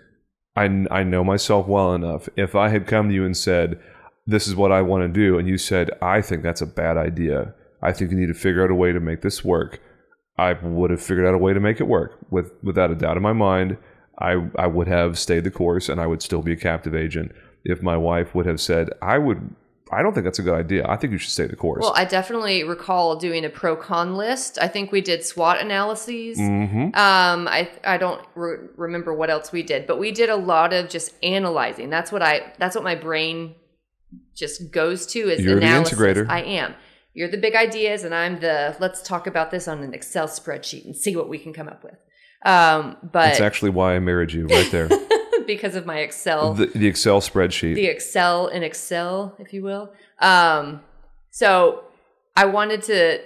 I, 0.57 0.87
I 0.91 1.03
know 1.03 1.23
myself 1.23 1.67
well 1.67 1.95
enough. 1.95 2.31
If 2.37 2.55
I 2.55 2.71
had 2.71 2.87
come 2.87 3.09
to 3.09 3.15
you 3.15 3.27
and 3.27 3.37
said, 3.37 3.79
This 4.27 4.49
is 4.49 4.57
what 4.57 4.73
I 4.73 4.81
want 4.81 5.03
to 5.03 5.09
do, 5.09 5.39
and 5.39 5.47
you 5.47 5.59
said, 5.59 5.91
I 6.01 6.23
think 6.23 6.43
that's 6.43 6.63
a 6.63 6.67
bad 6.67 6.97
idea, 6.97 7.55
I 7.83 7.93
think 7.93 8.11
you 8.11 8.17
need 8.17 8.29
to 8.29 8.35
figure 8.35 8.65
out 8.65 8.71
a 8.71 8.75
way 8.75 8.93
to 8.93 9.01
make 9.01 9.21
this 9.21 9.45
work, 9.45 9.81
I 10.39 10.55
would 10.55 10.91
have 10.91 11.03
figured 11.03 11.27
out 11.27 11.35
a 11.35 11.39
way 11.39 11.53
to 11.53 11.61
make 11.61 11.81
it 11.81 11.87
work. 11.87 12.19
With, 12.31 12.53
without 12.63 12.91
a 12.91 12.95
doubt 12.95 13.19
in 13.19 13.23
my 13.23 13.35
mind, 13.35 13.77
I, 14.19 14.49
I 14.57 14.67
would 14.67 14.89
have 14.89 15.19
stayed 15.19 15.45
the 15.45 15.51
course 15.51 15.89
and 15.89 16.01
I 16.01 16.07
would 16.07 16.23
still 16.23 16.43
be 16.43 16.53
a 16.53 16.57
captive 16.57 16.95
agent. 16.95 17.33
If 17.65 17.83
my 17.83 17.97
wife 17.97 18.35
would 18.35 18.47
have 18.47 18.61
said, 18.61 18.91
I 19.03 19.19
would 19.19 19.55
I 19.93 20.03
don't 20.03 20.13
think 20.13 20.25
that's 20.25 20.39
a 20.39 20.43
good 20.43 20.55
idea. 20.55 20.87
I 20.89 20.97
think 20.97 21.13
you 21.13 21.19
should 21.19 21.31
stay 21.31 21.47
the 21.47 21.57
course. 21.57 21.83
Well, 21.83 21.93
I 21.97 22.05
definitely 22.05 22.63
recall 22.65 23.17
doing 23.17 23.45
a 23.45 23.49
pro 23.51 23.77
con 23.77 24.17
list. 24.17 24.59
I 24.61 24.69
think 24.69 24.93
we 24.93 25.01
did 25.01 25.25
SWOT 25.25 25.61
analyses. 25.61 26.39
Mm-hmm. 26.39 26.95
Um, 26.95 27.49
I 27.49 27.71
I 27.85 27.99
don't 27.99 28.25
re- 28.35 28.69
remember 28.77 29.13
what 29.13 29.31
else 29.31 29.53
we 29.53 29.63
did, 29.63 29.87
but 29.87 29.99
we 29.99 30.13
did 30.13 30.31
a 30.31 30.37
lot 30.37 30.73
of 30.73 30.89
just 30.89 31.13
analyzing. 31.23 31.91
That's 31.91 32.13
what 32.13 32.23
I. 32.23 32.53
That's 32.59 32.75
what 32.75 32.85
my 32.85 32.95
brain 32.95 33.57
just 34.35 34.73
goes 34.73 35.07
to 35.07 35.19
is 35.19 35.45
You're 35.45 35.59
analysis. 35.59 35.97
the 35.97 36.05
integrator. 36.05 36.29
I 36.29 36.43
am. 36.43 36.75
You're 37.13 37.29
the 37.29 37.39
big 37.39 37.57
ideas, 37.57 38.05
and 38.05 38.15
I'm 38.15 38.41
the 38.41 38.77
let's 38.79 39.03
talk 39.03 39.27
about 39.27 39.51
this 39.51 39.67
on 39.67 39.83
an 39.83 39.93
Excel 39.95 40.29
spreadsheet 40.29 40.85
and 40.85 40.97
see 40.97 41.17
what 41.17 41.29
we 41.29 41.39
can 41.39 41.53
come 41.53 41.69
up 41.69 41.83
with. 41.83 41.97
Um, 42.45 42.97
but 43.03 43.27
that's 43.27 43.41
actually 43.41 43.71
why 43.71 43.97
I 43.97 43.99
married 43.99 44.33
you, 44.33 44.47
right 44.47 44.71
there. 44.71 44.89
because 45.47 45.77
of 45.77 45.87
my 45.87 45.99
Excel. 45.99 46.55
The, 46.55 46.67
the, 46.67 46.87
Excel 46.87 47.21
spreadsheet. 47.21 47.75
The 47.75 47.87
Excel 47.87 48.49
in 48.49 48.63
Excel, 48.63 49.35
if 49.39 49.53
you 49.53 49.63
will. 49.63 49.93
Um, 50.19 50.81
so 51.31 51.85
I 52.37 52.47
wanted 52.47 52.83
to. 52.85 53.21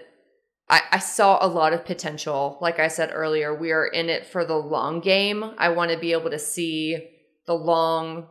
I, 0.69 0.81
I 0.93 0.99
saw 0.99 1.45
a 1.45 1.49
lot 1.49 1.73
of 1.73 1.85
potential. 1.85 2.59
Like 2.61 2.79
I 2.79 2.89
said 2.89 3.11
earlier, 3.13 3.55
we 3.55 3.71
are 3.73 3.87
in 3.87 4.09
it 4.09 4.27
for 4.27 4.45
the 4.45 4.57
long 4.57 5.01
game. 5.01 5.45
I 5.59 5.69
want 5.69 5.91
to 5.91 5.99
be 5.99 6.13
able 6.13 6.31
to 6.31 6.39
see 6.39 7.11
the 7.47 7.55
long, 7.55 8.27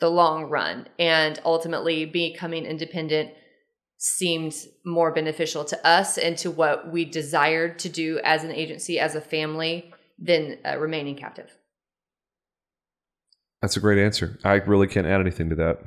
the 0.00 0.10
long 0.10 0.44
run, 0.44 0.88
and 0.98 1.40
ultimately 1.44 2.04
becoming 2.04 2.64
independent 2.64 3.30
seemed 3.98 4.54
more 4.84 5.12
beneficial 5.12 5.64
to 5.64 5.86
us 5.86 6.18
and 6.18 6.36
to 6.38 6.50
what 6.50 6.90
we 6.92 7.04
desired 7.04 7.78
to 7.78 7.88
do 7.88 8.20
as 8.24 8.44
an 8.44 8.52
agency, 8.52 8.98
as 8.98 9.14
a 9.14 9.20
family, 9.20 9.92
than 10.18 10.58
uh, 10.66 10.76
remaining 10.78 11.16
captive. 11.16 11.56
That's 13.66 13.76
a 13.76 13.80
great 13.80 13.98
answer. 13.98 14.38
I 14.44 14.54
really 14.58 14.86
can't 14.86 15.08
add 15.08 15.20
anything 15.20 15.50
to 15.50 15.56
that. 15.56 15.80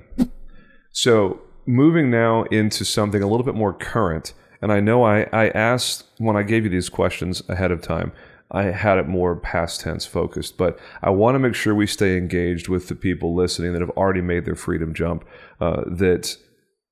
So, 0.91 1.39
moving 1.65 2.11
now 2.11 2.43
into 2.51 2.84
something 2.84 3.23
a 3.23 3.25
little 3.25 3.45
bit 3.45 3.55
more 3.55 3.71
current, 3.71 4.34
and 4.61 4.69
I 4.69 4.82
know 4.82 5.05
I, 5.05 5.27
I 5.32 5.47
asked 5.51 6.03
when 6.17 6.36
I 6.36 6.43
gave 6.43 6.65
you 6.65 6.69
these 6.69 6.89
questions 6.89 7.41
ahead 7.47 7.71
of 7.71 7.82
time, 7.82 8.11
I 8.51 8.63
had 8.63 8.97
it 8.97 9.07
more 9.07 9.34
past 9.38 9.80
tense 9.80 10.05
focused, 10.05 10.57
but 10.57 10.77
I 11.01 11.09
want 11.11 11.36
to 11.36 11.39
make 11.39 11.55
sure 11.55 11.73
we 11.73 11.88
stay 11.88 12.17
engaged 12.17 12.67
with 12.67 12.89
the 12.89 12.95
people 12.95 13.34
listening 13.34 13.71
that 13.71 13.82
have 13.82 13.91
already 13.91 14.19
made 14.19 14.43
their 14.43 14.55
freedom 14.55 14.93
jump, 14.93 15.23
uh, 15.61 15.84
that 15.88 16.36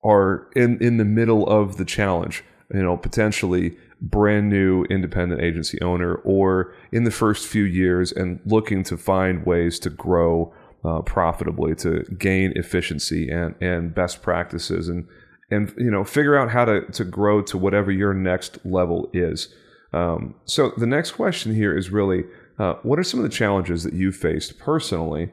are 0.06 0.48
in, 0.56 0.82
in 0.82 0.96
the 0.96 1.04
middle 1.04 1.46
of 1.50 1.76
the 1.76 1.84
challenge, 1.84 2.46
you 2.74 2.82
know, 2.82 2.96
potentially 2.96 3.76
brand 4.00 4.48
new 4.48 4.86
independent 4.86 5.42
agency 5.42 5.82
owner 5.82 6.16
or 6.16 6.74
in 6.94 7.04
the 7.04 7.12
first 7.12 7.46
few 7.46 7.64
years 7.64 8.14
and 8.14 8.40
looking 8.46 8.86
to 8.86 8.96
find 8.96 9.46
ways 9.46 9.80
to 9.80 9.90
grow 9.90 10.54
uh, 10.84 11.02
profitably 11.02 11.76
to 11.76 12.04
gain 12.18 12.54
efficiency 12.56 13.30
and, 13.30 13.56
and 13.62 13.94
best 13.94 14.22
practices 14.22 14.88
and 14.88 15.08
and 15.50 15.74
you 15.78 15.92
know 15.92 16.04
figure 16.04 16.38
out 16.38 16.52
how 16.52 16.66
to, 16.66 16.82
to 16.92 17.04
grow 17.04 17.42
to 17.42 17.58
whatever 17.58 17.92
your 17.92 18.14
next 18.14 18.64
level 18.66 19.10
is. 19.14 19.54
Um, 19.94 20.36
so 20.46 20.74
the 20.78 20.86
next 20.86 21.12
question 21.12 21.56
here 21.56 21.76
is 21.76 21.90
really 21.90 22.26
uh, 22.60 22.74
what 22.84 23.00
are 23.00 23.04
some 23.04 23.20
of 23.20 23.24
the 23.24 23.36
challenges 23.36 23.84
that 23.84 23.94
you 23.94 24.12
faced 24.12 24.60
personally 24.60 25.32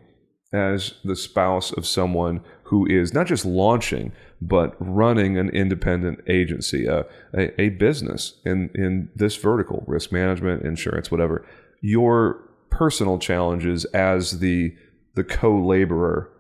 as 0.53 0.95
the 1.03 1.17
spouse 1.17 1.73
of 1.73 1.85
someone 1.85 2.41
who 2.65 2.87
is 2.87 3.13
not 3.13 3.27
just 3.27 3.45
launching 3.45 4.13
but 4.41 4.77
running 4.79 5.39
an 5.39 5.49
independent 5.51 6.21
agency, 6.29 6.89
uh, 6.89 7.03
a, 7.35 7.61
a 7.61 7.69
business 7.71 8.35
in 8.45 8.71
in 8.75 9.11
this 9.17 9.37
vertical, 9.37 9.85
risk 9.87 10.13
management, 10.13 10.63
insurance, 10.65 11.11
whatever. 11.11 11.45
Your 11.81 12.41
personal 12.71 13.19
challenges 13.19 13.85
as 13.87 14.41
the 14.41 14.75
the 15.15 15.25
co-laborer. 15.25 16.31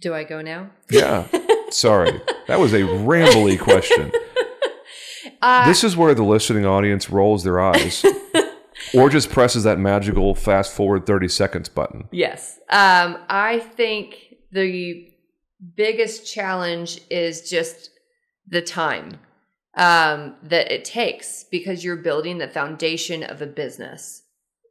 Do 0.00 0.14
I 0.14 0.24
go 0.24 0.40
now? 0.40 0.70
Yeah. 0.90 1.26
Sorry, 1.70 2.20
that 2.48 2.58
was 2.58 2.72
a 2.72 2.80
rambly 2.80 3.58
question. 3.58 4.12
Uh, 5.42 5.66
this 5.66 5.84
is 5.84 5.96
where 5.96 6.14
the 6.14 6.22
listening 6.22 6.66
audience 6.66 7.08
rolls 7.08 7.44
their 7.44 7.58
eyes 7.60 8.04
or 8.94 9.08
just 9.08 9.30
presses 9.30 9.64
that 9.64 9.78
magical 9.78 10.34
fast 10.34 10.74
forward 10.74 11.06
30 11.06 11.28
seconds 11.28 11.68
button. 11.68 12.08
Yes. 12.10 12.58
Um, 12.68 13.16
I 13.28 13.58
think 13.58 14.34
the 14.52 15.08
biggest 15.76 16.30
challenge 16.30 17.00
is 17.10 17.48
just 17.48 17.90
the 18.48 18.60
time 18.60 19.18
um, 19.76 20.36
that 20.42 20.70
it 20.70 20.84
takes 20.84 21.44
because 21.44 21.84
you're 21.84 21.96
building 21.96 22.38
the 22.38 22.48
foundation 22.48 23.22
of 23.22 23.40
a 23.40 23.46
business. 23.46 24.22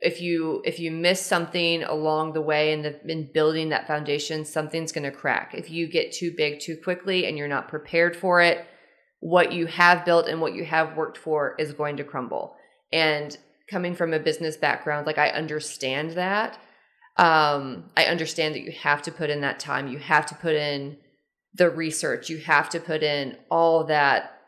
If 0.01 0.21
you 0.21 0.61
if 0.65 0.79
you 0.79 0.91
miss 0.91 1.19
something 1.19 1.83
along 1.83 2.33
the 2.33 2.41
way 2.41 2.71
in 2.71 2.83
the 2.83 2.99
in 3.11 3.29
building 3.33 3.69
that 3.69 3.87
foundation, 3.87 4.45
something's 4.45 4.91
going 4.91 5.03
to 5.03 5.11
crack. 5.11 5.53
If 5.53 5.69
you 5.69 5.87
get 5.87 6.13
too 6.13 6.33
big 6.35 6.59
too 6.59 6.77
quickly 6.77 7.25
and 7.25 7.37
you're 7.37 7.49
not 7.49 7.67
prepared 7.67 8.15
for 8.15 8.41
it, 8.41 8.65
what 9.19 9.51
you 9.51 9.65
have 9.65 10.05
built 10.05 10.27
and 10.27 10.39
what 10.39 10.53
you 10.53 10.63
have 10.63 10.95
worked 10.95 11.17
for 11.17 11.55
is 11.59 11.73
going 11.73 11.97
to 11.97 12.03
crumble. 12.03 12.55
And 12.93 13.37
coming 13.69 13.93
from 13.93 14.13
a 14.13 14.19
business 14.19 14.57
background, 14.57 15.05
like 15.05 15.17
I 15.17 15.29
understand 15.29 16.11
that. 16.11 16.57
Um, 17.17 17.89
I 17.97 18.05
understand 18.05 18.55
that 18.55 18.61
you 18.61 18.71
have 18.71 19.01
to 19.03 19.11
put 19.11 19.29
in 19.29 19.41
that 19.41 19.59
time. 19.59 19.89
You 19.89 19.99
have 19.99 20.25
to 20.27 20.35
put 20.35 20.55
in 20.55 20.97
the 21.53 21.69
research. 21.69 22.29
You 22.29 22.37
have 22.39 22.69
to 22.69 22.79
put 22.79 23.03
in 23.03 23.37
all 23.51 23.83
that 23.85 24.39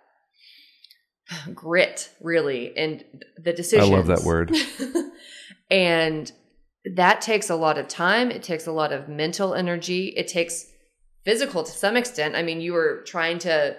grit, 1.53 2.09
really, 2.21 2.75
and 2.77 3.03
the 3.37 3.53
decisions. 3.53 3.89
I 3.89 3.95
love 3.95 4.07
that 4.07 4.23
word. 4.23 4.51
and 5.71 6.31
that 6.95 7.21
takes 7.21 7.49
a 7.49 7.55
lot 7.55 7.77
of 7.77 7.87
time. 7.87 8.29
It 8.29 8.43
takes 8.43 8.67
a 8.67 8.71
lot 8.71 8.91
of 8.91 9.07
mental 9.07 9.53
energy. 9.53 10.07
It 10.17 10.27
takes 10.27 10.65
physical 11.23 11.63
to 11.63 11.71
some 11.71 11.95
extent. 11.95 12.35
I 12.35 12.43
mean, 12.43 12.59
you 12.61 12.73
were 12.73 13.03
trying 13.05 13.39
to 13.39 13.77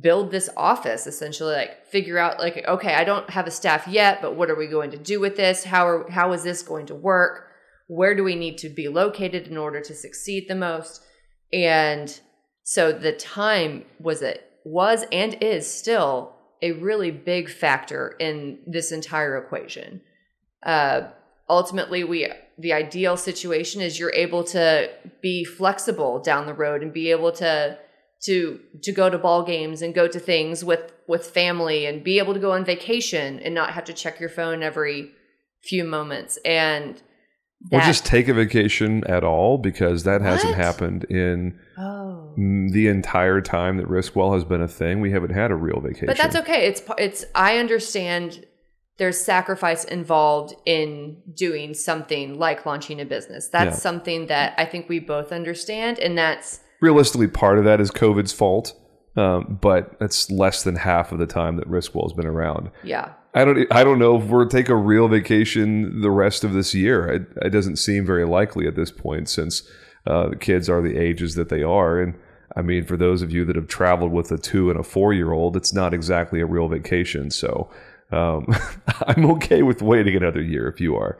build 0.00 0.30
this 0.30 0.48
office 0.56 1.06
essentially 1.06 1.54
like 1.54 1.86
figure 1.86 2.16
out 2.16 2.38
like 2.38 2.64
okay 2.66 2.94
i 2.94 3.04
don't 3.04 3.28
have 3.28 3.46
a 3.46 3.50
staff 3.50 3.86
yet 3.86 4.22
but 4.22 4.34
what 4.34 4.50
are 4.50 4.56
we 4.56 4.66
going 4.66 4.90
to 4.90 4.96
do 4.96 5.20
with 5.20 5.36
this 5.36 5.62
how 5.62 5.86
are 5.86 6.10
how 6.10 6.32
is 6.32 6.42
this 6.42 6.62
going 6.62 6.86
to 6.86 6.94
work 6.94 7.48
where 7.86 8.14
do 8.14 8.24
we 8.24 8.34
need 8.34 8.56
to 8.56 8.70
be 8.70 8.88
located 8.88 9.46
in 9.46 9.58
order 9.58 9.82
to 9.82 9.94
succeed 9.94 10.46
the 10.48 10.54
most 10.54 11.02
and 11.52 12.20
so 12.62 12.92
the 12.92 13.12
time 13.12 13.84
was 14.00 14.22
it 14.22 14.50
was 14.64 15.04
and 15.12 15.36
is 15.42 15.70
still 15.70 16.34
a 16.62 16.72
really 16.72 17.10
big 17.10 17.50
factor 17.50 18.16
in 18.18 18.58
this 18.66 18.90
entire 18.90 19.36
equation 19.36 20.00
uh, 20.64 21.02
ultimately 21.48 22.04
we 22.04 22.30
the 22.58 22.72
ideal 22.72 23.16
situation 23.16 23.80
is 23.80 23.98
you're 23.98 24.14
able 24.14 24.44
to 24.44 24.90
be 25.20 25.44
flexible 25.44 26.20
down 26.20 26.46
the 26.46 26.54
road 26.54 26.82
and 26.82 26.92
be 26.92 27.10
able 27.10 27.32
to 27.32 27.78
to 28.22 28.60
to 28.82 28.92
go 28.92 29.10
to 29.10 29.18
ball 29.18 29.42
games 29.42 29.82
and 29.82 29.94
go 29.94 30.08
to 30.08 30.18
things 30.18 30.64
with 30.64 30.92
with 31.06 31.26
family 31.26 31.84
and 31.86 32.02
be 32.02 32.18
able 32.18 32.32
to 32.32 32.40
go 32.40 32.52
on 32.52 32.64
vacation 32.64 33.38
and 33.40 33.54
not 33.54 33.70
have 33.70 33.84
to 33.84 33.92
check 33.92 34.18
your 34.18 34.28
phone 34.28 34.62
every 34.62 35.10
few 35.62 35.84
moments 35.84 36.38
and 36.44 37.02
or 37.72 37.80
just 37.80 38.04
take 38.04 38.28
a 38.28 38.34
vacation 38.34 39.02
at 39.04 39.24
all 39.24 39.56
because 39.56 40.04
that 40.04 40.20
hasn't 40.20 40.54
happened 40.54 41.04
in 41.04 41.58
oh 41.78 42.32
the 42.36 42.88
entire 42.88 43.40
time 43.40 43.76
that 43.76 43.86
Riskwell 43.86 44.34
has 44.34 44.44
been 44.44 44.60
a 44.60 44.66
thing. 44.66 45.00
We 45.00 45.12
haven't 45.12 45.30
had 45.30 45.50
a 45.50 45.54
real 45.54 45.80
vacation. 45.80 46.06
but 46.06 46.16
that's 46.16 46.36
okay 46.36 46.66
it's 46.66 46.82
it's 46.98 47.24
i 47.34 47.58
understand 47.58 48.44
there's 48.96 49.18
sacrifice 49.18 49.84
involved 49.84 50.54
in 50.66 51.16
doing 51.34 51.74
something 51.74 52.38
like 52.38 52.64
launching 52.64 53.00
a 53.00 53.04
business 53.04 53.48
that's 53.48 53.76
Yeah. 53.76 53.80
something 53.88 54.26
that 54.28 54.54
i 54.58 54.64
think 54.64 54.88
we 54.88 54.98
both 55.00 55.32
understand 55.32 55.98
and 55.98 56.16
that's 56.16 56.60
Realistically, 56.80 57.28
part 57.28 57.56
of 57.58 57.64
that 57.64 57.80
is 57.80 57.90
COVID's 57.90 58.32
fault, 58.32 58.74
um, 59.16 59.58
but 59.62 59.98
that's 60.00 60.30
less 60.30 60.62
than 60.64 60.76
half 60.76 61.12
of 61.12 61.18
the 61.18 61.26
time 61.26 61.56
that 61.56 61.66
Riskwell 61.66 62.02
has 62.04 62.12
been 62.12 62.26
around. 62.26 62.70
yeah 62.82 63.12
I 63.36 63.44
don't. 63.44 63.66
I 63.72 63.82
don't 63.84 63.98
know 63.98 64.16
if 64.20 64.24
we'll 64.26 64.46
take 64.48 64.68
a 64.68 64.76
real 64.76 65.08
vacation 65.08 66.02
the 66.02 66.10
rest 66.10 66.44
of 66.44 66.52
this 66.52 66.74
year. 66.74 67.06
It, 67.08 67.22
it 67.46 67.50
doesn't 67.50 67.76
seem 67.76 68.04
very 68.04 68.24
likely 68.26 68.66
at 68.68 68.76
this 68.76 68.90
point, 68.92 69.28
since 69.28 69.62
uh, 70.06 70.28
the 70.28 70.36
kids 70.36 70.68
are 70.68 70.80
the 70.82 70.96
ages 70.98 71.34
that 71.36 71.48
they 71.48 71.62
are. 71.62 72.00
And 72.00 72.14
I 72.54 72.60
mean, 72.62 72.84
for 72.84 72.96
those 72.96 73.22
of 73.22 73.32
you 73.32 73.44
that 73.46 73.56
have 73.56 73.66
traveled 73.66 74.12
with 74.12 74.30
a 74.30 74.36
two 74.38 74.70
and 74.70 74.78
a 74.78 74.84
four 74.84 75.12
year 75.14 75.32
old, 75.32 75.56
it's 75.56 75.72
not 75.72 75.92
exactly 75.94 76.40
a 76.40 76.46
real 76.46 76.68
vacation. 76.68 77.30
So 77.30 77.70
um, 78.12 78.46
I'm 79.06 79.26
okay 79.32 79.62
with 79.62 79.82
waiting 79.82 80.16
another 80.16 80.42
year 80.42 80.68
if 80.68 80.80
you 80.80 80.96
are. 80.96 81.18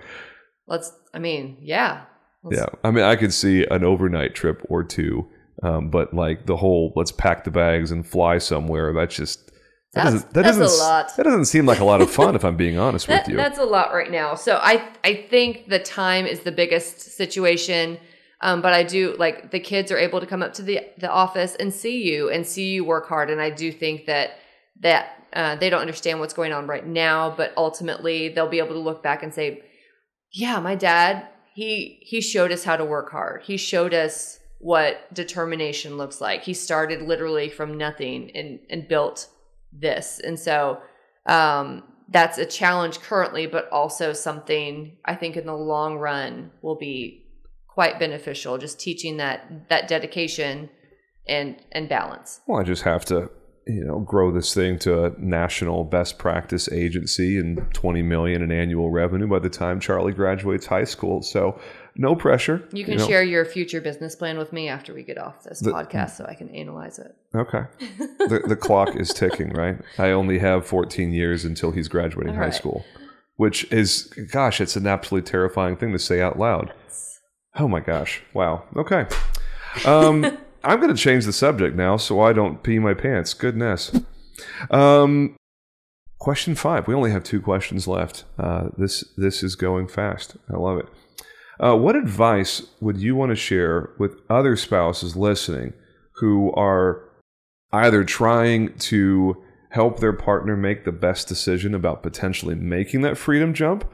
let's 0.67 0.93
i 1.13 1.19
mean 1.19 1.57
yeah 1.61 2.03
Let's- 2.43 2.59
Yeah, 2.59 2.67
I 2.85 2.91
mean, 2.91 3.05
I 3.05 3.17
could 3.17 3.33
see 3.33 3.65
an 3.71 3.85
overnight 3.85 4.35
trip 4.35 4.61
or 4.69 4.85
two, 4.85 5.27
um, 5.63 5.89
but 5.89 6.13
like 6.13 6.45
the 6.45 6.57
whole 6.57 6.93
let's 6.95 7.11
pack 7.11 7.45
the 7.45 7.51
bags 7.51 7.91
and 7.91 8.07
fly 8.07 8.37
somewhere. 8.37 8.93
That's 8.93 9.17
just 9.17 9.47
that 9.47 10.05
That's- 10.05 10.13
doesn't 10.13 10.35
that 10.35 10.43
that's 10.45 10.59
doesn't 10.59 10.79
lot. 10.87 11.17
that 11.17 11.23
doesn't 11.23 11.47
seem 11.47 11.65
like 11.65 11.79
a 11.81 11.85
lot 11.87 12.03
of 12.03 12.11
fun 12.11 12.35
if 12.37 12.45
I'm 12.45 12.57
being 12.59 12.77
honest 12.79 13.07
That, 13.07 13.23
with 13.23 13.31
you. 13.31 13.37
That's 13.39 13.59
a 13.59 13.65
lot 13.65 13.95
right 13.95 14.11
now. 14.11 14.35
So 14.35 14.59
I 14.63 14.87
I 15.03 15.15
think 15.31 15.69
the 15.71 15.79
time 15.79 16.27
is 16.27 16.41
the 16.41 16.53
biggest 16.53 17.01
situation. 17.17 17.97
Um, 18.43 18.61
but 18.61 18.75
I 18.75 18.83
do 18.83 19.17
like 19.19 19.51
the 19.51 19.61
kids 19.61 19.91
are 19.91 19.97
able 19.97 20.21
to 20.21 20.27
come 20.27 20.43
up 20.43 20.53
to 20.55 20.63
the 20.63 20.81
the 20.99 21.09
office 21.11 21.55
and 21.55 21.73
see 21.73 22.03
you 22.03 22.29
and 22.29 22.47
see 22.47 22.75
you 22.75 22.85
work 22.85 23.09
hard. 23.09 23.31
And 23.31 23.41
I 23.41 23.49
do 23.49 23.73
think 23.73 24.05
that 24.05 24.33
that 24.81 25.24
uh, 25.35 25.57
they 25.57 25.69
don't 25.69 25.81
understand 25.81 26.21
what's 26.21 26.35
going 26.35 26.53
on 26.53 26.67
right 26.67 26.87
now, 26.87 27.35
but 27.37 27.53
ultimately 27.57 28.29
they'll 28.29 28.49
be 28.49 28.59
able 28.59 28.75
to 28.75 28.79
look 28.79 29.03
back 29.03 29.23
and 29.23 29.35
say, 29.35 29.63
"Yeah, 30.33 30.61
my 30.61 30.75
dad 30.75 31.29
he 31.55 31.99
he 32.03 32.21
showed 32.21 32.53
us 32.53 32.65
how 32.65 32.77
to 32.77 32.85
work 32.85 33.11
hard. 33.11 33.43
He 33.43 33.57
showed 33.57 33.95
us 33.95 34.41
what 34.59 35.13
determination 35.15 35.97
looks 35.97 36.21
like. 36.21 36.43
He 36.43 36.55
started 36.55 37.03
literally 37.03 37.49
from 37.49 37.79
nothing 37.79 38.31
and 38.35 38.61
and 38.71 38.89
built 38.89 39.29
this." 39.73 40.21
And 40.23 40.39
so 40.39 40.81
um, 41.27 41.85
that's 42.09 42.39
a 42.39 42.47
challenge 42.47 43.01
currently, 43.01 43.47
but 43.47 43.69
also 43.71 44.13
something 44.13 44.97
I 45.05 45.15
think 45.15 45.37
in 45.37 45.47
the 45.47 45.57
long 45.57 45.97
run 45.99 46.51
will 46.61 46.77
be 46.77 47.25
quite 47.69 47.99
beneficial. 47.99 48.59
Just 48.59 48.81
teaching 48.81 49.17
that 49.19 49.69
that 49.69 49.89
dedication 49.89 50.71
and 51.27 51.57
and 51.73 51.89
balance. 51.89 52.41
Well, 52.47 52.61
I 52.61 52.65
just 52.65 52.83
have 52.83 53.05
to, 53.07 53.31
you 53.67 53.85
know, 53.85 54.01
grow 54.01 54.31
this 54.31 54.53
thing 54.53 54.79
to 54.81 55.05
a 55.05 55.11
national 55.19 55.85
best 55.85 56.19
practice 56.19 56.71
agency 56.71 57.39
and 57.39 57.73
20 57.73 58.03
million 58.03 58.43
in 58.43 58.53
annual 58.53 58.91
revenue 58.91 59.27
by 59.27 59.39
the 59.39 59.49
time 59.49 59.81
Charlie 59.81 60.13
graduates 60.13 60.67
high 60.67 60.85
school. 60.85 61.23
So, 61.23 61.59
no 61.97 62.15
pressure. 62.15 62.67
You 62.73 62.85
can 62.85 62.99
know. 62.99 63.07
share 63.07 63.23
your 63.23 63.45
future 63.45 63.81
business 63.81 64.17
plan 64.17 64.37
with 64.37 64.53
me 64.53 64.69
after 64.69 64.93
we 64.93 65.03
get 65.03 65.17
off 65.17 65.45
this 65.45 65.61
The- 65.61 65.71
podcast, 65.71 66.17
so 66.17 66.27
I 66.27 66.35
can 66.35 66.49
analyze 66.51 66.99
it. 66.99 67.15
Okay. 67.35 67.63
the, 67.99 68.43
the 68.47 68.57
clock 68.57 68.97
is 68.97 69.15
ticking, 69.15 69.51
right? 69.51 69.79
I 69.99 70.11
only 70.11 70.39
have 70.41 70.67
14 70.67 71.13
years 71.13 71.45
until 71.45 71.71
he's 71.71 71.89
graduating 71.89 72.33
All 72.33 72.39
high 72.39 72.47
right. 72.47 72.55
school, 72.55 72.85
which 73.37 73.65
is, 73.73 74.13
gosh, 74.33 74.61
it's 74.61 74.77
an 74.77 74.87
absolutely 74.87 75.31
terrifying 75.31 75.77
thing 75.77 75.93
to 75.93 75.99
say 75.99 76.21
out 76.21 76.39
loud. 76.39 76.73
Oh 77.57 77.69
my 77.69 77.81
gosh. 77.81 78.21
Wow. 78.35 78.65
Okay. 78.77 79.07
Um, 79.87 80.37
I'm 80.65 80.81
going 80.81 80.95
to 80.95 81.01
change 81.01 81.25
the 81.25 81.33
subject 81.33 81.77
now 81.77 81.97
so 81.97 82.21
I 82.21 82.33
don't 82.33 82.63
pee 82.63 82.79
my 82.79 82.95
pants. 82.95 83.35
Goodness. 83.35 83.93
Um, 84.71 85.37
question 86.19 86.55
five. 86.55 86.89
We 86.89 86.95
only 86.95 87.11
have 87.11 87.23
two 87.23 87.41
questions 87.41 87.87
left. 87.87 88.25
Uh, 88.39 88.69
this 88.77 89.05
this 89.17 89.43
is 89.43 89.55
going 89.55 89.89
fast. 89.89 90.37
I 90.53 90.57
love 90.57 90.79
it. 90.79 90.87
Uh, 91.61 91.77
what 91.77 91.95
advice 91.95 92.63
would 92.81 92.99
you 92.99 93.15
want 93.15 93.31
to 93.31 93.37
share 93.37 93.91
with 93.99 94.17
other 94.29 94.57
spouses 94.57 95.15
listening 95.15 95.73
who 96.17 96.53
are 96.55 97.09
either 97.73 98.05
trying 98.05 98.77
to 98.79 99.37
help 99.71 99.99
their 99.99 100.13
partner 100.13 100.57
make 100.57 100.85
the 100.85 100.93
best 100.93 101.29
decision 101.29 101.75
about 101.75 102.03
potentially 102.03 102.55
making 102.55 103.03
that 103.03 103.19
freedom 103.19 103.53
jump, 103.53 103.85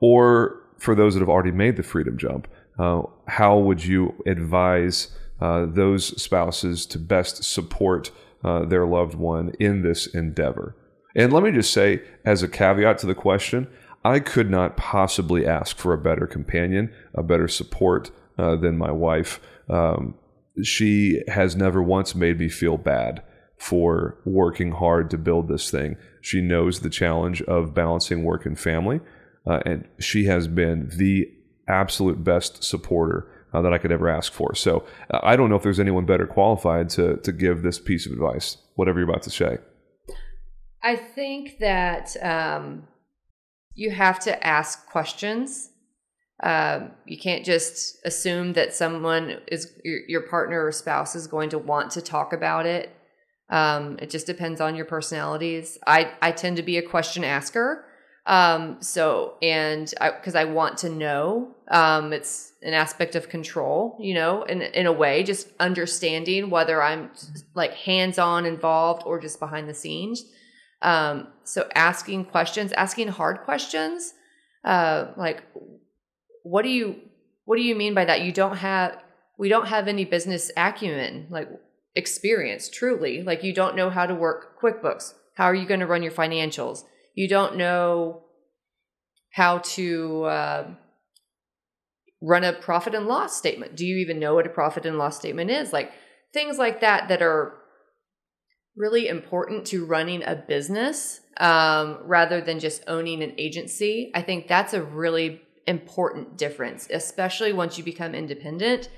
or 0.00 0.60
for 0.78 0.94
those 0.94 1.14
that 1.14 1.20
have 1.20 1.28
already 1.28 1.52
made 1.52 1.76
the 1.76 1.82
freedom 1.82 2.16
jump, 2.18 2.48
uh, 2.78 3.02
how 3.26 3.58
would 3.58 3.84
you 3.84 4.14
advise 4.26 5.08
uh, 5.40 5.66
those 5.66 6.20
spouses 6.20 6.86
to 6.86 6.98
best 6.98 7.44
support 7.44 8.10
uh, 8.44 8.64
their 8.64 8.86
loved 8.86 9.14
one 9.14 9.52
in 9.58 9.82
this 9.82 10.06
endeavor? 10.06 10.76
And 11.14 11.32
let 11.32 11.42
me 11.42 11.50
just 11.50 11.72
say, 11.72 12.02
as 12.24 12.42
a 12.42 12.48
caveat 12.48 12.98
to 12.98 13.06
the 13.06 13.14
question, 13.14 13.66
I 14.04 14.20
could 14.20 14.50
not 14.50 14.76
possibly 14.76 15.46
ask 15.46 15.76
for 15.76 15.92
a 15.92 15.98
better 15.98 16.26
companion, 16.26 16.92
a 17.14 17.22
better 17.22 17.48
support 17.48 18.10
uh, 18.38 18.56
than 18.56 18.78
my 18.78 18.92
wife. 18.92 19.40
Um, 19.68 20.14
she 20.62 21.22
has 21.28 21.56
never 21.56 21.82
once 21.82 22.14
made 22.14 22.38
me 22.38 22.48
feel 22.48 22.76
bad 22.76 23.22
for 23.56 24.18
working 24.24 24.72
hard 24.72 25.10
to 25.10 25.18
build 25.18 25.48
this 25.48 25.70
thing. 25.70 25.96
She 26.20 26.40
knows 26.40 26.80
the 26.80 26.90
challenge 26.90 27.42
of 27.42 27.74
balancing 27.74 28.22
work 28.22 28.46
and 28.46 28.58
family, 28.58 29.00
uh, 29.46 29.60
and 29.66 29.88
she 29.98 30.26
has 30.26 30.46
been 30.46 30.88
the 30.96 31.30
absolute 31.66 32.22
best 32.22 32.62
supporter 32.62 33.28
uh, 33.52 33.62
that 33.62 33.72
I 33.72 33.78
could 33.78 33.92
ever 33.92 34.08
ask 34.08 34.32
for. 34.32 34.54
So 34.54 34.84
uh, 35.10 35.20
I 35.22 35.36
don't 35.36 35.48
know 35.50 35.56
if 35.56 35.62
there's 35.62 35.80
anyone 35.80 36.04
better 36.04 36.26
qualified 36.26 36.88
to 36.90 37.16
to 37.16 37.32
give 37.32 37.62
this 37.62 37.78
piece 37.78 38.06
of 38.06 38.12
advice. 38.12 38.58
Whatever 38.76 39.00
you're 39.00 39.08
about 39.08 39.22
to 39.24 39.30
say. 39.30 39.58
I 40.82 40.96
think 40.96 41.58
that 41.58 42.16
um, 42.22 42.86
you 43.74 43.90
have 43.90 44.18
to 44.20 44.46
ask 44.46 44.86
questions 44.86 45.70
Um, 46.40 46.92
you 47.04 47.18
can't 47.18 47.44
just 47.44 47.98
assume 48.04 48.52
that 48.52 48.72
someone 48.72 49.40
is 49.48 49.72
your, 49.84 50.00
your 50.06 50.20
partner 50.20 50.64
or 50.64 50.72
spouse 50.72 51.16
is 51.16 51.26
going 51.26 51.50
to 51.50 51.58
want 51.58 51.90
to 51.92 52.00
talk 52.00 52.32
about 52.32 52.64
it. 52.64 52.94
Um, 53.50 53.98
it 54.00 54.10
just 54.10 54.26
depends 54.26 54.60
on 54.60 54.76
your 54.76 54.84
personalities. 54.84 55.78
I, 55.86 56.12
I 56.22 56.32
tend 56.32 56.56
to 56.58 56.62
be 56.62 56.76
a 56.78 56.82
question 56.82 57.24
asker. 57.24 57.84
Um, 58.28 58.82
so, 58.82 59.36
and 59.40 59.92
I, 60.02 60.10
because 60.10 60.34
I, 60.34 60.44
want 60.44 60.76
to 60.78 60.90
know, 60.90 61.54
um, 61.70 62.12
it's 62.12 62.52
an 62.60 62.74
aspect 62.74 63.14
of 63.14 63.30
control, 63.30 63.96
you 63.98 64.12
know, 64.12 64.42
in, 64.42 64.60
in 64.60 64.84
a 64.84 64.92
way, 64.92 65.22
just 65.22 65.48
understanding 65.58 66.50
whether 66.50 66.82
I'm 66.82 67.10
like 67.54 67.72
hands 67.72 68.18
on 68.18 68.44
involved 68.44 69.02
or 69.06 69.18
just 69.18 69.40
behind 69.40 69.66
the 69.66 69.72
scenes. 69.72 70.26
Um, 70.82 71.28
so 71.44 71.70
asking 71.74 72.26
questions, 72.26 72.70
asking 72.72 73.08
hard 73.08 73.40
questions, 73.44 74.12
uh, 74.62 75.06
like, 75.16 75.42
what 76.42 76.64
do 76.64 76.68
you, 76.68 76.96
what 77.46 77.56
do 77.56 77.62
you 77.62 77.74
mean 77.74 77.94
by 77.94 78.04
that? 78.04 78.20
You 78.20 78.32
don't 78.32 78.58
have, 78.58 78.98
we 79.38 79.48
don't 79.48 79.68
have 79.68 79.88
any 79.88 80.04
business 80.04 80.50
acumen, 80.54 81.28
like 81.30 81.48
experience, 81.94 82.68
truly. 82.68 83.22
Like, 83.22 83.42
you 83.42 83.54
don't 83.54 83.74
know 83.74 83.88
how 83.88 84.04
to 84.04 84.14
work 84.14 84.60
QuickBooks. 84.60 85.14
How 85.36 85.44
are 85.44 85.54
you 85.54 85.66
going 85.66 85.80
to 85.80 85.86
run 85.86 86.02
your 86.02 86.12
financials? 86.12 86.82
You 87.18 87.26
don't 87.26 87.56
know 87.56 88.22
how 89.32 89.58
to 89.58 90.22
uh, 90.22 90.70
run 92.22 92.44
a 92.44 92.52
profit 92.52 92.94
and 92.94 93.08
loss 93.08 93.36
statement. 93.36 93.74
Do 93.74 93.84
you 93.84 93.96
even 93.96 94.20
know 94.20 94.36
what 94.36 94.46
a 94.46 94.50
profit 94.50 94.86
and 94.86 94.98
loss 94.98 95.18
statement 95.18 95.50
is? 95.50 95.72
Like 95.72 95.90
things 96.32 96.58
like 96.58 96.80
that 96.80 97.08
that 97.08 97.20
are 97.20 97.54
really 98.76 99.08
important 99.08 99.66
to 99.66 99.84
running 99.84 100.22
a 100.22 100.36
business 100.36 101.18
um, 101.38 101.98
rather 102.04 102.40
than 102.40 102.60
just 102.60 102.84
owning 102.86 103.24
an 103.24 103.34
agency. 103.36 104.12
I 104.14 104.22
think 104.22 104.46
that's 104.46 104.72
a 104.72 104.84
really 104.84 105.42
important 105.66 106.38
difference, 106.38 106.86
especially 106.88 107.52
once 107.52 107.76
you 107.76 107.82
become 107.82 108.14
independent, 108.14 108.90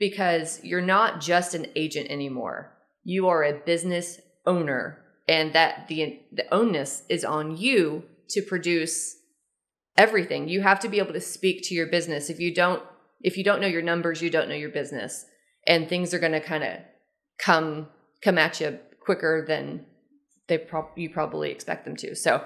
because 0.00 0.58
you're 0.64 0.80
not 0.80 1.20
just 1.20 1.54
an 1.54 1.66
agent 1.76 2.10
anymore. 2.10 2.76
You 3.04 3.28
are 3.28 3.44
a 3.44 3.60
business 3.64 4.20
owner 4.46 5.01
and 5.32 5.54
that 5.54 5.88
the 5.88 6.20
the 6.30 6.44
onus 6.52 7.04
is 7.08 7.24
on 7.24 7.56
you 7.56 8.04
to 8.28 8.42
produce 8.42 9.16
everything. 9.96 10.48
You 10.48 10.60
have 10.60 10.80
to 10.80 10.88
be 10.88 10.98
able 10.98 11.14
to 11.14 11.20
speak 11.20 11.62
to 11.64 11.74
your 11.74 11.86
business. 11.86 12.28
If 12.28 12.38
you 12.38 12.54
don't 12.54 12.82
if 13.22 13.36
you 13.38 13.44
don't 13.44 13.60
know 13.60 13.66
your 13.66 13.82
numbers, 13.82 14.20
you 14.20 14.30
don't 14.30 14.48
know 14.48 14.54
your 14.54 14.70
business. 14.70 15.24
And 15.66 15.88
things 15.88 16.12
are 16.12 16.18
going 16.18 16.32
to 16.32 16.40
kind 16.40 16.64
of 16.64 16.78
come 17.38 17.88
come 18.22 18.36
at 18.36 18.60
you 18.60 18.78
quicker 19.00 19.44
than 19.46 19.86
they 20.48 20.58
pro- 20.58 20.90
you 20.96 21.08
probably 21.08 21.50
expect 21.50 21.86
them 21.86 21.96
to. 21.96 22.14
So 22.14 22.44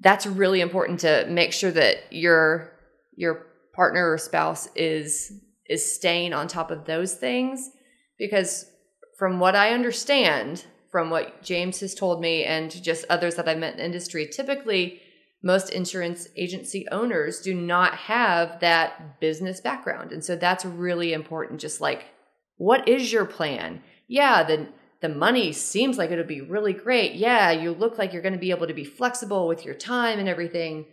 that's 0.00 0.26
really 0.26 0.60
important 0.60 1.00
to 1.00 1.26
make 1.30 1.52
sure 1.52 1.70
that 1.70 2.12
your 2.12 2.72
your 3.16 3.46
partner 3.74 4.12
or 4.12 4.18
spouse 4.18 4.68
is 4.76 5.32
is 5.66 5.94
staying 5.94 6.34
on 6.34 6.46
top 6.46 6.70
of 6.70 6.84
those 6.84 7.14
things 7.14 7.70
because 8.18 8.66
from 9.18 9.40
what 9.40 9.56
I 9.56 9.70
understand, 9.70 10.66
from 10.90 11.10
what 11.10 11.42
James 11.42 11.80
has 11.80 11.94
told 11.94 12.20
me 12.20 12.44
and 12.44 12.70
just 12.82 13.04
others 13.10 13.34
that 13.34 13.48
I've 13.48 13.58
met 13.58 13.74
in 13.74 13.80
industry, 13.80 14.26
typically 14.26 15.02
most 15.42 15.70
insurance 15.70 16.28
agency 16.36 16.86
owners 16.90 17.40
do 17.40 17.54
not 17.54 17.94
have 17.94 18.60
that 18.60 19.20
business 19.20 19.60
background. 19.60 20.12
And 20.12 20.24
so 20.24 20.34
that's 20.34 20.64
really 20.64 21.12
important. 21.12 21.60
Just 21.60 21.80
like, 21.80 22.06
what 22.56 22.88
is 22.88 23.12
your 23.12 23.24
plan? 23.24 23.82
Yeah, 24.08 24.42
the 24.42 24.68
the 25.00 25.08
money 25.08 25.52
seems 25.52 25.96
like 25.96 26.10
it'll 26.10 26.24
be 26.24 26.40
really 26.40 26.72
great. 26.72 27.14
Yeah, 27.14 27.52
you 27.52 27.70
look 27.72 27.98
like 27.98 28.12
you're 28.12 28.22
going 28.22 28.32
to 28.32 28.38
be 28.38 28.50
able 28.50 28.66
to 28.66 28.74
be 28.74 28.84
flexible 28.84 29.46
with 29.46 29.64
your 29.64 29.74
time 29.74 30.18
and 30.18 30.28
everything. 30.28 30.86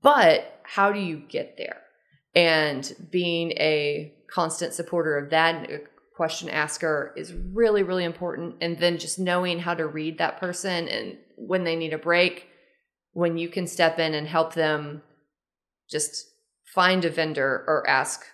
But 0.00 0.60
how 0.62 0.90
do 0.90 1.00
you 1.00 1.18
get 1.28 1.58
there? 1.58 1.82
And 2.34 2.90
being 3.10 3.52
a 3.52 4.14
constant 4.30 4.72
supporter 4.72 5.18
of 5.18 5.30
that 5.30 5.68
question 6.16 6.48
asker 6.48 7.12
is 7.14 7.34
really, 7.34 7.82
really 7.82 8.04
important. 8.04 8.56
And 8.62 8.78
then 8.78 8.98
just 8.98 9.18
knowing 9.18 9.58
how 9.58 9.74
to 9.74 9.86
read 9.86 10.18
that 10.18 10.40
person 10.40 10.88
and 10.88 11.18
when 11.36 11.64
they 11.64 11.76
need 11.76 11.92
a 11.92 11.98
break, 11.98 12.48
when 13.12 13.36
you 13.36 13.48
can 13.48 13.66
step 13.66 13.98
in 13.98 14.14
and 14.14 14.26
help 14.26 14.54
them 14.54 15.02
just 15.90 16.26
find 16.74 17.04
a 17.04 17.10
vendor 17.10 17.64
or 17.66 17.88
ask, 17.88 18.24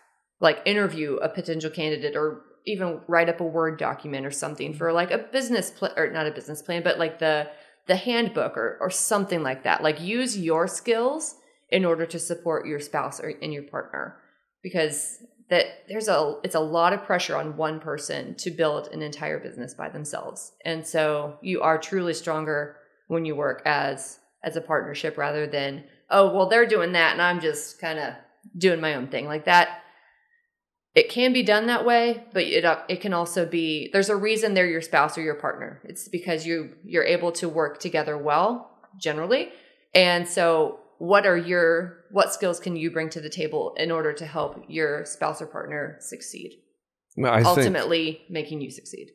like 0.41 0.61
interview 0.65 1.17
a 1.17 1.29
potential 1.29 1.71
candidate 1.71 2.17
or 2.17 2.43
even 2.67 3.01
write 3.09 3.29
up 3.29 3.41
a 3.41 3.45
word 3.45 3.79
document 3.79 4.25
or 4.25 4.31
something 4.31 4.73
for 4.73 4.93
like 4.93 5.11
a 5.11 5.19
business 5.19 5.71
plan 5.71 5.93
or 5.97 6.11
not 6.11 6.27
a 6.27 6.31
business 6.31 6.63
plan, 6.63 6.83
but 6.83 6.99
like 6.99 7.19
the 7.19 7.49
the 7.89 7.97
handbook 7.97 8.57
or 8.57 8.79
or 8.81 8.91
something 8.91 9.43
like 9.43 9.65
that. 9.65 9.83
Like 9.83 10.01
use 10.01 10.39
your 10.39 10.69
skills 10.69 11.35
in 11.69 11.85
order 11.85 12.07
to 12.07 12.19
support 12.19 12.67
your 12.67 12.79
spouse 12.79 13.19
or 13.21 13.33
and 13.43 13.53
your 13.53 13.65
partner 13.65 14.17
because 14.63 15.19
that 15.53 15.85
there's 15.87 16.09
a 16.09 16.37
it's 16.43 16.55
a 16.55 16.61
lot 16.61 16.95
of 16.95 17.05
pressure 17.05 17.37
on 17.37 17.59
one 17.59 17.79
person 17.79 18.35
to 18.37 18.51
build 18.51 18.89
an 18.89 19.03
entire 19.03 19.39
business 19.39 19.75
by 19.75 19.91
themselves. 19.91 20.53
And 20.65 20.87
so 20.87 21.37
you 21.43 21.61
are 21.61 21.77
truly 21.77 22.15
stronger 22.15 22.77
when 23.09 23.27
you 23.27 23.37
work 23.37 23.61
as 23.67 24.19
as 24.43 24.57
a 24.57 24.63
partnership 24.63 25.19
rather 25.19 25.47
than 25.47 25.85
oh 26.09 26.35
well 26.35 26.49
they're 26.49 26.65
doing 26.65 26.93
that 26.93 27.13
and 27.13 27.21
I'm 27.21 27.39
just 27.39 27.79
kind 27.79 27.99
of 27.99 28.15
doing 28.57 28.81
my 28.81 28.95
own 28.95 29.09
thing. 29.09 29.27
Like 29.27 29.45
that 29.45 29.83
it 30.95 31.11
can 31.11 31.35
be 31.35 31.43
done 31.43 31.67
that 31.67 31.85
way 31.85 32.25
but 32.33 32.45
it 32.45 32.65
uh, 32.65 32.81
it 32.89 33.03
can 33.03 33.13
also 33.13 33.45
be 33.45 33.91
there's 33.93 34.09
a 34.09 34.17
reason 34.17 34.55
they're 34.55 34.67
your 34.67 34.81
spouse 34.81 35.19
or 35.19 35.21
your 35.21 35.35
partner. 35.35 35.83
It's 35.85 36.09
because 36.09 36.47
you 36.47 36.71
you're 36.83 37.05
able 37.05 37.33
to 37.33 37.47
work 37.47 37.79
together 37.79 38.17
well 38.17 38.71
generally. 38.99 39.51
And 39.95 40.27
so 40.27 40.81
what 41.03 41.27
are 41.27 41.37
your 41.37 42.05
what 42.13 42.33
skills 42.33 42.61
can 42.61 42.77
you 42.77 42.89
bring 42.89 43.09
to 43.09 43.21
the 43.21 43.29
table 43.29 43.75
in 43.77 43.91
order 43.91 44.13
to 44.13 44.25
help 44.25 44.65
your 44.69 45.05
spouse 45.05 45.43
or 45.43 45.47
partner 45.47 45.97
succeed 45.99 46.53
well, 47.17 47.45
ultimately 47.45 48.23
making 48.31 48.61
you 48.61 48.71
succeed 48.71 49.11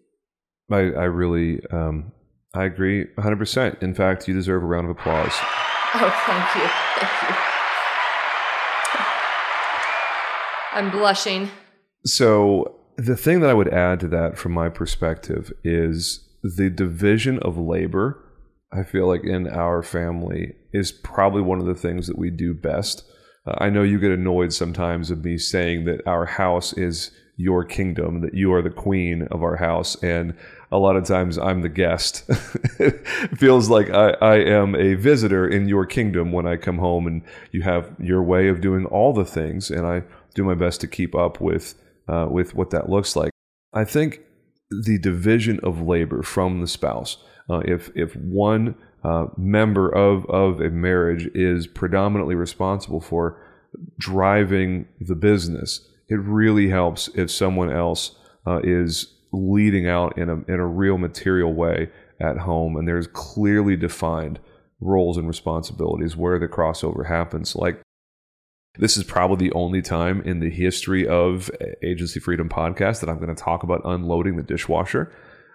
I, 0.70 0.80
I 0.80 1.06
really 1.06 1.62
um, 1.72 2.12
I 2.54 2.66
agree 2.66 3.06
100%. 3.18 3.82
In 3.82 3.94
fact, 3.94 4.28
you 4.28 4.34
deserve 4.34 4.64
a 4.64 4.66
round 4.66 4.90
of 4.90 4.98
applause. 4.98 5.32
Oh, 5.94 6.24
thank 6.26 6.56
you. 6.56 6.70
Thank 7.00 7.22
you. 7.22 7.36
I'm 10.74 10.92
blushing. 10.92 11.50
So, 12.06 12.76
the 12.98 13.16
thing 13.16 13.40
that 13.40 13.50
I 13.50 13.54
would 13.54 13.74
add 13.74 14.02
to 14.02 14.08
that 14.10 14.38
from 14.38 14.52
my 14.52 14.68
perspective 14.68 15.54
is 15.64 16.28
the 16.44 16.70
division 16.70 17.40
of 17.40 17.58
labor 17.58 18.28
I 18.72 18.84
feel 18.84 19.08
like 19.08 19.24
in 19.24 19.48
our 19.48 19.82
family 19.82 20.54
is 20.78 20.92
probably 20.92 21.42
one 21.42 21.60
of 21.60 21.66
the 21.66 21.76
things 21.76 22.08
that 22.08 22.18
we 22.18 22.30
do 22.30 22.54
best. 22.54 23.04
Uh, 23.46 23.56
I 23.58 23.70
know 23.70 23.84
you 23.84 24.00
get 24.00 24.12
annoyed 24.12 24.54
sometimes 24.54 25.12
of 25.12 25.24
me 25.24 25.38
saying 25.38 25.86
that 25.86 26.06
our 26.06 26.26
house 26.26 26.74
is 26.74 27.12
your 27.36 27.64
kingdom, 27.64 28.22
that 28.22 28.34
you 28.34 28.54
are 28.54 28.62
the 28.62 28.70
queen 28.70 29.28
of 29.30 29.44
our 29.44 29.58
house, 29.58 29.96
and 30.04 30.36
a 30.72 30.78
lot 30.78 30.96
of 30.96 31.06
times 31.06 31.38
I'm 31.38 31.62
the 31.62 31.70
guest. 31.70 32.24
it 32.80 33.08
feels 33.38 33.70
like 33.70 33.90
I, 33.92 34.10
I 34.22 34.36
am 34.38 34.76
a 34.76 34.96
visitor 34.96 35.48
in 35.48 35.68
your 35.68 35.86
kingdom 35.86 36.32
when 36.32 36.48
I 36.48 36.58
come 36.58 36.80
home, 36.80 37.06
and 37.06 37.22
you 37.52 37.62
have 37.62 37.96
your 38.00 38.24
way 38.24 38.48
of 38.48 38.62
doing 38.62 38.86
all 38.86 39.14
the 39.14 39.26
things, 39.26 39.70
and 39.70 39.86
I 39.86 40.04
do 40.34 40.44
my 40.44 40.56
best 40.56 40.82
to 40.82 40.88
keep 40.88 41.16
up 41.16 41.40
with 41.40 41.76
uh, 42.08 42.28
with 42.30 42.56
what 42.56 42.72
that 42.72 42.90
looks 42.90 43.16
like. 43.16 43.32
I 43.74 43.84
think 43.84 44.22
the 44.70 44.98
division 44.98 45.60
of 45.62 45.82
labor 45.82 46.24
from 46.24 46.62
the 46.62 46.68
spouse 46.68 47.18
uh, 47.50 47.62
if 47.66 47.90
if 47.96 48.16
one 48.16 48.76
uh, 49.04 49.28
member 49.38 49.90
of 49.90 50.26
of 50.28 50.60
a 50.60 50.70
marriage 50.70 51.28
is 51.34 51.68
predominantly 51.68 52.36
responsible 52.36 53.02
for 53.02 53.40
driving 53.98 54.88
the 55.00 55.16
business, 55.16 55.88
it 56.10 56.20
really 56.20 56.70
helps 56.70 57.10
if 57.10 57.30
someone 57.30 57.72
else 57.72 58.16
uh, 58.46 58.60
is 58.64 59.14
leading 59.32 59.88
out 59.88 60.18
in 60.18 60.30
a 60.30 60.36
in 60.52 60.60
a 60.60 60.68
real 60.68 60.98
material 60.98 61.54
way 61.54 61.90
at 62.20 62.40
home, 62.40 62.76
and 62.76 62.88
there's 62.88 63.08
clearly 63.08 63.76
defined 63.76 64.40
roles 64.80 65.18
and 65.18 65.28
responsibilities 65.28 66.16
where 66.16 66.40
the 66.40 66.48
crossover 66.48 67.08
happens. 67.08 67.56
Like 67.56 67.82
this 68.78 68.96
is 68.98 69.04
probably 69.04 69.50
the 69.50 69.56
only 69.56 69.82
time 69.82 70.22
in 70.22 70.40
the 70.40 70.50
history 70.50 71.08
of 71.08 71.50
Agency 71.84 72.20
Freedom 72.20 72.48
podcast 72.48 73.00
that 73.00 73.10
I'm 73.10 73.18
going 73.18 73.36
to 73.36 73.44
talk 73.44 73.64
about 73.64 73.82
unloading 73.86 74.38
the 74.38 74.44
dishwasher. 74.44 75.12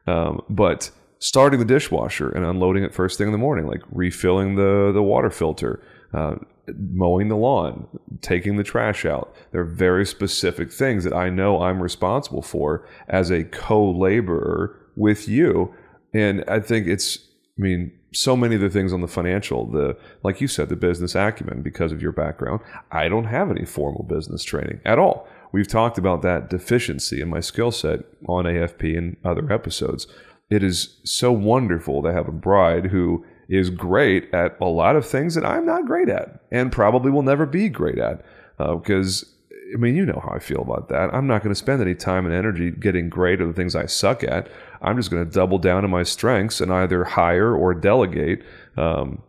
Um, 0.06 0.42
but 0.48 0.90
starting 1.22 1.60
the 1.60 1.64
dishwasher 1.64 2.28
and 2.30 2.44
unloading 2.44 2.82
it 2.82 2.92
first 2.92 3.16
thing 3.16 3.28
in 3.28 3.32
the 3.32 3.38
morning, 3.38 3.64
like 3.64 3.80
refilling 3.92 4.56
the, 4.56 4.90
the 4.92 5.02
water 5.02 5.30
filter, 5.30 5.80
uh, 6.12 6.34
mowing 6.76 7.28
the 7.28 7.36
lawn, 7.36 7.86
taking 8.22 8.56
the 8.56 8.64
trash 8.64 9.04
out. 9.04 9.32
They're 9.52 9.64
very 9.64 10.04
specific 10.04 10.72
things 10.72 11.04
that 11.04 11.12
I 11.12 11.30
know 11.30 11.62
I'm 11.62 11.80
responsible 11.80 12.42
for 12.42 12.88
as 13.08 13.30
a 13.30 13.44
co 13.44 13.88
laborer 13.88 14.76
with 14.96 15.28
you. 15.28 15.72
And 16.12 16.42
I 16.48 16.58
think 16.58 16.88
it's, 16.88 17.18
I 17.56 17.62
mean, 17.62 17.92
so 18.12 18.36
many 18.36 18.56
of 18.56 18.60
the 18.60 18.68
things 18.68 18.92
on 18.92 19.00
the 19.00 19.08
financial, 19.08 19.66
the 19.66 19.96
like 20.24 20.40
you 20.40 20.48
said, 20.48 20.70
the 20.70 20.76
business 20.76 21.14
acumen 21.14 21.62
because 21.62 21.92
of 21.92 22.02
your 22.02 22.12
background. 22.12 22.60
I 22.90 23.08
don't 23.08 23.26
have 23.26 23.48
any 23.48 23.64
formal 23.64 24.02
business 24.02 24.42
training 24.42 24.80
at 24.84 24.98
all. 24.98 25.28
We've 25.52 25.68
talked 25.68 25.98
about 25.98 26.22
that 26.22 26.50
deficiency 26.50 27.20
in 27.20 27.28
my 27.28 27.40
skill 27.40 27.70
set 27.70 28.00
on 28.26 28.44
AFP 28.44 28.98
and 28.98 29.16
other 29.24 29.52
episodes 29.52 30.08
it 30.52 30.62
is 30.62 30.98
so 31.02 31.32
wonderful 31.32 32.02
to 32.02 32.12
have 32.12 32.28
a 32.28 32.32
bride 32.32 32.86
who 32.86 33.24
is 33.48 33.70
great 33.70 34.32
at 34.34 34.54
a 34.60 34.66
lot 34.66 34.96
of 34.96 35.06
things 35.06 35.34
that 35.34 35.46
I'm 35.46 35.64
not 35.64 35.86
great 35.86 36.10
at 36.10 36.42
and 36.50 36.70
probably 36.70 37.10
will 37.10 37.22
never 37.22 37.46
be 37.46 37.70
great 37.70 37.98
at. 37.98 38.22
because 38.58 39.24
I 39.72 39.78
mean, 39.78 39.96
you 39.96 40.04
know 40.04 40.20
how 40.22 40.32
I 40.34 40.38
feel 40.38 40.60
about 40.60 40.90
that. 40.90 41.14
I'm 41.14 41.26
not 41.26 41.42
going 41.42 41.54
to 41.54 41.58
spend 41.58 41.80
any 41.80 41.94
time 41.94 42.26
and 42.26 42.34
energy 42.34 42.70
getting 42.70 43.08
great 43.08 43.40
at 43.40 43.46
the 43.46 43.54
things 43.54 43.74
I 43.74 43.86
suck 43.86 44.22
at. 44.22 44.50
I'm 44.82 44.98
just 44.98 45.10
going 45.10 45.24
to 45.24 45.30
double 45.30 45.56
down 45.56 45.84
on 45.84 45.90
my 45.90 46.02
strengths 46.02 46.60
and 46.60 46.70
either 46.70 47.04
hire 47.04 47.56
or 47.56 47.72
delegate, 47.72 48.42
um, 48.76 49.22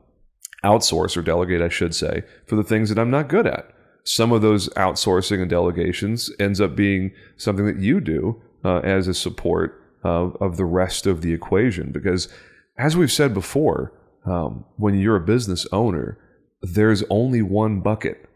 outsource 0.65 1.15
or 1.15 1.21
delegate, 1.21 1.61
I 1.61 1.69
should 1.69 1.95
say, 1.95 2.23
for 2.45 2.57
the 2.57 2.63
things 2.63 2.89
that 2.89 2.99
I'm 2.99 3.11
not 3.11 3.29
good 3.29 3.47
at. 3.47 3.73
Some 4.03 4.33
of 4.33 4.41
those 4.41 4.67
outsourcing 4.71 5.39
and 5.39 5.49
delegations 5.49 6.29
ends 6.37 6.59
up 6.59 6.75
being 6.75 7.13
something 7.37 7.65
that 7.65 7.79
you 7.79 8.01
do 8.01 8.41
uh, 8.65 8.79
as 8.79 9.07
a 9.07 9.13
support 9.13 9.82
of, 10.03 10.37
of 10.39 10.57
the 10.57 10.65
rest 10.65 11.07
of 11.07 11.21
the 11.21 11.33
equation. 11.33 11.91
Because, 11.91 12.27
as 12.77 12.95
we've 12.95 13.11
said 13.11 13.33
before, 13.33 13.93
um, 14.25 14.65
when 14.77 14.97
you're 14.97 15.15
a 15.15 15.21
business 15.21 15.67
owner, 15.71 16.17
there's 16.61 17.03
only 17.09 17.41
one 17.41 17.81
bucket 17.81 18.29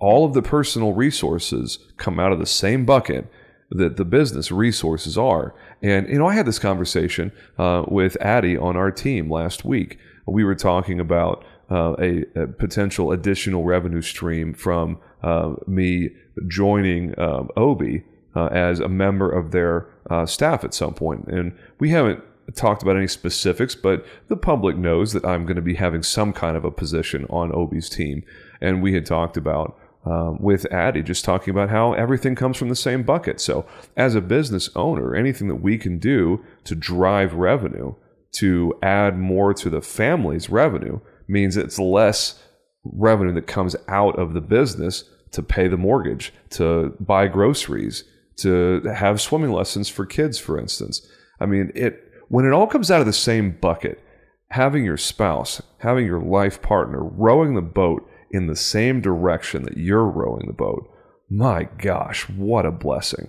all 0.00 0.24
of 0.24 0.34
the 0.34 0.42
personal 0.42 0.92
resources 0.92 1.78
come 1.96 2.18
out 2.18 2.32
of 2.32 2.38
the 2.38 2.46
same 2.46 2.84
bucket 2.84 3.26
that 3.70 3.96
the 3.96 4.04
business 4.04 4.52
resources 4.52 5.18
are. 5.18 5.54
And, 5.82 6.08
you 6.08 6.18
know, 6.18 6.26
I 6.26 6.34
had 6.34 6.46
this 6.46 6.58
conversation 6.58 7.32
uh, 7.58 7.84
with 7.88 8.16
Addie 8.20 8.56
on 8.56 8.76
our 8.76 8.90
team 8.90 9.30
last 9.30 9.64
week. 9.64 9.98
We 10.26 10.44
were 10.44 10.54
talking 10.54 11.00
about 11.00 11.44
uh, 11.70 11.96
a, 11.98 12.24
a, 12.36 12.46
potential 12.46 13.10
additional 13.10 13.64
revenue 13.64 14.02
stream 14.02 14.54
from 14.54 14.98
uh, 15.22 15.54
me 15.66 16.10
joining 16.48 17.18
um, 17.18 17.48
Obie 17.56 18.04
uh, 18.36 18.46
as 18.46 18.78
a 18.78 18.88
member 18.88 19.30
of 19.30 19.50
their 19.50 19.88
uh, 20.10 20.26
staff 20.26 20.62
at 20.62 20.74
some 20.74 20.94
point. 20.94 21.26
And 21.26 21.56
we 21.80 21.90
haven't 21.90 22.22
talked 22.54 22.82
about 22.82 22.96
any 22.96 23.08
specifics, 23.08 23.74
but 23.74 24.06
the 24.28 24.36
public 24.36 24.76
knows 24.76 25.12
that 25.14 25.24
I'm 25.24 25.44
going 25.44 25.56
to 25.56 25.62
be 25.62 25.74
having 25.74 26.02
some 26.02 26.32
kind 26.32 26.56
of 26.56 26.64
a 26.64 26.70
position 26.70 27.26
on 27.30 27.50
Obie's 27.52 27.88
team. 27.88 28.22
And 28.60 28.82
we 28.82 28.92
had 28.92 29.06
talked 29.06 29.36
about 29.36 29.76
um, 30.04 30.38
with 30.40 30.72
Addie, 30.72 31.02
just 31.02 31.24
talking 31.24 31.50
about 31.50 31.70
how 31.70 31.94
everything 31.94 32.36
comes 32.36 32.56
from 32.56 32.68
the 32.68 32.76
same 32.76 33.02
bucket. 33.02 33.40
So, 33.40 33.66
as 33.96 34.14
a 34.14 34.20
business 34.20 34.70
owner, 34.76 35.16
anything 35.16 35.48
that 35.48 35.56
we 35.56 35.78
can 35.78 35.98
do 35.98 36.44
to 36.62 36.76
drive 36.76 37.34
revenue, 37.34 37.94
to 38.32 38.78
add 38.82 39.18
more 39.18 39.52
to 39.54 39.68
the 39.68 39.80
family's 39.80 40.48
revenue, 40.48 41.00
means 41.26 41.56
it's 41.56 41.80
less 41.80 42.40
revenue 42.84 43.32
that 43.34 43.48
comes 43.48 43.74
out 43.88 44.16
of 44.16 44.32
the 44.32 44.40
business 44.40 45.04
to 45.32 45.42
pay 45.42 45.66
the 45.66 45.76
mortgage, 45.76 46.32
to 46.50 46.94
buy 47.00 47.26
groceries, 47.26 48.04
to 48.36 48.82
have 48.94 49.20
swimming 49.20 49.52
lessons 49.52 49.88
for 49.88 50.06
kids, 50.06 50.38
for 50.38 50.58
instance. 50.58 51.06
I 51.40 51.46
mean, 51.46 51.72
it 51.74 52.02
when 52.28 52.44
it 52.44 52.52
all 52.52 52.66
comes 52.66 52.90
out 52.90 53.00
of 53.00 53.06
the 53.06 53.12
same 53.12 53.52
bucket, 53.52 54.02
having 54.50 54.84
your 54.84 54.96
spouse, 54.96 55.62
having 55.78 56.06
your 56.06 56.20
life 56.20 56.60
partner 56.62 57.02
rowing 57.02 57.54
the 57.54 57.62
boat 57.62 58.08
in 58.30 58.46
the 58.46 58.56
same 58.56 59.00
direction 59.00 59.62
that 59.62 59.76
you're 59.76 60.06
rowing 60.06 60.46
the 60.46 60.52
boat, 60.52 60.90
my 61.30 61.68
gosh, 61.78 62.28
what 62.28 62.66
a 62.66 62.72
blessing. 62.72 63.28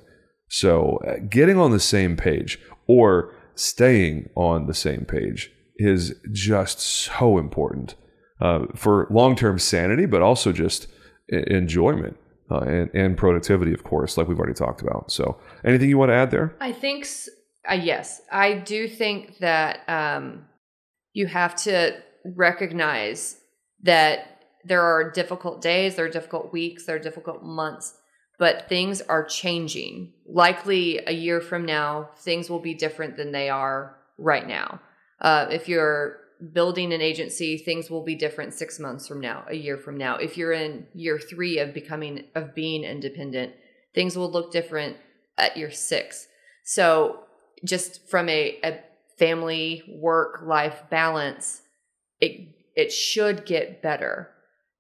So, 0.49 0.99
uh, 1.07 1.15
getting 1.29 1.57
on 1.57 1.71
the 1.71 1.79
same 1.79 2.15
page 2.15 2.59
or 2.87 3.33
staying 3.55 4.29
on 4.35 4.67
the 4.67 4.73
same 4.73 5.05
page 5.05 5.51
is 5.77 6.15
just 6.31 6.79
so 6.79 7.37
important 7.37 7.95
uh, 8.39 8.65
for 8.75 9.07
long 9.11 9.35
term 9.35 9.59
sanity, 9.59 10.05
but 10.05 10.21
also 10.21 10.51
just 10.51 10.87
enjoyment 11.29 12.17
uh, 12.49 12.59
and, 12.59 12.89
and, 12.93 13.17
productivity, 13.17 13.73
of 13.73 13.83
course, 13.83 14.17
like 14.17 14.27
we've 14.27 14.39
already 14.39 14.53
talked 14.53 14.81
about. 14.81 15.11
So, 15.11 15.37
anything 15.65 15.89
you 15.89 15.97
want 15.97 16.09
to 16.09 16.15
add 16.15 16.31
there? 16.31 16.55
I 16.61 16.71
think, 16.71 17.07
uh, 17.69 17.73
yes, 17.73 18.21
I 18.31 18.53
do 18.53 18.87
think 18.87 19.39
that 19.39 19.87
um, 19.89 20.45
you 21.13 21.27
have 21.27 21.55
to 21.63 21.97
recognize 22.23 23.37
that 23.83 24.41
there 24.63 24.81
are 24.81 25.11
difficult 25.11 25.61
days, 25.61 25.95
there 25.95 26.05
are 26.05 26.09
difficult 26.09 26.51
weeks, 26.51 26.85
there 26.85 26.95
are 26.95 26.99
difficult 26.99 27.43
months, 27.43 27.97
but 28.37 28.67
things 28.69 29.01
are 29.01 29.23
changing. 29.23 30.13
Likely 30.25 30.99
a 31.05 31.13
year 31.13 31.41
from 31.41 31.65
now, 31.65 32.09
things 32.17 32.49
will 32.49 32.59
be 32.59 32.73
different 32.73 33.17
than 33.17 33.31
they 33.31 33.49
are 33.49 33.97
right 34.17 34.47
now. 34.47 34.79
Uh, 35.21 35.47
if 35.51 35.67
you're 35.67 36.17
building 36.53 36.93
an 36.93 37.01
agency, 37.01 37.57
things 37.57 37.89
will 37.89 38.03
be 38.03 38.15
different 38.15 38.53
six 38.53 38.79
months 38.79 39.07
from 39.07 39.19
now, 39.19 39.43
a 39.47 39.55
year 39.55 39.77
from 39.77 39.97
now. 39.97 40.17
If 40.17 40.37
you're 40.37 40.53
in 40.53 40.87
year 40.93 41.19
three 41.19 41.59
of 41.59 41.73
becoming, 41.73 42.25
of 42.35 42.53
being 42.53 42.83
independent, 42.83 43.53
things 43.93 44.17
will 44.17 44.31
look 44.31 44.51
different 44.51 44.97
at 45.37 45.57
year 45.57 45.71
six. 45.71 46.27
So, 46.63 47.23
just 47.65 48.07
from 48.09 48.29
a, 48.29 48.59
a 48.63 48.79
family 49.17 49.83
work 49.99 50.41
life 50.43 50.83
balance, 50.89 51.61
it 52.21 52.53
it 52.75 52.91
should 52.91 53.45
get 53.45 53.81
better. 53.81 54.29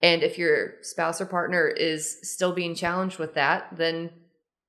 And 0.01 0.21
if 0.21 0.37
your 0.37 0.75
spouse 0.81 1.19
or 1.19 1.25
partner 1.25 1.67
is 1.67 2.19
still 2.21 2.53
being 2.53 2.75
challenged 2.75 3.17
with 3.17 3.33
that, 3.33 3.75
then 3.75 4.11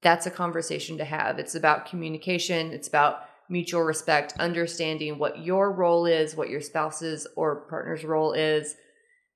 that's 0.00 0.26
a 0.26 0.30
conversation 0.30 0.96
to 0.98 1.04
have. 1.04 1.38
It's 1.38 1.54
about 1.54 1.86
communication, 1.86 2.72
it's 2.72 2.88
about 2.88 3.27
mutual 3.48 3.82
respect, 3.82 4.34
understanding 4.38 5.18
what 5.18 5.38
your 5.38 5.72
role 5.72 6.06
is, 6.06 6.36
what 6.36 6.50
your 6.50 6.60
spouse's 6.60 7.26
or 7.36 7.66
partner's 7.68 8.04
role 8.04 8.32
is, 8.32 8.74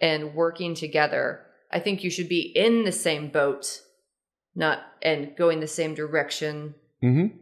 and 0.01 0.35
working 0.35 0.75
together. 0.75 1.41
I 1.71 1.81
think 1.81 2.05
you 2.05 2.11
should 2.11 2.29
be 2.29 2.53
in 2.55 2.85
the 2.85 2.93
same 2.93 3.29
boat, 3.29 3.81
not 4.55 4.81
and 5.01 5.37
going 5.37 5.61
the 5.61 5.67
same 5.67 5.95
direction. 5.95 6.75
Mm-hmm 7.03 7.39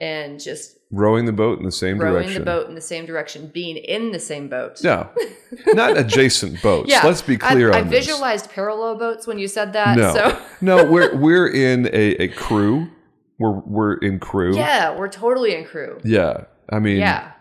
and 0.00 0.40
just 0.40 0.78
rowing 0.90 1.26
the 1.26 1.32
boat 1.32 1.58
in 1.58 1.64
the 1.64 1.70
same 1.70 1.98
rowing 1.98 2.14
direction. 2.14 2.32
Rowing 2.32 2.38
the 2.38 2.44
boat 2.44 2.68
in 2.68 2.74
the 2.74 2.80
same 2.80 3.06
direction, 3.06 3.50
being 3.52 3.76
in 3.76 4.12
the 4.12 4.18
same 4.18 4.48
boat. 4.48 4.82
Yeah, 4.82 5.08
not 5.66 5.96
adjacent 5.96 6.62
boats. 6.62 6.90
yeah. 6.90 7.02
let's 7.04 7.22
be 7.22 7.36
clear 7.36 7.72
I, 7.72 7.80
on 7.80 7.86
I 7.86 7.90
visualized 7.90 8.50
parallel 8.50 8.96
boats 8.96 9.26
when 9.26 9.38
you 9.38 9.46
said 9.46 9.74
that. 9.74 9.98
No, 9.98 10.14
so. 10.14 10.42
no, 10.60 10.84
we're 10.84 11.14
we're 11.16 11.48
in 11.48 11.86
a, 11.88 12.22
a 12.22 12.28
crew. 12.28 12.88
We're 13.40 13.58
we're 13.60 13.94
in 13.94 14.20
crew. 14.20 14.54
Yeah, 14.54 14.96
we're 14.96 15.08
totally 15.08 15.54
in 15.54 15.64
crew. 15.64 15.98
Yeah, 16.04 16.44
I 16.68 16.78
mean, 16.78 16.98
yeah. 16.98 17.32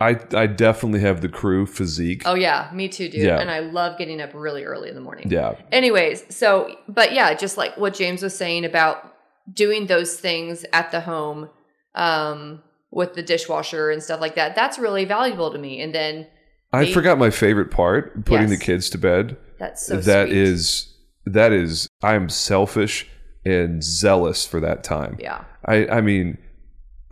I 0.00 0.18
I 0.34 0.48
definitely 0.48 1.00
have 1.00 1.20
the 1.20 1.28
crew 1.28 1.66
physique. 1.66 2.22
Oh 2.26 2.34
yeah, 2.34 2.68
me 2.74 2.88
too, 2.88 3.08
dude. 3.08 3.22
Yeah. 3.22 3.38
And 3.38 3.48
I 3.48 3.60
love 3.60 3.96
getting 3.96 4.20
up 4.20 4.30
really 4.34 4.64
early 4.64 4.88
in 4.88 4.96
the 4.96 5.00
morning. 5.00 5.30
Yeah. 5.30 5.54
Anyways, 5.70 6.34
so 6.34 6.76
but 6.88 7.12
yeah, 7.12 7.32
just 7.34 7.56
like 7.56 7.76
what 7.76 7.94
James 7.94 8.22
was 8.22 8.36
saying 8.36 8.64
about 8.64 9.14
doing 9.50 9.86
those 9.86 10.18
things 10.18 10.66
at 10.72 10.90
the 10.90 11.00
home 11.00 11.48
um, 11.94 12.60
with 12.90 13.14
the 13.14 13.22
dishwasher 13.22 13.90
and 13.90 14.02
stuff 14.02 14.20
like 14.20 14.34
that. 14.34 14.56
That's 14.56 14.80
really 14.80 15.04
valuable 15.04 15.52
to 15.52 15.58
me. 15.58 15.80
And 15.80 15.94
then 15.94 16.26
I 16.72 16.86
they, 16.86 16.92
forgot 16.92 17.18
my 17.18 17.30
favorite 17.30 17.70
part: 17.70 18.24
putting 18.24 18.48
yes, 18.48 18.58
the 18.58 18.64
kids 18.64 18.90
to 18.90 18.98
bed. 18.98 19.36
That's 19.60 19.86
so. 19.86 19.98
That 19.98 20.28
is 20.28 20.92
that 21.24 21.52
is. 21.52 21.88
I'm 22.02 22.28
selfish 22.28 23.08
and 23.46 23.82
zealous 23.82 24.44
for 24.44 24.60
that 24.60 24.82
time. 24.82 25.16
Yeah. 25.20 25.44
I 25.64 25.86
I 25.86 26.00
mean, 26.00 26.36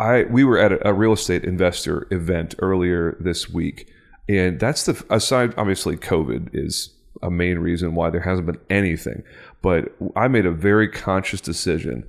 I 0.01 0.24
we 0.24 0.45
were 0.45 0.59
at 0.59 0.72
a, 0.72 0.89
a 0.89 0.93
real 0.93 1.12
estate 1.12 1.45
investor 1.45 2.07
event 2.11 2.57
earlier 2.59 3.16
this 3.20 3.49
week, 3.49 3.89
and 4.28 4.59
that's 4.59 4.85
the 4.85 5.05
aside. 5.09 5.55
Obviously, 5.57 5.97
COVID 5.97 6.51
is 6.53 6.91
a 7.22 7.30
main 7.30 7.61
reason 7.61 7.95
why 7.95 8.11
there 8.11 8.20
hasn't 8.20 8.47
been 8.47 8.61
anything. 8.68 9.22
But 9.62 9.95
I 10.16 10.28
made 10.28 10.45
a 10.45 10.51
very 10.51 10.89
conscious 10.89 11.41
decision 11.41 12.07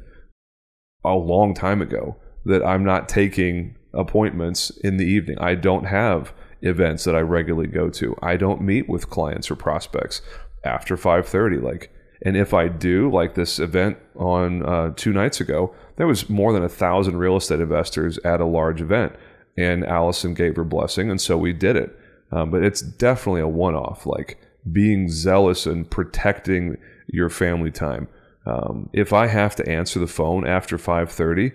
a 1.03 1.13
long 1.13 1.53
time 1.53 1.81
ago 1.81 2.17
that 2.45 2.65
I'm 2.65 2.83
not 2.83 3.07
taking 3.07 3.75
appointments 3.93 4.71
in 4.83 4.97
the 4.97 5.05
evening. 5.05 5.37
I 5.39 5.55
don't 5.55 5.85
have 5.85 6.33
events 6.61 7.03
that 7.03 7.15
I 7.15 7.19
regularly 7.19 7.67
go 7.67 7.89
to. 7.91 8.17
I 8.23 8.37
don't 8.37 8.61
meet 8.61 8.89
with 8.89 9.09
clients 9.11 9.51
or 9.51 9.55
prospects 9.55 10.21
after 10.63 10.97
5:30 10.97 11.61
like 11.61 11.94
and 12.25 12.35
if 12.35 12.53
I 12.55 12.67
do, 12.67 13.09
like 13.11 13.35
this 13.35 13.59
event 13.59 13.97
on 14.15 14.65
uh, 14.65 14.93
two 14.95 15.13
nights 15.13 15.39
ago, 15.39 15.73
there 15.97 16.07
was 16.07 16.27
more 16.27 16.51
than 16.51 16.63
a 16.63 16.69
thousand 16.69 17.17
real 17.17 17.37
estate 17.37 17.59
investors 17.59 18.17
at 18.25 18.41
a 18.41 18.45
large 18.45 18.81
event, 18.81 19.13
and 19.55 19.85
Allison 19.85 20.33
gave 20.33 20.55
her 20.55 20.63
blessing, 20.63 21.11
and 21.11 21.21
so 21.21 21.37
we 21.37 21.53
did 21.53 21.75
it. 21.75 21.97
Um, 22.31 22.49
but 22.49 22.63
it's 22.63 22.81
definitely 22.81 23.41
a 23.41 23.47
one-off. 23.47 24.07
Like 24.07 24.39
being 24.69 25.09
zealous 25.09 25.67
and 25.67 25.89
protecting 25.89 26.77
your 27.07 27.29
family 27.29 27.71
time. 27.71 28.07
Um, 28.47 28.89
if 28.93 29.13
I 29.13 29.27
have 29.27 29.55
to 29.57 29.69
answer 29.69 29.99
the 29.99 30.07
phone 30.07 30.47
after 30.47 30.77
5:30, 30.77 31.51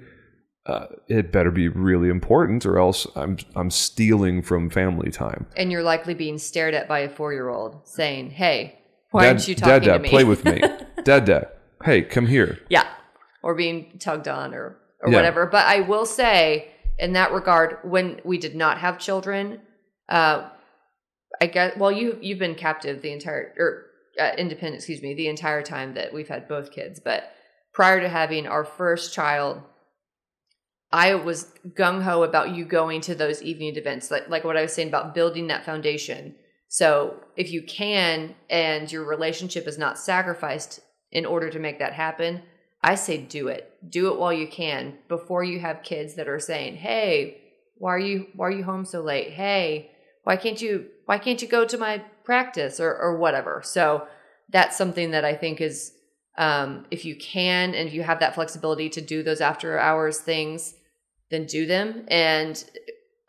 uh, 0.66 0.87
it 1.09 1.33
better 1.33 1.51
be 1.51 1.66
really 1.68 2.09
important 2.09 2.64
or 2.64 2.79
else 2.79 3.07
I'm 3.16 3.39
I'm 3.57 3.71
stealing 3.71 4.43
from 4.43 4.71
family 4.71 5.11
time. 5.11 5.47
And 5.57 5.73
you're 5.73 5.83
likely 5.83 6.14
being 6.14 6.39
stared 6.39 6.75
at 6.75 6.87
by 6.87 7.01
a 7.01 7.09
four 7.09 7.33
year 7.33 7.49
old 7.49 7.81
saying, 7.85 8.31
Hey, 8.31 8.80
why 9.11 9.23
dad, 9.23 9.29
aren't 9.29 9.49
you 9.49 9.55
talking 9.55 9.73
to 9.73 9.81
me? 9.81 9.87
dad, 9.87 9.93
dad, 9.93 9.97
to 9.97 10.03
me? 10.03 10.09
play 10.09 10.25
with 10.25 10.45
me. 10.45 10.61
dad, 11.05 11.25
dad, 11.25 11.49
hey, 11.85 12.03
come 12.03 12.27
here. 12.27 12.59
Yeah. 12.69 12.87
Or 13.43 13.55
being 13.55 13.99
tugged 13.99 14.29
on 14.29 14.55
or, 14.55 14.77
or 15.01 15.11
yeah. 15.11 15.17
whatever. 15.17 15.47
But 15.47 15.67
I 15.67 15.81
will 15.81 16.07
say, 16.07 16.73
in 16.99 17.15
that 17.15 17.33
regard, 17.33 17.79
when 17.83 18.21
we 18.25 18.39
did 18.39 18.55
not 18.55 18.79
have 18.79 18.99
children, 18.99 19.61
uh, 20.09 20.49
I 21.41 21.47
guess, 21.47 21.77
well, 21.77 21.91
you, 21.91 22.19
you've 22.21 22.39
been 22.39 22.55
captive 22.55 23.01
the 23.01 23.13
entire, 23.13 23.55
or 23.57 23.87
uh, 24.21 24.33
independent, 24.37 24.77
excuse 24.77 25.03
me, 25.03 25.15
the 25.15 25.29
entire 25.29 25.63
time 25.63 25.95
that 25.95 26.13
we've 26.13 26.29
had 26.29 26.49
both 26.49 26.73
kids. 26.73 27.01
But 27.01 27.33
prior 27.73 28.01
to 28.01 28.09
having 28.09 28.47
our 28.47 28.65
first 28.65 29.15
child, 29.15 29.63
I 30.93 31.15
was 31.15 31.53
gung 31.69 32.03
ho 32.03 32.23
about 32.23 32.51
you 32.51 32.65
going 32.65 33.01
to 33.03 33.15
those 33.15 33.43
evening 33.43 33.77
events, 33.77 34.11
like 34.11 34.29
like 34.29 34.45
what 34.45 34.57
I 34.57 34.63
was 34.63 34.73
saying 34.73 34.89
about 34.89 35.15
building 35.15 35.47
that 35.47 35.65
foundation. 35.65 36.35
So 36.73 37.16
if 37.35 37.51
you 37.51 37.62
can, 37.62 38.37
and 38.49 38.91
your 38.91 39.03
relationship 39.03 39.66
is 39.66 39.77
not 39.77 39.99
sacrificed 39.99 40.79
in 41.11 41.27
order 41.27 41.51
to 41.51 41.59
make 41.59 41.81
that 41.81 41.95
happen, 41.95 42.43
I 42.81 42.95
say 42.95 43.18
do 43.18 43.49
it. 43.49 43.75
Do 43.91 44.12
it 44.12 44.21
while 44.21 44.33
you 44.33 44.47
can 44.47 44.99
before 45.09 45.43
you 45.43 45.59
have 45.59 45.83
kids 45.83 46.14
that 46.14 46.29
are 46.29 46.39
saying, 46.39 46.77
"Hey, 46.77 47.41
why 47.75 47.91
are 47.91 47.99
you 47.99 48.29
why 48.37 48.47
are 48.47 48.53
you 48.53 48.62
home 48.62 48.85
so 48.85 49.01
late? 49.01 49.33
Hey, 49.33 49.91
why 50.23 50.37
can't 50.37 50.62
you 50.62 50.87
why 51.07 51.18
can't 51.18 51.43
you 51.43 51.49
go 51.49 51.64
to 51.64 51.77
my 51.77 52.05
practice 52.23 52.79
or 52.79 52.97
or 52.97 53.16
whatever?" 53.16 53.62
So 53.64 54.07
that's 54.49 54.79
something 54.79 55.11
that 55.11 55.25
I 55.25 55.35
think 55.35 55.61
is 55.61 55.93
um, 56.39 56.87
if 56.93 57.05
you 57.05 57.16
can 57.16 57.75
and 57.75 57.89
if 57.89 57.95
you 57.95 58.05
have 58.05 58.21
that 58.21 58.37
flexibility 58.37 58.89
to 58.91 59.01
do 59.01 59.25
those 59.25 59.41
after 59.41 59.77
hours 59.77 60.21
things, 60.21 60.75
then 61.31 61.47
do 61.47 61.66
them. 61.66 62.05
And 62.07 62.62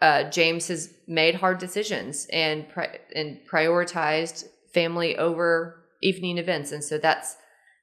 uh, 0.02 0.24
James 0.24 0.68
has 0.68 0.93
made 1.08 1.36
hard 1.36 1.60
decisions 1.60 2.28
and 2.32 2.68
pri- 2.70 2.99
and 3.16 3.39
prioritized 3.49 4.45
family 4.74 5.18
over 5.18 5.84
evening 6.02 6.38
events, 6.38 6.72
and 6.72 6.84
so 6.84 6.97
that's 6.97 7.38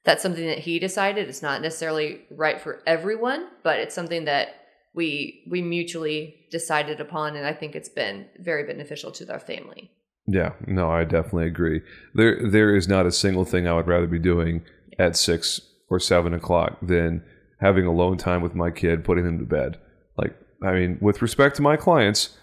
that's 0.05 0.21
something 0.21 0.47
that 0.47 0.59
he 0.59 0.79
decided. 0.79 1.29
It's 1.29 1.41
not 1.41 1.61
necessarily 1.61 2.21
right 2.31 2.59
for 2.59 2.81
everyone, 2.85 3.47
but 3.63 3.79
it's 3.79 3.95
something 3.95 4.25
that 4.25 4.55
we 4.93 5.43
we 5.49 5.61
mutually 5.61 6.47
decided 6.51 6.99
upon, 6.99 7.35
and 7.35 7.45
I 7.45 7.53
think 7.53 7.75
it's 7.75 7.89
been 7.89 8.27
very 8.39 8.63
beneficial 8.63 9.11
to 9.13 9.31
our 9.31 9.39
family. 9.39 9.91
Yeah, 10.27 10.53
no, 10.67 10.91
I 10.91 11.05
definitely 11.05 11.47
agree. 11.47 11.81
There, 12.13 12.47
there 12.47 12.75
is 12.75 12.87
not 12.87 13.07
a 13.07 13.11
single 13.11 13.45
thing 13.45 13.67
I 13.67 13.73
would 13.73 13.87
rather 13.87 14.05
be 14.05 14.19
doing 14.19 14.63
at 14.99 15.15
six 15.15 15.59
or 15.89 15.99
seven 15.99 16.35
o'clock 16.35 16.77
than 16.83 17.23
having 17.61 17.85
alone 17.85 18.17
time 18.17 18.41
with 18.41 18.53
my 18.53 18.69
kid, 18.69 19.03
putting 19.03 19.25
him 19.25 19.39
to 19.39 19.45
bed. 19.45 19.79
I 20.63 20.73
mean, 20.73 20.97
with 21.01 21.21
respect 21.21 21.55
to 21.57 21.61
my 21.61 21.77
clients, 21.77 22.37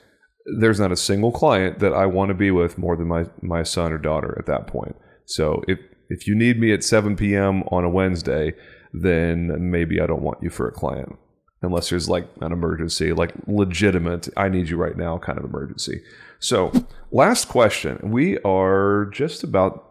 there's 0.60 0.80
not 0.80 0.92
a 0.92 0.96
single 0.96 1.32
client 1.32 1.80
that 1.80 1.92
I 1.92 2.06
want 2.06 2.28
to 2.28 2.34
be 2.34 2.50
with 2.50 2.78
more 2.78 2.96
than 2.96 3.08
my 3.08 3.26
my 3.42 3.62
son 3.62 3.92
or 3.92 3.98
daughter 3.98 4.36
at 4.38 4.46
that 4.46 4.66
point. 4.66 4.96
So 5.26 5.62
if 5.68 5.78
if 6.08 6.26
you 6.26 6.34
need 6.34 6.60
me 6.60 6.72
at 6.72 6.84
7 6.84 7.16
p.m. 7.16 7.62
on 7.64 7.84
a 7.84 7.90
Wednesday, 7.90 8.54
then 8.92 9.70
maybe 9.70 10.00
I 10.00 10.06
don't 10.06 10.22
want 10.22 10.42
you 10.42 10.50
for 10.50 10.68
a 10.68 10.72
client 10.72 11.18
unless 11.62 11.90
there's 11.90 12.08
like 12.08 12.26
an 12.40 12.52
emergency, 12.52 13.12
like 13.12 13.32
legitimate, 13.46 14.28
I 14.36 14.48
need 14.48 14.68
you 14.68 14.76
right 14.76 14.96
now 14.96 15.18
kind 15.18 15.38
of 15.38 15.44
emergency. 15.44 16.02
So, 16.38 16.72
last 17.10 17.48
question. 17.48 18.10
We 18.10 18.38
are 18.38 19.06
just 19.12 19.42
about 19.42 19.84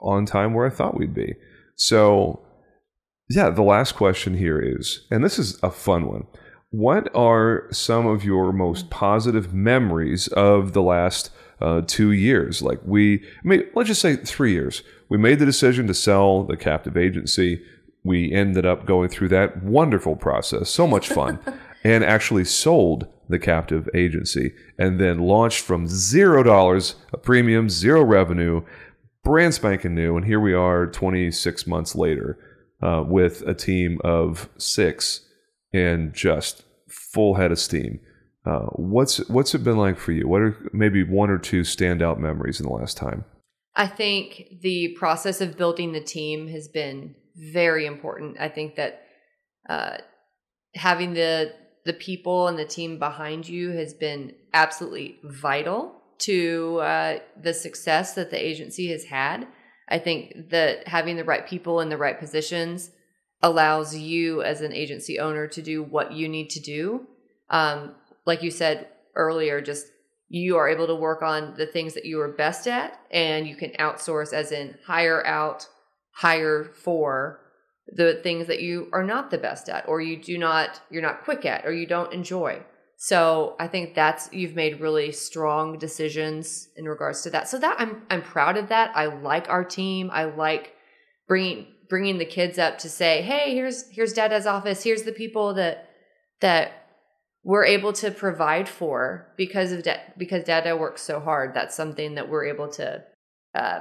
on 0.00 0.26
time 0.26 0.54
where 0.54 0.66
I 0.66 0.70
thought 0.70 0.96
we'd 0.96 1.14
be. 1.14 1.34
So, 1.76 2.40
yeah, 3.28 3.50
the 3.50 3.62
last 3.62 3.92
question 3.92 4.34
here 4.34 4.60
is, 4.60 5.06
and 5.10 5.24
this 5.24 5.38
is 5.38 5.58
a 5.62 5.70
fun 5.70 6.06
one. 6.06 6.26
What 6.70 7.08
are 7.14 7.66
some 7.72 8.06
of 8.06 8.24
your 8.24 8.52
most 8.52 8.90
positive 8.90 9.54
memories 9.54 10.28
of 10.28 10.74
the 10.74 10.82
last 10.82 11.30
uh, 11.62 11.80
two 11.86 12.12
years? 12.12 12.60
Like 12.60 12.78
we, 12.84 13.20
I 13.20 13.48
mean, 13.48 13.64
let's 13.74 13.88
just 13.88 14.02
say 14.02 14.16
three 14.16 14.52
years. 14.52 14.82
We 15.08 15.16
made 15.16 15.38
the 15.38 15.46
decision 15.46 15.86
to 15.86 15.94
sell 15.94 16.44
the 16.44 16.58
captive 16.58 16.94
agency. 16.94 17.62
We 18.04 18.30
ended 18.32 18.66
up 18.66 18.84
going 18.84 19.08
through 19.08 19.28
that 19.28 19.62
wonderful 19.62 20.14
process, 20.14 20.68
so 20.68 20.86
much 20.86 21.08
fun, 21.08 21.38
and 21.84 22.04
actually 22.04 22.44
sold 22.44 23.06
the 23.30 23.38
captive 23.38 23.88
agency 23.94 24.52
and 24.78 25.00
then 25.00 25.20
launched 25.20 25.60
from 25.60 25.86
zero 25.86 26.42
dollars, 26.42 26.96
a 27.14 27.16
premium, 27.16 27.70
zero 27.70 28.02
revenue, 28.02 28.62
brand 29.24 29.54
spanking 29.54 29.94
new. 29.94 30.16
And 30.18 30.26
here 30.26 30.40
we 30.40 30.52
are 30.52 30.86
26 30.86 31.66
months 31.66 31.94
later 31.94 32.38
uh, 32.82 33.04
with 33.06 33.40
a 33.46 33.54
team 33.54 34.00
of 34.04 34.50
six 34.58 35.27
and 35.72 36.14
just 36.14 36.64
full 36.88 37.34
head 37.34 37.52
of 37.52 37.58
steam. 37.58 38.00
Uh, 38.46 38.66
what's 38.76 39.18
what's 39.28 39.54
it 39.54 39.64
been 39.64 39.76
like 39.76 39.98
for 39.98 40.12
you? 40.12 40.26
What 40.26 40.40
are 40.40 40.56
maybe 40.72 41.02
one 41.02 41.30
or 41.30 41.38
two 41.38 41.62
standout 41.62 42.18
memories 42.18 42.60
in 42.60 42.66
the 42.66 42.72
last 42.72 42.96
time? 42.96 43.24
I 43.74 43.86
think 43.86 44.60
the 44.62 44.96
process 44.98 45.40
of 45.40 45.56
building 45.56 45.92
the 45.92 46.00
team 46.00 46.48
has 46.48 46.66
been 46.66 47.14
very 47.36 47.86
important. 47.86 48.36
I 48.40 48.48
think 48.48 48.76
that 48.76 49.02
uh, 49.68 49.98
having 50.74 51.14
the 51.14 51.52
the 51.84 51.92
people 51.92 52.48
and 52.48 52.58
the 52.58 52.64
team 52.64 52.98
behind 52.98 53.48
you 53.48 53.70
has 53.70 53.94
been 53.94 54.34
absolutely 54.52 55.18
vital 55.24 55.94
to 56.18 56.78
uh, 56.78 57.18
the 57.40 57.54
success 57.54 58.14
that 58.14 58.30
the 58.30 58.44
agency 58.44 58.90
has 58.90 59.04
had. 59.04 59.46
I 59.88 59.98
think 59.98 60.50
that 60.50 60.86
having 60.88 61.16
the 61.16 61.24
right 61.24 61.46
people 61.46 61.80
in 61.80 61.88
the 61.88 61.96
right 61.96 62.18
positions 62.18 62.90
allows 63.42 63.96
you 63.96 64.42
as 64.42 64.60
an 64.60 64.72
agency 64.72 65.18
owner 65.18 65.46
to 65.46 65.62
do 65.62 65.82
what 65.82 66.12
you 66.12 66.28
need 66.28 66.50
to 66.50 66.60
do. 66.60 67.06
Um, 67.50 67.94
like 68.26 68.42
you 68.42 68.50
said 68.50 68.88
earlier, 69.14 69.60
just 69.60 69.86
you 70.28 70.56
are 70.56 70.68
able 70.68 70.86
to 70.86 70.94
work 70.94 71.22
on 71.22 71.54
the 71.56 71.66
things 71.66 71.94
that 71.94 72.04
you 72.04 72.20
are 72.20 72.28
best 72.28 72.66
at 72.66 73.00
and 73.10 73.46
you 73.46 73.56
can 73.56 73.70
outsource 73.72 74.32
as 74.32 74.52
in 74.52 74.76
hire 74.86 75.24
out, 75.26 75.66
hire 76.12 76.64
for 76.64 77.40
the 77.86 78.20
things 78.22 78.46
that 78.46 78.60
you 78.60 78.88
are 78.92 79.04
not 79.04 79.30
the 79.30 79.38
best 79.38 79.68
at 79.68 79.88
or 79.88 80.00
you 80.00 80.20
do 80.20 80.36
not 80.36 80.82
you're 80.90 81.00
not 81.00 81.24
quick 81.24 81.46
at 81.46 81.64
or 81.64 81.72
you 81.72 81.86
don't 81.86 82.12
enjoy. 82.12 82.62
So 82.98 83.54
I 83.60 83.68
think 83.68 83.94
that's 83.94 84.28
you've 84.32 84.56
made 84.56 84.80
really 84.80 85.12
strong 85.12 85.78
decisions 85.78 86.68
in 86.76 86.86
regards 86.86 87.22
to 87.22 87.30
that. 87.30 87.48
So 87.48 87.58
that 87.60 87.76
I'm 87.78 88.02
I'm 88.10 88.22
proud 88.22 88.56
of 88.56 88.68
that. 88.68 88.94
I 88.94 89.06
like 89.06 89.48
our 89.48 89.64
team. 89.64 90.10
I 90.12 90.24
like 90.24 90.74
bringing 91.26 91.68
bringing 91.88 92.18
the 92.18 92.24
kids 92.24 92.58
up 92.58 92.78
to 92.78 92.88
say, 92.88 93.22
"Hey, 93.22 93.54
here's 93.54 93.88
here's 93.90 94.12
Dada's 94.12 94.46
office. 94.46 94.82
Here's 94.84 95.02
the 95.04 95.12
people 95.12 95.54
that 95.54 95.88
that 96.40 96.72
we're 97.44 97.64
able 97.64 97.92
to 97.94 98.10
provide 98.10 98.68
for 98.68 99.32
because 99.36 99.72
of 99.72 99.82
da- 99.82 100.02
because 100.16 100.44
Dada 100.44 100.76
works 100.76 101.02
so 101.02 101.20
hard. 101.20 101.54
That's 101.54 101.74
something 101.74 102.14
that 102.16 102.28
we're 102.28 102.46
able 102.46 102.68
to 102.72 103.04
uh, 103.54 103.80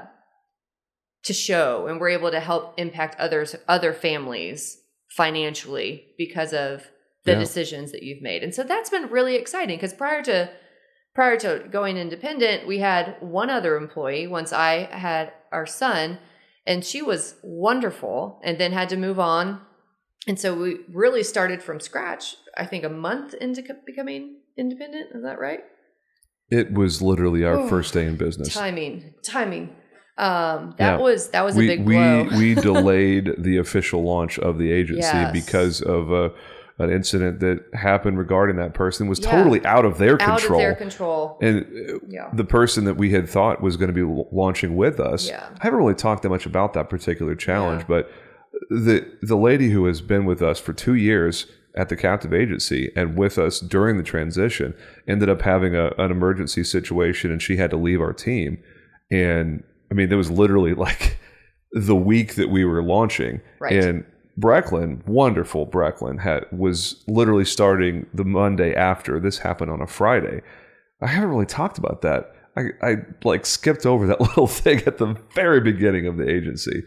to 1.23 1.33
show, 1.33 1.87
and 1.87 1.99
we're 1.99 2.09
able 2.09 2.31
to 2.31 2.39
help 2.39 2.73
impact 2.77 3.19
others 3.19 3.55
other 3.67 3.93
families 3.93 4.79
financially 5.09 6.13
because 6.17 6.53
of 6.53 6.87
the 7.25 7.33
Yeah. 7.33 7.39
decisions 7.39 7.91
that 7.91 8.03
you've 8.03 8.21
made. 8.21 8.43
And 8.43 8.53
so 8.53 8.63
that's 8.63 8.89
been 8.89 9.09
really 9.09 9.35
exciting 9.35 9.77
because 9.77 9.93
prior 9.93 10.21
to 10.23 10.49
prior 11.13 11.35
to 11.37 11.65
going 11.71 11.97
independent, 11.97 12.67
we 12.67 12.77
had 12.77 13.15
one 13.21 13.49
other 13.49 13.75
employee 13.75 14.27
once 14.27 14.53
I 14.53 14.83
had 14.91 15.33
our 15.51 15.65
son 15.65 16.19
and 16.67 16.85
she 16.85 17.01
was 17.01 17.35
wonderful 17.41 18.39
and 18.43 18.59
then 18.59 18.71
had 18.73 18.89
to 18.89 18.97
move 18.97 19.19
on. 19.19 19.61
And 20.27 20.37
so 20.39 20.53
we 20.53 20.79
really 20.93 21.23
started 21.23 21.63
from 21.63 21.79
scratch, 21.79 22.35
I 22.57 22.65
think 22.65 22.83
a 22.83 22.89
month 22.89 23.33
into 23.33 23.63
becoming 23.85 24.41
independent. 24.57 25.11
Is 25.15 25.23
that 25.23 25.39
right? 25.39 25.61
It 26.51 26.73
was 26.73 27.01
literally 27.01 27.43
our 27.45 27.67
first 27.67 27.93
day 27.93 28.05
in 28.05 28.17
business. 28.17 28.53
Timing, 28.53 29.13
timing. 29.23 29.75
Um, 30.17 30.75
that 30.79 30.97
Yeah. 30.97 30.97
was 30.97 31.29
that 31.29 31.45
was 31.45 31.55
a 31.55 31.59
we 31.59 31.67
big 31.67 31.85
we 31.85 31.95
blow. 31.95 32.27
we 32.37 32.55
delayed 32.69 33.35
the 33.37 33.57
official 33.57 34.03
launch 34.03 34.39
of 34.39 34.57
the 34.57 34.71
agency 34.71 35.01
Yes. 35.01 35.31
because 35.31 35.81
of 35.81 36.11
a, 36.11 36.31
an 36.79 36.91
incident 36.91 37.39
that 37.39 37.59
happened 37.73 38.17
regarding 38.19 38.55
that 38.57 38.73
person 38.73 39.07
was 39.07 39.19
Yeah. 39.19 39.31
totally 39.31 39.65
out 39.65 39.83
of 39.85 39.97
their 39.97 40.21
out 40.21 40.39
control. 40.39 40.59
of 40.59 40.63
their 40.63 40.75
control. 40.75 41.37
and 41.41 41.61
uh, 41.89 41.97
Yeah. 42.07 42.29
the 42.33 42.43
person 42.45 42.85
that 42.85 42.95
we 42.97 43.11
had 43.11 43.27
thought 43.27 43.61
was 43.61 43.77
going 43.77 43.93
to 43.93 44.05
be 44.05 44.25
launching 44.31 44.75
with 44.75 44.99
us, 44.99 45.27
Yeah. 45.27 45.43
I 45.59 45.63
haven't 45.63 45.79
really 45.79 45.95
talked 45.95 46.21
that 46.23 46.29
much 46.29 46.45
about 46.45 46.73
that 46.73 46.89
particular 46.89 47.33
challenge, 47.35 47.85
but 47.87 48.09
the 48.69 49.05
the 49.21 49.35
lady 49.37 49.69
who 49.69 49.85
has 49.85 50.01
been 50.01 50.25
with 50.25 50.41
us 50.41 50.59
for 50.59 50.73
two 50.73 50.93
years 50.95 51.45
at 51.75 51.89
the 51.89 51.95
captive 51.95 52.33
agency 52.33 52.91
and 52.95 53.15
with 53.17 53.37
us 53.37 53.59
during 53.59 53.97
the 53.97 54.03
transition 54.03 54.73
ended 55.07 55.29
up 55.29 55.43
having 55.43 55.75
a, 55.75 55.91
an 55.99 56.09
emergency 56.11 56.63
situation 56.63 57.31
and 57.31 57.39
she 57.41 57.57
had 57.57 57.69
to 57.69 57.77
leave 57.77 58.01
our 58.01 58.13
team 58.13 58.57
and 59.11 59.63
i 59.91 59.93
mean 59.93 60.09
there 60.09 60.17
was 60.17 60.31
literally 60.31 60.73
like 60.87 61.19
the 61.73 61.95
week 61.95 62.33
that 62.35 62.49
we 62.49 62.65
were 62.65 62.81
launching 62.81 63.41
Right. 63.59 63.73
and 63.83 64.05
Brecklin, 64.37 65.01
wonderful 65.07 65.65
Brecklin, 65.65 66.19
had 66.19 66.45
was 66.51 67.03
literally 67.07 67.45
starting 67.45 68.05
the 68.13 68.23
Monday 68.25 68.73
after. 68.75 69.19
This 69.19 69.39
happened 69.39 69.71
on 69.71 69.81
a 69.81 69.87
Friday. 69.87 70.41
I 71.01 71.07
haven't 71.07 71.29
really 71.29 71.45
talked 71.45 71.77
about 71.77 72.01
that. 72.03 72.33
I, 72.55 72.69
I 72.81 72.95
like 73.23 73.45
skipped 73.45 73.85
over 73.85 74.05
that 74.07 74.21
little 74.27 74.47
thing 74.47 74.81
at 74.85 74.97
the 74.97 75.15
very 75.33 75.59
beginning 75.61 76.07
of 76.07 76.17
the 76.17 76.29
agency, 76.29 76.83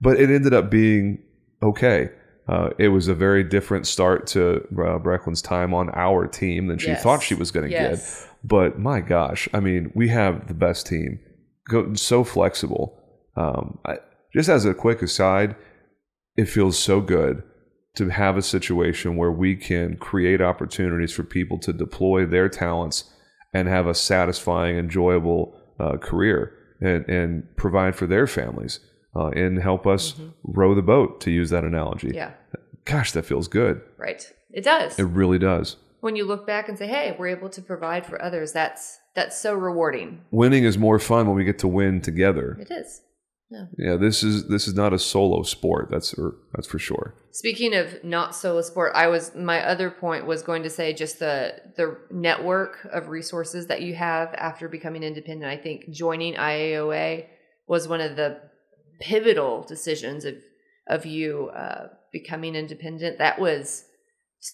but 0.00 0.18
it 0.20 0.30
ended 0.30 0.52
up 0.54 0.70
being 0.70 1.22
okay. 1.62 2.10
Uh, 2.48 2.70
it 2.78 2.88
was 2.88 3.08
a 3.08 3.14
very 3.14 3.44
different 3.44 3.86
start 3.86 4.26
to 4.26 4.56
uh, 4.56 4.98
Brecklin's 4.98 5.40
time 5.42 5.72
on 5.72 5.90
our 5.94 6.26
team 6.26 6.66
than 6.66 6.76
she 6.78 6.88
Yes. 6.88 7.02
thought 7.02 7.22
she 7.22 7.34
was 7.34 7.50
going 7.52 7.66
to 7.66 7.72
Yes. 7.72 8.24
get. 8.24 8.28
But 8.44 8.78
my 8.78 9.00
gosh, 9.00 9.48
I 9.54 9.60
mean, 9.60 9.92
we 9.94 10.08
have 10.08 10.48
the 10.48 10.54
best 10.54 10.86
team. 10.86 11.20
Go, 11.68 11.94
so 11.94 12.24
flexible. 12.24 12.98
Um, 13.36 13.78
I, 13.86 13.98
just 14.34 14.48
as 14.48 14.64
a 14.64 14.74
quick 14.74 15.00
aside, 15.02 15.54
it 16.36 16.46
feels 16.46 16.78
so 16.78 17.00
good 17.00 17.42
to 17.94 18.08
have 18.08 18.36
a 18.36 18.42
situation 18.42 19.16
where 19.16 19.30
we 19.32 19.54
can 19.54 19.96
create 19.96 20.40
opportunities 20.40 21.12
for 21.12 21.22
people 21.22 21.58
to 21.58 21.72
deploy 21.72 22.24
their 22.24 22.48
talents 22.48 23.10
and 23.52 23.68
have 23.68 23.86
a 23.86 23.94
satisfying, 23.94 24.78
enjoyable 24.78 25.54
uh, 25.78 25.98
career 25.98 26.54
and, 26.80 27.06
and 27.08 27.56
provide 27.56 27.94
for 27.94 28.06
their 28.06 28.26
families 28.26 28.80
uh, 29.14 29.28
and 29.28 29.58
help 29.58 29.86
us 29.86 30.14
row 30.42 30.74
the 30.74 30.80
boat, 30.82 31.20
to 31.20 31.30
use 31.30 31.50
that 31.50 31.64
analogy. 31.64 32.08
Mm-hmm. 32.08 32.16
Yeah. 32.16 32.32
Gosh, 32.86 33.12
that 33.12 33.26
feels 33.26 33.46
good. 33.46 33.82
Right. 33.98 34.32
It 34.50 34.64
does. 34.64 34.98
It 34.98 35.04
really 35.04 35.38
does. 35.38 35.76
when 36.00 36.16
you 36.16 36.24
look 36.24 36.46
back 36.46 36.68
and 36.68 36.76
say, 36.76 36.86
"Hey, 36.86 37.14
we're 37.18 37.28
able 37.28 37.48
to 37.50 37.62
provide 37.62 38.04
for 38.06 38.20
others," 38.20 38.52
that's 38.52 38.98
that's 39.14 39.38
so 39.40 39.54
rewarding. 39.54 40.22
Winning 40.30 40.64
is 40.64 40.76
more 40.76 40.98
fun 40.98 41.26
when 41.26 41.36
we 41.36 41.44
get 41.44 41.58
to 41.60 41.68
win 41.68 42.00
together. 42.00 42.56
It 42.60 42.70
is. 42.70 43.02
No. 43.52 43.68
Yeah, 43.78 43.96
this 43.96 44.22
is 44.22 44.48
this 44.48 44.66
is 44.66 44.74
not 44.74 44.92
a 44.92 44.98
solo 44.98 45.42
sport. 45.42 45.88
That's 45.90 46.10
for, 46.12 46.36
that's 46.54 46.66
for 46.66 46.78
sure. 46.78 47.14
Speaking 47.30 47.74
of 47.74 48.02
not 48.02 48.34
solo 48.34 48.62
sport, 48.62 48.92
I 48.94 49.06
was 49.08 49.34
my 49.34 49.60
other 49.72 49.90
point 49.90 50.26
was 50.26 50.42
going 50.42 50.62
to 50.62 50.70
say 50.70 50.92
just 50.92 51.18
the 51.18 51.54
the 51.76 51.98
network 52.10 52.74
of 52.92 53.08
resources 53.08 53.66
that 53.66 53.82
you 53.82 53.94
have 53.94 54.32
after 54.34 54.68
becoming 54.68 55.02
independent. 55.02 55.50
I 55.50 55.56
think 55.56 55.90
joining 55.90 56.34
IAOA 56.34 57.26
was 57.68 57.86
one 57.88 58.00
of 58.00 58.16
the 58.16 58.40
pivotal 59.00 59.62
decisions 59.62 60.24
of 60.24 60.34
of 60.88 61.06
you 61.06 61.50
uh, 61.54 61.88
becoming 62.12 62.54
independent. 62.54 63.18
That 63.18 63.38
was 63.38 63.84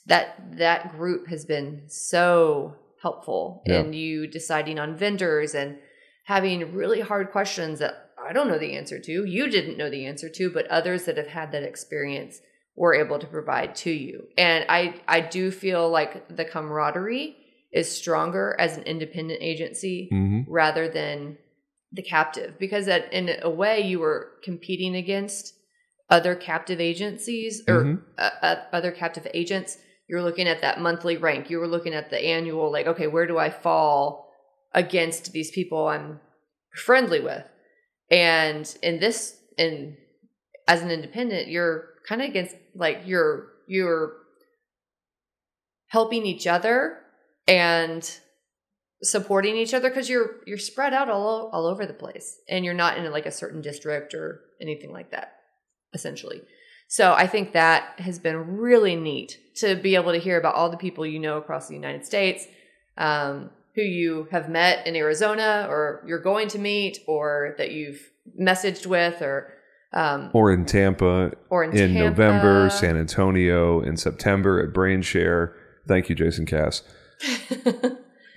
that 0.07 0.59
that 0.59 0.92
group 0.92 1.28
has 1.28 1.44
been 1.44 1.84
so 1.88 2.74
helpful 3.03 3.62
Yeah. 3.66 3.80
in 3.80 3.92
you 3.92 4.26
deciding 4.26 4.78
on 4.78 4.96
vendors 4.96 5.55
and 5.55 5.78
having 6.24 6.74
really 6.74 7.01
hard 7.01 7.30
questions 7.30 7.78
that 7.78 8.07
I 8.28 8.32
don't 8.32 8.48
know 8.48 8.58
the 8.58 8.76
answer 8.76 8.98
to. 8.98 9.24
You 9.24 9.48
didn't 9.48 9.78
know 9.78 9.88
the 9.90 10.04
answer 10.06 10.28
to, 10.28 10.50
but 10.50 10.66
others 10.66 11.04
that 11.06 11.16
have 11.16 11.28
had 11.28 11.52
that 11.52 11.62
experience 11.62 12.40
were 12.76 12.94
able 12.94 13.18
to 13.18 13.26
provide 13.26 13.74
to 13.76 13.90
you. 13.90 14.28
And 14.36 14.64
I 14.68 15.00
I 15.08 15.20
do 15.20 15.50
feel 15.50 15.88
like 15.88 16.28
the 16.36 16.44
camaraderie 16.44 17.36
is 17.72 17.90
stronger 17.90 18.54
as 18.58 18.76
an 18.76 18.84
independent 18.84 19.40
agency 19.42 20.08
hmm 20.10 20.40
rather 20.50 20.88
than 20.88 21.36
the 21.92 22.02
captive 22.02 22.58
because 22.58 22.86
that 22.86 23.12
in 23.12 23.30
a 23.42 23.50
way 23.50 23.80
you 23.80 23.98
were 23.98 24.30
competing 24.42 24.96
against 24.96 25.52
other 26.08 26.34
captive 26.34 26.80
agencies 26.80 27.62
or 27.68 27.84
Mhm. 27.84 28.02
uh, 28.16 28.30
uh, 28.42 28.56
other 28.72 28.90
captive 28.90 29.26
agents 29.34 29.76
you 30.08 30.16
were 30.16 30.22
looking 30.22 30.48
at 30.48 30.62
that 30.62 30.80
monthly 30.80 31.16
rank 31.18 31.50
you 31.50 31.58
were 31.58 31.68
looking 31.68 31.92
at 31.92 32.08
the 32.08 32.24
annual 32.24 32.72
like 32.72 32.86
okay 32.86 33.06
where 33.06 33.26
do 33.26 33.36
i 33.36 33.50
fall 33.50 34.32
against 34.72 35.32
these 35.32 35.50
people 35.50 35.88
i'm 35.88 36.20
friendly 36.72 37.20
with 37.20 37.44
and 38.11 38.76
in 38.82 38.98
this 38.98 39.38
in 39.56 39.96
as 40.66 40.82
an 40.82 40.90
independent 40.90 41.48
you're 41.48 41.88
kind 42.09 42.22
of 42.22 42.28
against 42.28 42.54
like 42.74 43.02
you're 43.04 43.48
you're 43.66 44.14
helping 45.88 46.24
each 46.26 46.46
other 46.46 46.98
and 47.46 48.18
supporting 49.02 49.56
each 49.56 49.74
other 49.74 49.88
because 49.88 50.09
you're 50.09 50.36
you're 50.46 50.59
spread 50.59 50.92
out 50.92 51.09
all 51.09 51.50
all 51.52 51.66
over 51.66 51.86
the 51.86 51.94
place 51.94 52.38
and 52.48 52.64
you're 52.64 52.74
not 52.74 52.98
in 52.98 53.11
like 53.12 53.26
a 53.26 53.30
certain 53.30 53.61
district 53.61 54.14
or 54.14 54.40
anything 54.61 54.92
like 54.92 55.11
that 55.11 55.34
essentially. 55.94 56.42
So 56.90 57.12
i 57.12 57.26
think 57.26 57.52
that 57.52 58.00
has 58.00 58.18
been 58.18 58.56
really 58.56 58.96
neat 58.96 59.38
to 59.56 59.76
be 59.76 59.94
able 59.94 60.12
to 60.12 60.18
hear 60.18 60.38
about 60.38 60.54
all 60.54 60.70
the 60.70 60.76
people 60.76 61.04
you 61.04 61.18
know 61.18 61.36
across 61.36 61.68
the 61.68 61.74
united 61.74 62.06
states 62.06 62.46
um, 62.96 63.50
who 63.78 63.84
you 63.84 64.26
have 64.32 64.48
met 64.48 64.84
in 64.88 64.96
arizona 64.96 65.66
or 65.70 66.02
you're 66.04 66.18
going 66.20 66.48
to 66.48 66.58
meet 66.58 66.98
or 67.06 67.54
that 67.58 67.70
you've 67.70 68.00
messaged 68.40 68.86
with 68.86 69.22
or 69.22 69.52
um, 69.92 70.30
Or 70.34 70.52
in 70.52 70.66
Tampa 70.66 71.32
or 71.48 71.64
in, 71.64 71.70
in 71.70 71.94
Tampa. 71.94 72.10
November, 72.10 72.70
San 72.70 72.96
Antonio 72.96 73.80
in 73.80 73.96
September 73.96 74.60
at 74.60 74.74
BrainShare. 74.74 75.54
Thank 75.86 76.10
you, 76.10 76.14
Jason 76.14 76.44
Cass. 76.44 76.82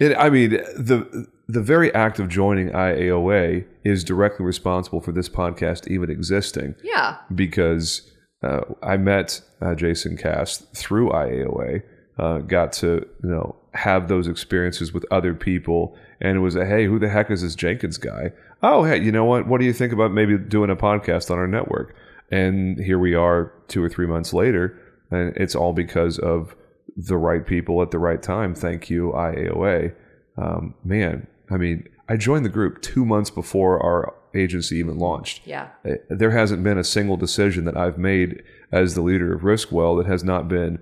It, 0.02 0.18
I 0.18 0.32
mean, 0.32 0.50
the 0.50 1.28
the 1.48 1.62
very 1.62 1.94
act 1.94 2.18
of 2.18 2.28
joining 2.28 2.70
IAOA 2.70 3.68
is 3.84 4.04
directly 4.04 4.44
responsible 4.44 5.00
for 5.00 5.12
this 5.12 5.30
podcast 5.30 5.88
even 5.88 6.10
existing 6.10 6.74
yeah 6.84 7.18
because 7.36 8.12
uh, 8.42 8.62
I 8.82 8.98
met 8.98 9.42
uh, 9.62 9.76
Jason 9.76 10.18
Cass 10.18 10.58
through 10.76 11.10
IAOA, 11.12 11.84
uh, 12.18 12.40
got 12.40 12.74
to 12.74 13.06
you 13.24 13.30
know 13.30 13.61
have 13.74 14.08
those 14.08 14.28
experiences 14.28 14.94
with 14.94 15.06
other 15.12 15.34
people, 15.34 15.96
and 16.20 16.38
it 16.38 16.42
was 16.42 16.56
a 16.56 16.66
hey, 16.66 16.86
who 16.86 17.00
the 17.00 17.10
heck 17.10 17.32
is 17.32 17.42
this 17.42 17.56
Jenkins 17.56 17.98
guy? 17.98 18.32
Oh, 18.62 18.84
hey, 18.84 19.02
you 19.02 19.12
know 19.12 19.26
what? 19.26 19.48
What 19.48 19.60
do 19.60 19.66
you 19.66 19.74
think 19.74 19.94
about 19.94 20.12
maybe 20.12 20.38
doing 20.38 20.70
a 20.70 20.76
podcast 20.76 21.32
on 21.32 21.38
our 21.38 21.48
network? 21.48 21.96
And 22.30 22.80
here 22.80 23.00
we 23.00 23.14
are, 23.16 23.52
two 23.68 23.84
or 23.84 23.90
three 23.90 24.08
months 24.08 24.34
later, 24.34 24.78
and 25.10 25.36
it's 25.36 25.56
all 25.56 25.74
because 25.74 26.20
of 26.20 26.56
the 26.96 27.18
right 27.18 27.46
people 27.46 27.82
at 27.82 27.92
the 27.92 28.00
right 28.00 28.22
time. 28.22 28.54
Thank 28.54 28.90
you, 28.90 29.12
IAOA. 29.16 29.94
Um, 30.38 30.76
man, 30.84 31.28
I 31.50 31.58
mean, 31.58 31.88
I 32.08 32.18
joined 32.18 32.46
the 32.46 32.50
group 32.50 32.82
two 32.82 33.06
months 33.06 33.30
before 33.30 33.82
our 33.82 34.14
agency 34.34 34.78
even 34.78 34.98
launched. 34.98 35.42
yeah 35.46 35.68
Uh, 35.86 35.96
There 36.10 36.32
hasn't 36.32 36.64
been 36.64 36.78
a 36.78 36.84
single 36.84 37.18
decision 37.18 37.66
that 37.66 37.76
I've 37.76 37.98
made 37.98 38.44
as 38.72 38.96
the 38.96 39.02
leader 39.02 39.34
of 39.34 39.42
Riskwell 39.42 39.98
that 40.02 40.10
has 40.10 40.24
not 40.24 40.48
been 40.48 40.80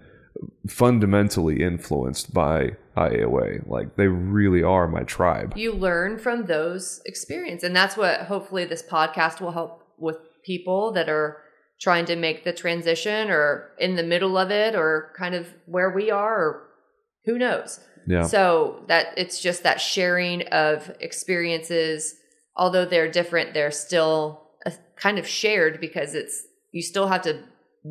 fundamentally 0.67 1.61
influenced 1.61 2.33
by 2.33 2.71
IAOA. 2.97 3.67
Like 3.67 3.95
they 3.95 4.07
really 4.07 4.63
are 4.63 4.87
my 4.87 5.03
tribe. 5.03 5.53
you 5.55 5.71
learn 5.73 6.17
from 6.17 6.45
those 6.45 7.01
experience 7.05 7.63
and 7.63 7.75
that's 7.75 7.97
what 7.97 8.21
hopefully 8.21 8.65
this 8.65 8.83
podcast 8.83 9.41
will 9.41 9.51
help 9.51 9.83
with 9.97 10.17
people 10.45 10.91
that 10.93 11.09
are 11.09 11.37
trying 11.81 12.05
to 12.05 12.15
make 12.15 12.43
the 12.43 12.53
transition 12.53 13.29
or 13.29 13.71
in 13.79 13.95
the 13.95 14.03
middle 14.03 14.37
of 14.37 14.51
it 14.51 14.75
or 14.75 15.13
kind 15.17 15.33
of 15.35 15.47
where 15.65 15.89
we 15.89 16.11
are 16.11 16.35
or 16.37 16.67
who 17.25 17.37
knows 17.37 17.79
Yeah. 18.07 18.23
so 18.23 18.83
that 18.87 19.07
it's 19.17 19.41
just 19.41 19.63
that 19.63 19.79
sharing 19.81 20.43
of 20.47 20.91
experiences 20.99 22.15
although 22.55 22.85
they're 22.85 23.11
different 23.11 23.53
they're 23.53 23.71
still 23.71 24.41
a, 24.65 24.73
kind 24.97 25.17
of 25.19 25.27
shared 25.27 25.79
because 25.79 26.15
it's 26.15 26.43
you 26.71 26.81
still 26.81 27.07
have 27.07 27.21
to 27.23 27.43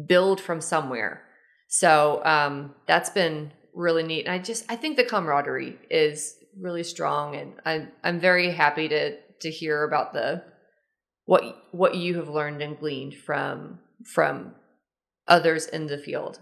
build 0.06 0.40
from 0.40 0.60
somewhere 0.60 1.22
so 1.68 2.22
um, 2.24 2.74
that's 2.86 3.10
been 3.10 3.52
really 3.74 4.02
neat. 4.02 4.26
And 4.26 4.34
I 4.34 4.38
just 4.38 4.64
I 4.68 4.76
think 4.76 4.96
the 4.96 5.04
camaraderie 5.04 5.78
is 5.90 6.34
really 6.58 6.82
strong, 6.82 7.36
and 7.36 7.52
I'm 7.64 7.88
I'm 8.02 8.18
very 8.18 8.50
happy 8.50 8.88
to 8.88 9.16
to 9.40 9.50
hear 9.50 9.84
about 9.84 10.12
the 10.12 10.42
what 11.26 11.44
what 11.70 11.94
you 11.94 12.16
have 12.16 12.28
learned 12.28 12.62
and 12.62 12.78
gleaned 12.78 13.14
from 13.14 13.78
from 14.04 14.54
others 15.28 15.66
in 15.66 15.86
the 15.86 15.98
field. 15.98 16.40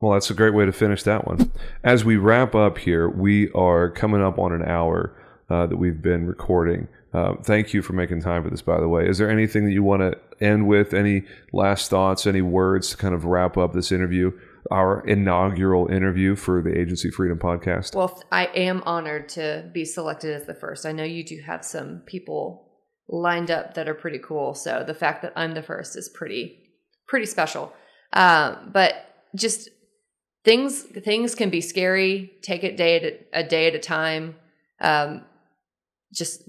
Well, 0.00 0.12
that's 0.12 0.30
a 0.30 0.34
great 0.34 0.54
way 0.54 0.66
to 0.66 0.72
finish 0.72 1.02
that 1.04 1.26
one. 1.26 1.50
As 1.82 2.04
we 2.04 2.16
wrap 2.16 2.54
up 2.54 2.78
here, 2.78 3.08
we 3.08 3.50
are 3.52 3.90
coming 3.90 4.22
up 4.22 4.38
on 4.38 4.52
an 4.52 4.62
hour 4.62 5.16
uh, 5.48 5.66
that 5.66 5.76
we've 5.76 6.02
been 6.02 6.26
recording. 6.26 6.88
Uh, 7.16 7.34
thank 7.42 7.72
you 7.72 7.80
for 7.80 7.94
making 7.94 8.20
time 8.20 8.42
for 8.42 8.50
this, 8.50 8.60
by 8.60 8.78
the 8.78 8.88
way. 8.88 9.08
Is 9.08 9.16
there 9.16 9.30
anything 9.30 9.64
that 9.64 9.72
you 9.72 9.82
want 9.82 10.02
to 10.02 10.44
end 10.44 10.68
with? 10.68 10.92
Any 10.92 11.22
last 11.50 11.88
thoughts, 11.88 12.26
any 12.26 12.42
words 12.42 12.90
to 12.90 12.98
kind 12.98 13.14
of 13.14 13.24
wrap 13.24 13.56
up 13.56 13.72
this 13.72 13.90
interview, 13.90 14.32
our 14.70 15.00
inaugural 15.06 15.90
interview 15.90 16.36
for 16.36 16.60
the 16.60 16.78
Agency 16.78 17.10
Freedom 17.10 17.38
Podcast? 17.38 17.94
Well, 17.94 18.22
I 18.30 18.48
am 18.54 18.82
honored 18.84 19.30
to 19.30 19.70
be 19.72 19.86
selected 19.86 20.34
as 20.34 20.44
the 20.44 20.52
first. 20.52 20.84
I 20.84 20.92
know 20.92 21.04
you 21.04 21.24
do 21.24 21.40
have 21.40 21.64
some 21.64 22.02
people 22.04 22.82
lined 23.08 23.50
up 23.50 23.72
that 23.74 23.88
are 23.88 23.94
pretty 23.94 24.18
cool. 24.18 24.52
So 24.52 24.84
the 24.86 24.92
fact 24.92 25.22
that 25.22 25.32
I'm 25.36 25.54
the 25.54 25.62
first 25.62 25.96
is 25.96 26.10
pretty 26.10 26.58
pretty 27.08 27.24
special. 27.24 27.72
Um, 28.12 28.68
but 28.74 28.92
just 29.34 29.70
things 30.44 30.82
things 30.82 31.34
can 31.34 31.48
be 31.48 31.62
scary. 31.62 32.32
Take 32.42 32.62
it 32.62 32.76
day 32.76 32.96
at 32.96 33.04
a, 33.04 33.40
a 33.40 33.42
day 33.42 33.68
at 33.68 33.74
a 33.74 33.78
time. 33.78 34.34
Um, 34.82 35.24
just 36.12 36.42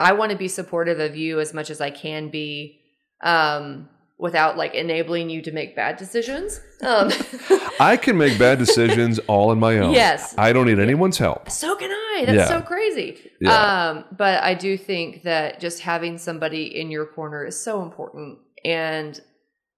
I 0.00 0.12
want 0.12 0.32
to 0.32 0.38
be 0.38 0.48
supportive 0.48 1.00
of 1.00 1.16
you 1.16 1.40
as 1.40 1.54
much 1.54 1.70
as 1.70 1.80
I 1.80 1.90
can 1.90 2.28
be. 2.28 2.80
Um, 3.22 3.88
without 4.18 4.56
like 4.56 4.74
enabling 4.74 5.28
you 5.28 5.42
to 5.42 5.52
make 5.52 5.76
bad 5.76 5.96
decisions. 5.96 6.60
Um, 6.82 7.10
I 7.80 7.98
can 7.98 8.16
make 8.16 8.38
bad 8.38 8.58
decisions 8.58 9.18
all 9.20 9.50
on 9.50 9.58
my 9.60 9.78
own. 9.78 9.92
Yes. 9.92 10.34
I 10.38 10.52
don't 10.52 10.66
need 10.66 10.78
anyone's 10.78 11.18
help. 11.18 11.50
So 11.50 11.76
can 11.76 11.90
I. 11.90 12.24
That's 12.24 12.36
Yeah. 12.36 12.48
so 12.48 12.62
crazy. 12.62 13.30
Yeah. 13.40 13.52
Um, 13.90 14.04
but 14.16 14.42
I 14.42 14.54
do 14.54 14.78
think 14.78 15.22
that 15.24 15.60
just 15.60 15.80
having 15.80 16.16
somebody 16.16 16.78
in 16.80 16.90
your 16.90 17.04
corner 17.06 17.44
is 17.44 17.60
so 17.62 17.82
important. 17.82 18.38
And 18.64 19.20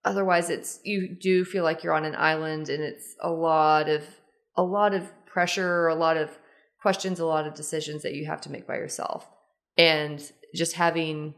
otherwise 0.04 0.50
it's 0.50 0.78
you 0.84 1.16
do 1.20 1.44
feel 1.44 1.64
like 1.64 1.82
you're 1.82 1.94
on 1.94 2.04
an 2.04 2.14
island 2.14 2.68
and 2.68 2.82
it's 2.82 3.16
a 3.20 3.30
lot 3.30 3.88
of 3.88 4.04
a 4.56 4.62
lot 4.62 4.94
of 4.94 5.10
pressure, 5.26 5.88
a 5.88 5.94
lot 5.96 6.16
of 6.16 6.30
questions, 6.80 7.18
a 7.18 7.26
lot 7.26 7.46
of 7.46 7.54
decisions 7.54 8.02
that 8.04 8.14
you 8.14 8.26
have 8.26 8.40
to 8.42 8.50
make 8.50 8.66
by 8.68 8.76
yourself. 8.76 9.28
And 9.78 10.20
just 10.54 10.74
having 10.74 11.34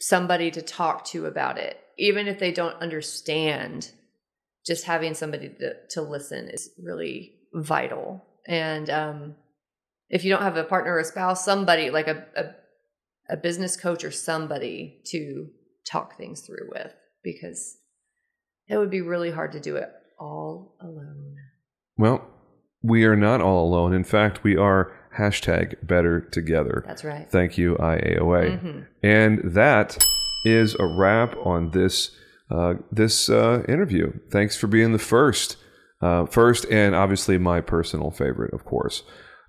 somebody 0.00 0.50
to 0.52 0.62
talk 0.62 1.04
to 1.06 1.26
about 1.26 1.58
it, 1.58 1.76
even 1.98 2.26
if 2.28 2.38
they 2.38 2.52
don't 2.52 2.80
understand, 2.80 3.90
just 4.64 4.84
having 4.84 5.14
somebody 5.14 5.48
to, 5.48 5.74
to 5.90 6.02
listen 6.02 6.48
is 6.48 6.70
really 6.82 7.34
vital. 7.52 8.24
And 8.46 8.88
um, 8.88 9.34
if 10.08 10.24
you 10.24 10.30
don't 10.30 10.42
have 10.42 10.56
a 10.56 10.64
partner 10.64 10.94
or 10.94 11.00
a 11.00 11.04
spouse, 11.04 11.44
somebody 11.44 11.90
like 11.90 12.08
a, 12.08 12.24
a, 12.36 13.34
a 13.34 13.36
business 13.36 13.76
coach 13.76 14.04
or 14.04 14.10
somebody 14.10 15.00
to 15.06 15.48
talk 15.84 16.16
things 16.16 16.42
through 16.42 16.70
with, 16.72 16.92
because 17.24 17.76
it 18.68 18.76
would 18.78 18.90
be 18.90 19.00
really 19.00 19.32
hard 19.32 19.52
to 19.52 19.60
do 19.60 19.76
it 19.76 19.90
all 20.18 20.76
alone. 20.80 21.34
Well, 21.96 22.24
we 22.82 23.04
are 23.04 23.16
not 23.16 23.40
all 23.40 23.66
alone. 23.66 23.92
In 23.92 24.04
fact, 24.04 24.44
we 24.44 24.56
are 24.56 24.96
hashtag 25.16 25.74
better 25.86 26.20
together. 26.20 26.84
That's 26.86 27.04
right. 27.04 27.30
Thank 27.30 27.58
you, 27.58 27.76
IAOA. 27.76 28.58
Mhm. 28.60 28.86
And 29.02 29.40
that 29.44 29.98
is 30.44 30.74
a 30.78 30.86
wrap 30.86 31.36
on 31.44 31.70
this 31.70 32.10
uh, 32.50 32.74
this 32.90 33.30
uh, 33.30 33.62
interview. 33.66 34.12
Thanks 34.30 34.56
for 34.58 34.66
being 34.66 34.92
the 34.92 34.98
first, 34.98 35.56
uh, 36.02 36.26
first, 36.26 36.66
and 36.70 36.94
obviously 36.94 37.38
my 37.38 37.62
personal 37.62 38.10
favorite, 38.10 38.52
of 38.52 38.64
course. 38.66 39.04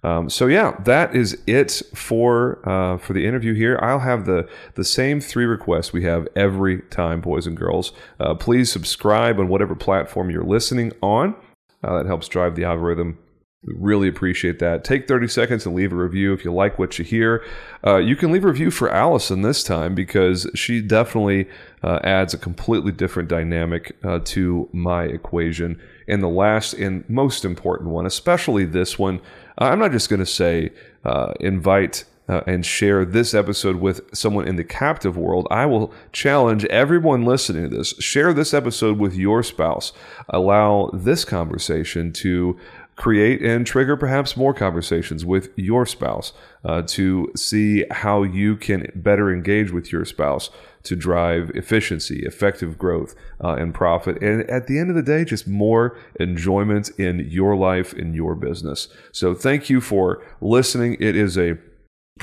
Um, 0.05 0.29
so 0.29 0.47
yeah, 0.47 0.75
that 0.83 1.15
is 1.15 1.41
it 1.47 1.81
for 1.95 2.59
uh, 2.67 2.97
for 2.97 3.13
the 3.13 3.25
interview 3.25 3.53
here. 3.53 3.77
I'll 3.81 3.99
have 3.99 4.25
the 4.25 4.47
the 4.75 4.83
same 4.83 5.19
three 5.21 5.45
requests 5.45 5.91
we 5.93 6.03
have 6.03 6.27
every 6.35 6.81
time, 6.89 7.19
boys 7.21 7.45
and 7.47 7.55
girls. 7.57 7.91
Uh, 8.19 8.35
please 8.35 8.71
subscribe 8.71 9.39
on 9.39 9.47
whatever 9.47 9.75
platform 9.75 10.29
you're 10.29 10.43
listening 10.43 10.91
on. 11.01 11.35
Uh, 11.83 11.97
that 11.97 12.05
helps 12.05 12.27
drive 12.29 12.55
the 12.55 12.63
algorithm. 12.63 13.17
Really 13.65 14.09
appreciate 14.09 14.59
that. 14.59 14.83
Take 14.83 15.07
30 15.07 15.27
seconds 15.29 15.65
and 15.65 15.73
leave 15.73 15.93
a 15.93 15.95
review 15.95 16.33
if 16.33 16.43
you 16.43 16.51
like 16.51 16.77
what 16.77 16.99
you 16.99 17.05
hear. 17.05 17.45
Uh, 17.85 17.95
you 17.95 18.17
can 18.17 18.31
leave 18.31 18.43
a 18.43 18.47
review 18.47 18.69
for 18.69 18.89
Allison 18.89 19.41
this 19.41 19.63
time 19.63 19.95
because 19.95 20.49
she 20.53 20.81
definitely 20.81 21.47
uh, 21.81 21.99
adds 22.03 22.33
a 22.33 22.37
completely 22.37 22.91
different 22.91 23.29
dynamic 23.29 23.95
uh, 24.03 24.19
to 24.25 24.67
my 24.73 25.03
equation. 25.03 25.79
And 26.09 26.21
the 26.21 26.27
last 26.27 26.73
and 26.73 27.09
most 27.09 27.45
important 27.45 27.91
one, 27.91 28.05
especially 28.05 28.65
this 28.65 28.99
one, 28.99 29.21
uh, 29.57 29.65
I'm 29.65 29.79
not 29.79 29.93
just 29.93 30.09
going 30.09 30.19
to 30.19 30.25
say 30.25 30.71
uh, 31.05 31.31
invite 31.39 32.03
uh, 32.27 32.41
and 32.47 32.65
share 32.65 33.03
this 33.03 33.33
episode 33.33 33.77
with 33.77 34.01
someone 34.13 34.47
in 34.47 34.55
the 34.55 34.63
captive 34.63 35.17
world. 35.17 35.47
I 35.51 35.65
will 35.65 35.93
challenge 36.11 36.63
everyone 36.65 37.25
listening 37.25 37.69
to 37.69 37.77
this 37.77 37.93
share 37.99 38.33
this 38.33 38.53
episode 38.53 38.97
with 38.97 39.15
your 39.15 39.43
spouse. 39.43 39.91
Allow 40.29 40.89
this 40.93 41.25
conversation 41.25 42.13
to 42.13 42.57
create 42.95 43.41
and 43.41 43.65
trigger 43.65 43.97
perhaps 43.97 44.37
more 44.37 44.53
conversations 44.53 45.25
with 45.25 45.49
your 45.55 45.85
spouse 45.85 46.33
uh, 46.63 46.81
to 46.83 47.31
see 47.35 47.85
how 47.89 48.23
you 48.23 48.55
can 48.55 48.91
better 48.95 49.33
engage 49.33 49.71
with 49.71 49.91
your 49.91 50.05
spouse 50.05 50.49
to 50.83 50.95
drive 50.95 51.49
efficiency, 51.55 52.23
effective 52.25 52.77
growth, 52.77 53.15
uh, 53.43 53.55
and 53.55 53.73
profit. 53.73 54.21
And 54.21 54.49
at 54.49 54.67
the 54.67 54.77
end 54.77 54.89
of 54.89 54.95
the 54.95 55.01
day, 55.01 55.23
just 55.23 55.47
more 55.47 55.97
enjoyment 56.19 56.89
in 56.99 57.19
your 57.29 57.55
life, 57.55 57.93
in 57.93 58.13
your 58.13 58.35
business. 58.35 58.89
So 59.11 59.33
thank 59.33 59.69
you 59.69 59.81
for 59.81 60.21
listening. 60.41 60.97
It 60.99 61.15
is 61.15 61.37
a 61.37 61.57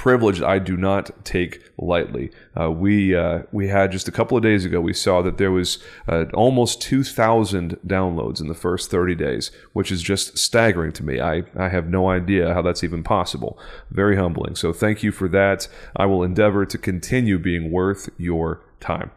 privilege 0.00 0.40
I 0.40 0.58
do 0.58 0.78
not 0.78 1.10
take 1.26 1.62
lightly. 1.76 2.30
Uh, 2.58 2.70
we 2.70 3.14
uh, 3.14 3.40
we 3.52 3.68
had 3.68 3.92
just 3.92 4.08
a 4.08 4.12
couple 4.12 4.34
of 4.34 4.42
days 4.42 4.64
ago. 4.64 4.80
We 4.80 4.94
saw 4.94 5.20
that 5.20 5.36
there 5.36 5.50
was 5.50 5.78
uh, 6.08 6.24
almost 6.32 6.80
2,000 6.80 7.78
downloads 7.86 8.40
in 8.40 8.48
the 8.48 8.54
first 8.54 8.90
30 8.90 9.14
days, 9.14 9.50
which 9.74 9.92
is 9.92 10.00
just 10.00 10.38
staggering 10.38 10.92
to 10.92 11.04
me. 11.04 11.20
I 11.20 11.42
I 11.54 11.68
have 11.68 11.88
no 11.88 12.08
idea 12.08 12.54
how 12.54 12.62
that's 12.62 12.82
even 12.82 13.02
possible. 13.02 13.58
Very 13.90 14.16
humbling. 14.16 14.54
So 14.56 14.72
thank 14.72 15.02
you 15.02 15.12
for 15.12 15.28
that. 15.28 15.68
I 15.94 16.06
will 16.06 16.22
endeavor 16.22 16.64
to 16.64 16.78
continue 16.78 17.38
being 17.38 17.70
worth 17.70 18.08
your 18.16 18.62
time. 18.80 19.10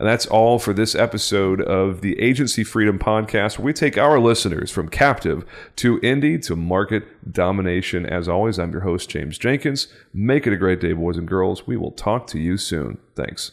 And 0.00 0.08
that's 0.08 0.24
all 0.24 0.58
for 0.58 0.72
this 0.72 0.94
episode 0.94 1.60
of 1.60 2.00
the 2.00 2.18
Agency 2.18 2.64
Freedom 2.64 2.98
Podcast, 2.98 3.58
where 3.58 3.66
we 3.66 3.74
take 3.74 3.98
our 3.98 4.18
listeners 4.18 4.70
from 4.70 4.88
captive 4.88 5.44
to 5.76 6.00
indie 6.00 6.42
to 6.46 6.56
market 6.56 7.30
domination. 7.30 8.06
As 8.06 8.26
always, 8.26 8.58
I'm 8.58 8.72
your 8.72 8.80
host, 8.80 9.10
James 9.10 9.36
Jenkins. 9.36 9.88
Make 10.14 10.46
it 10.46 10.54
a 10.54 10.56
great 10.56 10.80
day, 10.80 10.94
boys 10.94 11.18
and 11.18 11.28
girls. 11.28 11.66
We 11.66 11.76
will 11.76 11.90
talk 11.90 12.26
to 12.28 12.38
you 12.38 12.56
soon. 12.56 12.96
Thanks. 13.14 13.52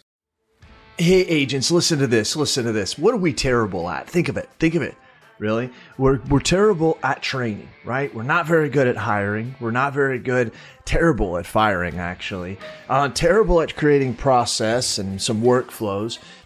Hey, 0.98 1.26
agents, 1.26 1.70
listen 1.70 2.00
to 2.00 2.08
this. 2.08 2.34
Listen 2.38 2.64
to 2.64 2.72
this. 2.72 2.98
What 2.98 3.14
are 3.14 3.18
we 3.18 3.34
terrible 3.34 3.90
at? 3.90 4.10
Think 4.10 4.30
of 4.30 4.38
it. 4.38 4.50
Think 4.58 4.76
of 4.76 4.82
it 4.82 4.96
really. 5.40 5.70
We're, 5.98 6.20
we're 6.30 6.40
terrible 6.40 6.98
at 7.04 7.22
training, 7.22 7.70
right? 7.86 8.14
We're 8.14 8.24
not 8.24 8.48
very 8.48 8.70
good 8.70 8.88
at 8.88 8.98
hiring. 8.98 9.56
We're 9.60 9.72
not 9.72 9.94
very 9.94 10.20
good, 10.20 10.52
terrible 10.86 11.38
at 11.38 11.46
firing, 11.46 12.00
actually. 12.00 12.58
Uh, 12.90 13.10
terrible 13.10 13.62
at 13.62 13.76
creating 13.76 14.16
process 14.16 14.98
and 14.98 15.22
some 15.22 15.42
workflows. 15.42 16.20